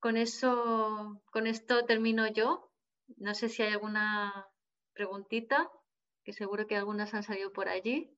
[0.00, 2.70] con eso, con esto termino yo.
[3.18, 4.46] No sé si hay alguna
[4.94, 5.70] preguntita,
[6.24, 8.10] que seguro que algunas han salido por allí.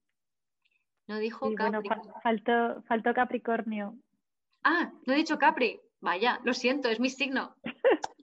[1.09, 1.89] No dijo Capri.
[2.23, 3.99] faltó, Capricornio.
[4.63, 5.81] Ah, no he dicho Capri.
[6.01, 7.57] Vaya, lo siento, es mi signo.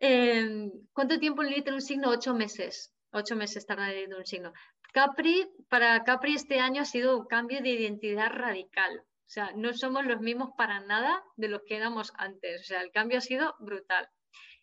[0.00, 2.10] Em, ¿Cuánto tiempo necesita un signo?
[2.10, 2.94] Ocho meses.
[3.10, 4.52] Ocho meses tarda en un signo.
[4.92, 9.00] Capri, para Capri este año ha sido un cambio de identidad radical.
[9.00, 12.60] O sea, no somos los mismos para nada de los que éramos antes.
[12.62, 14.08] O sea, el cambio ha sido brutal.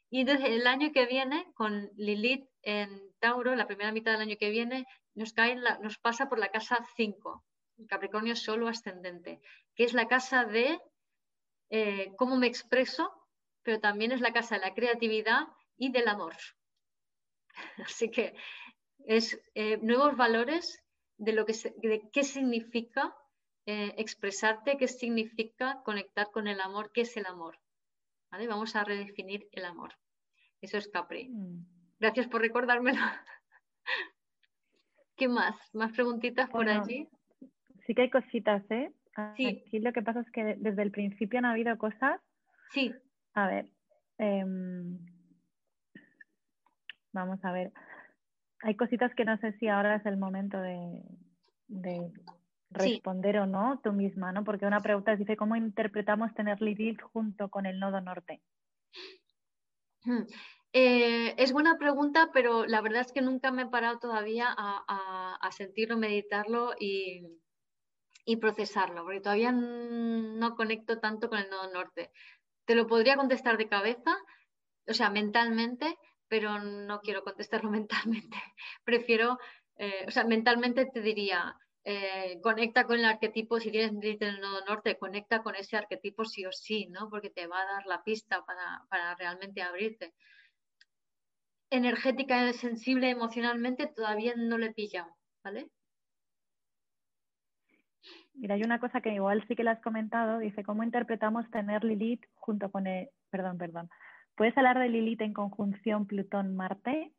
[0.10, 2.90] Y desde el año que viene, con Lilith en
[3.20, 6.80] Tauro, la primera mitad del año que viene, nos, cae nos pasa por la casa
[6.95, 7.44] 5,
[7.88, 9.41] Capricornio solo ascendente,
[9.76, 10.80] que es la casa de
[11.70, 13.12] eh, cómo me expreso,
[13.64, 15.48] pero también es la casa de la creatividad
[15.78, 16.36] y del amor.
[17.86, 18.36] Así que
[19.06, 20.84] es eh, nuevos valores
[21.18, 23.16] de lo que de qué significa
[23.68, 27.58] eh, expresarte qué significa conectar con el amor, qué es el amor.
[28.30, 28.48] ¿Vale?
[28.48, 29.94] Vamos a redefinir el amor.
[30.62, 31.30] Eso es Capri.
[31.30, 31.66] Mm.
[32.00, 33.00] Gracias por recordármelo.
[35.18, 35.56] ¿Qué más?
[35.74, 37.08] ¿Más preguntitas por allí?
[37.88, 38.92] Sí que hay cositas, ¿eh?
[39.38, 39.64] Sí.
[39.68, 42.20] Aquí lo que pasa es que desde el principio han habido cosas.
[42.72, 42.94] Sí.
[43.34, 43.70] A ver.
[44.18, 45.00] Em,
[47.14, 47.72] vamos a ver.
[48.62, 51.04] Hay cositas que no sé si ahora es el momento de,
[52.72, 54.44] responder o no tú misma, ¿no?
[54.44, 58.42] Porque una pregunta dice, ¿cómo interpretamos tener Lilith junto con el nodo norte?
[60.04, 60.24] Hmm.
[60.74, 65.50] Eh, es buena pregunta, pero la verdad es que nunca me he parado todavía a,
[65.52, 67.24] sentirlo, meditarlo y,
[68.38, 72.11] procesarlo, porque todavía no conecto tanto con el nodo norte.
[72.65, 74.18] Te lo podría contestar de cabeza,
[74.88, 75.97] o sea, mentalmente,
[76.27, 78.38] pero no quiero contestarlo mentalmente.
[78.84, 79.38] Prefiero,
[79.77, 84.41] eh, o sea, mentalmente te diría, eh, conecta con el arquetipo, si tienes en el
[84.41, 87.10] nodo norte, conecta con ese arquetipo sí o sí, ¿no?
[87.10, 90.14] Porque te va a dar la pista para realmente abrirte
[91.69, 95.69] energética, sensible emocionalmente, todavía no le he pillado, ¿vale?
[98.36, 101.84] Mira, hay una cosa que igual sí que le has comentado, dice, ¿cómo interpretamos tener
[101.84, 102.86] Lilith junto con
[103.30, 103.90] perdón, perdón,
[104.36, 107.14] ¿puedes hablar de Lilith en conjunción Plutón-Marte?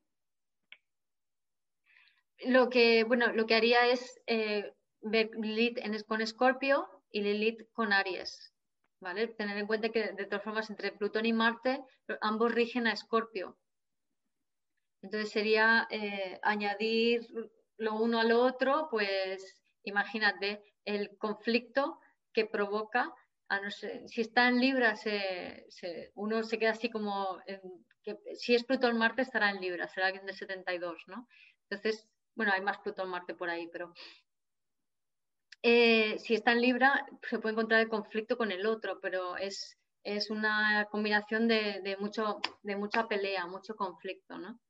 [2.45, 7.95] Lo que, bueno, lo que haría es eh, ver Lilith con Escorpio y Lilith con
[7.95, 8.53] Aries,
[9.01, 9.29] ¿vale?
[9.29, 11.83] Tener en cuenta que de todas formas entre Plutón y Marte
[12.21, 13.57] ambos rigen a Escorpio,
[15.03, 17.27] entonces sería eh, añadir
[17.79, 22.01] lo uno a lo otro, pues imagínate el conflicto
[22.33, 23.13] que provoca,
[23.49, 24.95] a no ser, si está en Libra,
[26.15, 27.39] uno se queda así como,
[28.03, 31.29] que, si es Plutón-Marte estará en Libra, será alguien de 72, ¿no?
[31.69, 33.93] Entonces, bueno, hay más Plutón-Marte por ahí, pero
[35.63, 39.77] eh, si está en Libra, se puede encontrar el conflicto con el otro, pero es,
[40.05, 44.61] es una combinación de, de, mucho, de mucha pelea, mucho conflicto, ¿no?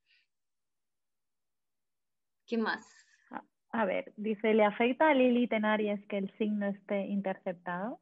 [2.47, 3.06] ¿Qué más?
[3.79, 8.01] A ver, dice, ¿le afecta a Lilith en Aries que el signo esté interceptado?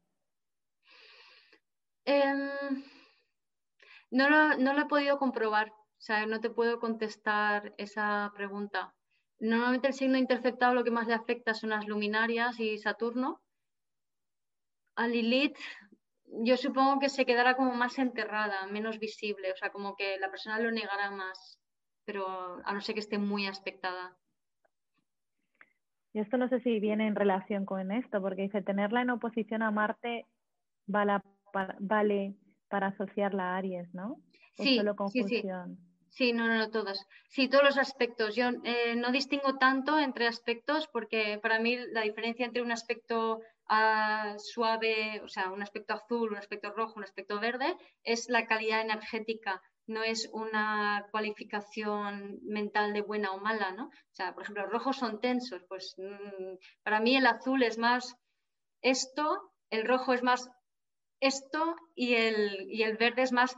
[2.05, 2.49] Em,
[4.13, 8.95] no, lo, no lo he podido comprobar, o sea, no te puedo contestar esa pregunta.
[9.41, 13.43] Normalmente el signo interceptado lo que más le afecta son las luminarias y Saturno.
[14.95, 15.59] A Lilith
[16.45, 20.31] yo supongo que se quedará como más enterrada, menos visible, o sea, como que la
[20.31, 21.59] persona lo negará más,
[22.05, 24.17] pero a no ser que esté muy aspectada.
[26.15, 29.63] Y esto no sé si viene en relación con esto, porque dice, tenerla en oposición
[29.63, 30.27] a Marte
[30.87, 31.19] vale
[31.53, 32.35] para, vale
[32.69, 34.21] para asociarla a Aries, ¿no?
[34.57, 34.81] Sí,
[35.11, 35.43] sí, sí.
[36.11, 37.05] Sí, no, no, no, todos.
[37.29, 38.37] Sí, todos los aspectos.
[38.37, 43.41] Yo eh, no distingo tanto entre aspectos porque para mí la diferencia entre un aspecto
[43.67, 48.47] ah, suave, o sea, un aspecto azul, un aspecto rojo, un aspecto verde, es la
[48.47, 53.87] calidad energética no es una cualificación mental de buena o mala, ¿no?
[53.87, 57.79] O sea, por ejemplo, los rojos son tensos, pues mm, para mí el azul es
[57.79, 58.17] más
[58.83, 60.51] esto, el rojo es más
[61.21, 63.57] esto y el, y el verde es más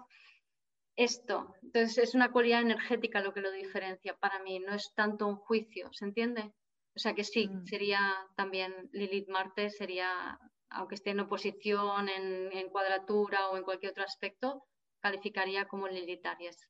[0.96, 1.54] esto.
[1.62, 5.36] Entonces es una cualidad energética lo que lo diferencia para mí, no es tanto un
[5.36, 6.52] juicio, ¿se entiende?
[6.94, 7.66] O sea que sí, mm.
[7.66, 8.00] sería
[8.36, 10.38] también Lilith Marte, sería,
[10.70, 14.64] aunque esté en oposición, en, en cuadratura o en cualquier otro aspecto,
[15.00, 16.68] calificaría como lilitarias.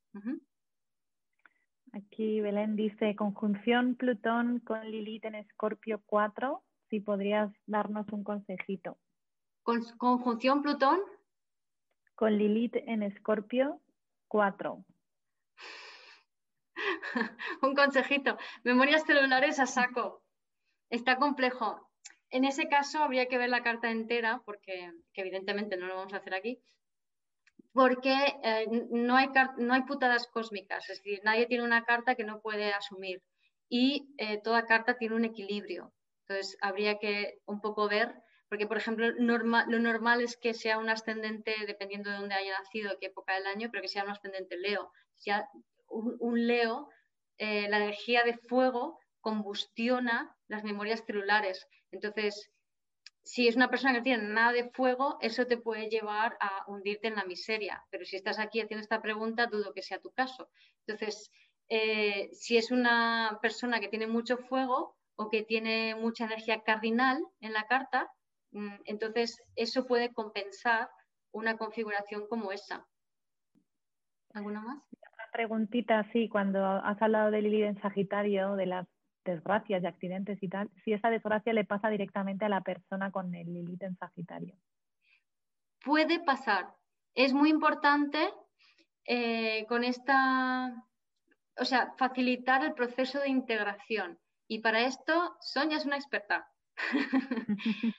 [1.92, 8.98] Aquí Belén dice conjunción Plutón con Lilith en Escorpio 4, si podrías darnos un consejito.
[9.62, 11.00] ¿Conjunción Plutón?
[12.14, 13.80] Con Lilith en Escorpio
[14.28, 14.84] 4.
[17.62, 18.36] un consejito.
[18.64, 20.22] Memorias celulares a saco.
[20.90, 21.90] Está complejo.
[22.30, 26.18] En ese caso habría que ver la carta entera, porque evidentemente no lo vamos a
[26.18, 26.60] hacer aquí,
[27.76, 29.28] porque eh, no, hay
[29.58, 33.22] no hay putadas cósmicas, es decir, nadie tiene una carta que no puede asumir
[33.68, 35.92] y eh, toda carta tiene un equilibrio.
[36.22, 38.14] Entonces, habría que un poco ver,
[38.48, 39.38] porque por ejemplo, lo
[39.78, 43.68] normal es que sea un ascendente, dependiendo de dónde haya nacido, qué época del año,
[43.70, 44.90] pero que sea un ascendente Leo.
[45.14, 45.30] Si
[45.88, 46.88] un, un Leo,
[47.36, 51.66] eh, la energía de fuego combustiona las memorias celulares.
[51.90, 52.50] Entonces,
[53.26, 56.62] si es una persona que no tiene nada de fuego, eso te puede llevar a
[56.68, 57.84] hundirte en la miseria.
[57.90, 60.48] Pero si estás aquí haciendo esta pregunta, dudo que sea tu caso.
[60.86, 61.32] Entonces,
[61.68, 67.20] eh, si es una persona que tiene mucho fuego o que tiene mucha energía cardinal
[67.40, 68.08] en la carta,
[68.52, 70.88] mm, entonces eso puede compensar
[71.32, 72.86] una configuración como esa.
[74.34, 74.78] ¿Alguna más?
[74.92, 78.86] Una preguntita, sí, cuando has hablado de Lilith en Sagitario, de las
[79.26, 83.34] desgracias y accidentes y tal, si esa desgracia le pasa directamente a la persona con
[83.34, 84.54] el Lilith en Sagitario.
[85.84, 86.74] Puede pasar.
[87.14, 88.32] Es muy importante
[89.04, 90.84] eh, con esta,
[91.58, 94.18] o sea, facilitar el proceso de integración.
[94.48, 96.48] Y para esto, Sonia es una experta.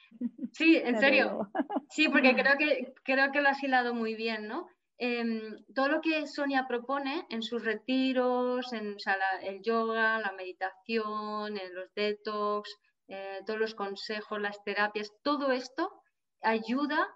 [0.54, 1.52] sí, en serio.
[1.90, 4.68] Sí, porque creo que, creo que lo has hilado muy bien, ¿no?
[5.00, 8.98] Em, todo lo que Sonia propone en sus retiros, en
[9.44, 12.76] el yoga, la meditación, en los detox,
[13.08, 16.02] eh, todos los consejos, las terapias, todo esto
[16.42, 17.08] ayuda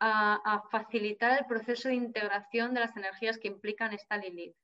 [0.00, 4.56] a, facilitar el proceso de integración de las energías que implican esta Lilith.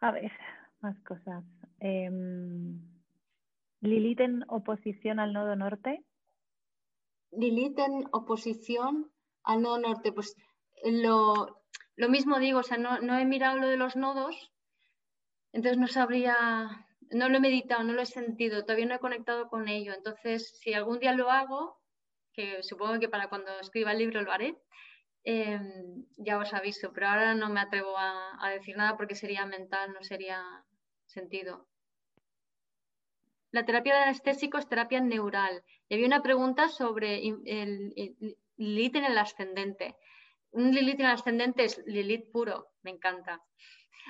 [0.00, 0.30] A ver,
[0.80, 1.44] más cosas.
[1.80, 2.78] Em,
[3.80, 6.04] Lilith en oposición al nodo norte.
[7.32, 9.10] Lilith en oposición
[9.44, 10.36] al nodo norte, pues
[10.84, 14.52] lo, mismo digo, o sea, no, he mirado lo de los nodos,
[15.52, 19.48] entonces no sabría, no lo he meditado, no lo he sentido, todavía no he conectado
[19.48, 19.92] con ello.
[19.92, 21.80] Entonces, si algún día lo hago,
[22.32, 24.56] que supongo que para cuando escriba el libro lo haré,
[25.24, 29.92] em, ya os aviso, pero ahora no me atrevo a, decir nada porque sería mental,
[29.92, 30.42] no sería
[31.06, 31.66] sentido.
[33.50, 35.64] La terapia de anestésico es terapia neural.
[35.88, 37.92] Y había una pregunta sobre el, el,
[38.56, 39.96] en el ascendente
[40.52, 43.42] un Lilith en ascendente es Lilith puro, me encanta.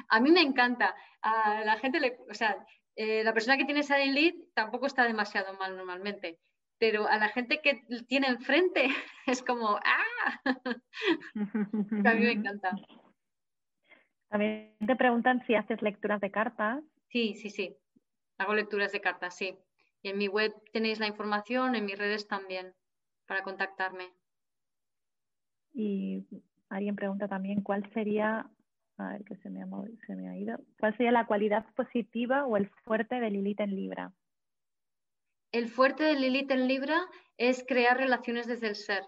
[0.08, 0.94] A mí me encanta.
[1.22, 2.56] A la gente, le, o sea,
[2.96, 6.38] eh, la persona que tiene esa Lilith tampoco está demasiado mal normalmente,
[6.78, 8.88] pero a la gente que tiene enfrente
[9.26, 10.40] es como, ¡ah!
[11.34, 12.72] a mí me encanta.
[14.28, 16.82] También te preguntan si haces lecturas de cartas.
[17.08, 17.76] Sí, sí, sí.
[18.38, 19.58] Hago lecturas de cartas, sí.
[20.02, 22.74] Y en mi web tenéis la información, en mis redes también,
[23.26, 24.12] para contactarme.
[25.72, 26.24] Y
[26.68, 28.48] alguien pregunta también cuál sería,
[28.96, 29.66] a ver que se me ha,
[30.06, 33.74] se me ha ido, cuál sería la cualidad positiva o el fuerte de Lilith en
[33.74, 34.12] Libra.
[35.52, 37.00] El fuerte de Lilith en Libra
[37.36, 39.02] es crear relaciones desde el ser.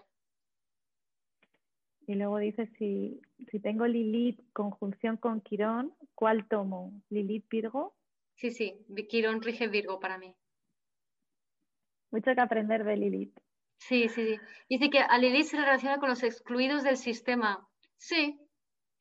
[2.05, 6.91] Y luego dice, si, si tengo Lilith conjunción con Quirón, ¿cuál tomo?
[7.09, 7.95] ¿Lilith Virgo?
[8.35, 8.75] Sí, sí,
[9.07, 10.35] Quirón rige Virgo para mí.
[12.11, 13.39] Mucho que aprender de Lilith.
[13.87, 14.39] Sí, sí,
[14.69, 17.67] Dice que a Lilith se relaciona con los excluidos del sistema.
[17.97, 18.39] Sí,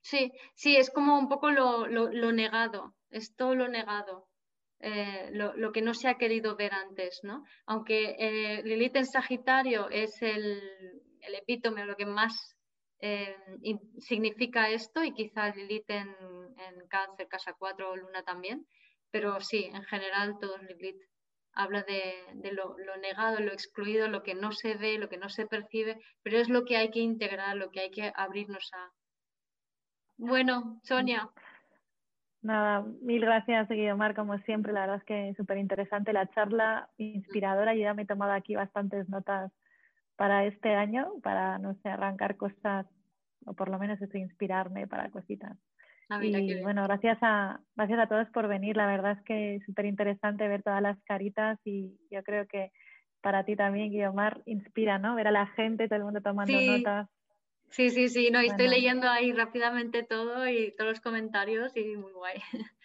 [0.01, 1.87] sí, sí, es como un poco lo,
[2.33, 4.27] negado, es todo lo negado,
[4.81, 7.45] eh, lo, que no se ha querido ver antes, ¿no?
[7.67, 10.61] Aunque eh, Lilith en Sagitario es el,
[11.21, 12.57] epítome, lo que más
[12.99, 13.37] eh,
[13.99, 18.67] significa esto, y quizá Lilith en, en Cáncer, Casa 4 o Luna también,
[19.13, 21.12] pero sí, en general todo Lilith
[21.55, 25.47] habla de, lo, negado, lo excluido, lo que no se ve, lo que no se
[25.47, 28.91] percibe, pero es lo que hay que integrar, lo que hay que abrirnos a.
[30.17, 31.29] Bueno, Sonia.
[32.43, 34.73] Nada, mil gracias, Guiomar, como siempre.
[34.73, 37.75] La verdad es que súper interesante la charla, inspiradora.
[37.75, 39.53] Yo ya me he tomado aquí bastantes notas
[40.17, 42.87] para este año, para, no sé, arrancar cosas,
[43.47, 45.57] o por lo menos eso, inspirarme para cositas.
[46.15, 48.77] Ah, y bueno, gracias a, gracias a todos por venir.
[48.77, 52.71] La verdad es que es súper interesante ver todas las caritas y yo creo que
[53.23, 55.15] para ti también, Guiomar, inspira, ¿no?
[55.15, 57.09] Ver a la gente, todo el mundo tomando notas.
[57.71, 62.13] Sí, sí, sí, no, estoy leyendo ahí rápidamente todo y todos los comentarios y muy
[62.13, 62.35] guay.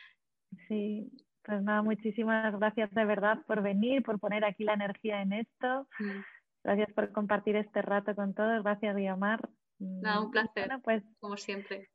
[0.70, 1.12] Sí,
[1.44, 5.88] pues nada, muchísimas gracias de verdad por venir, por poner aquí la energía en esto.
[6.64, 8.64] Gracias por compartir este rato con todos.
[8.64, 9.48] Gracias, Guiomar.
[9.80, 11.90] Nada, un placer, pues, como siempre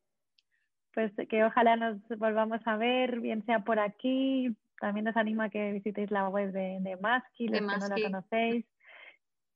[0.94, 4.54] pues que ojalá nos volvamos a ver, bien sea por aquí.
[4.80, 8.02] También os animo a que visitéis la web de, de Maski, los que no la
[8.02, 8.66] conocéis,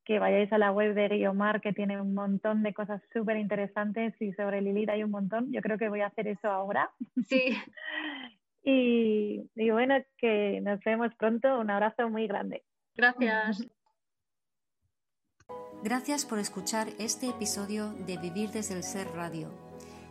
[0.04, 4.14] que vayáis a la web de Guiomar, que tiene un montón de cosas súper interesantes
[4.20, 5.52] y sobre Lilith hay un montón.
[5.52, 6.90] Yo creo que voy a hacer eso ahora.
[7.26, 7.56] Sí.
[8.62, 11.58] y, y bueno, que nos vemos pronto.
[11.58, 12.62] Un abrazo muy grande.
[12.94, 13.66] Gracias.
[15.82, 19.65] Gracias por escuchar este episodio de Vivir desde el Ser Radio.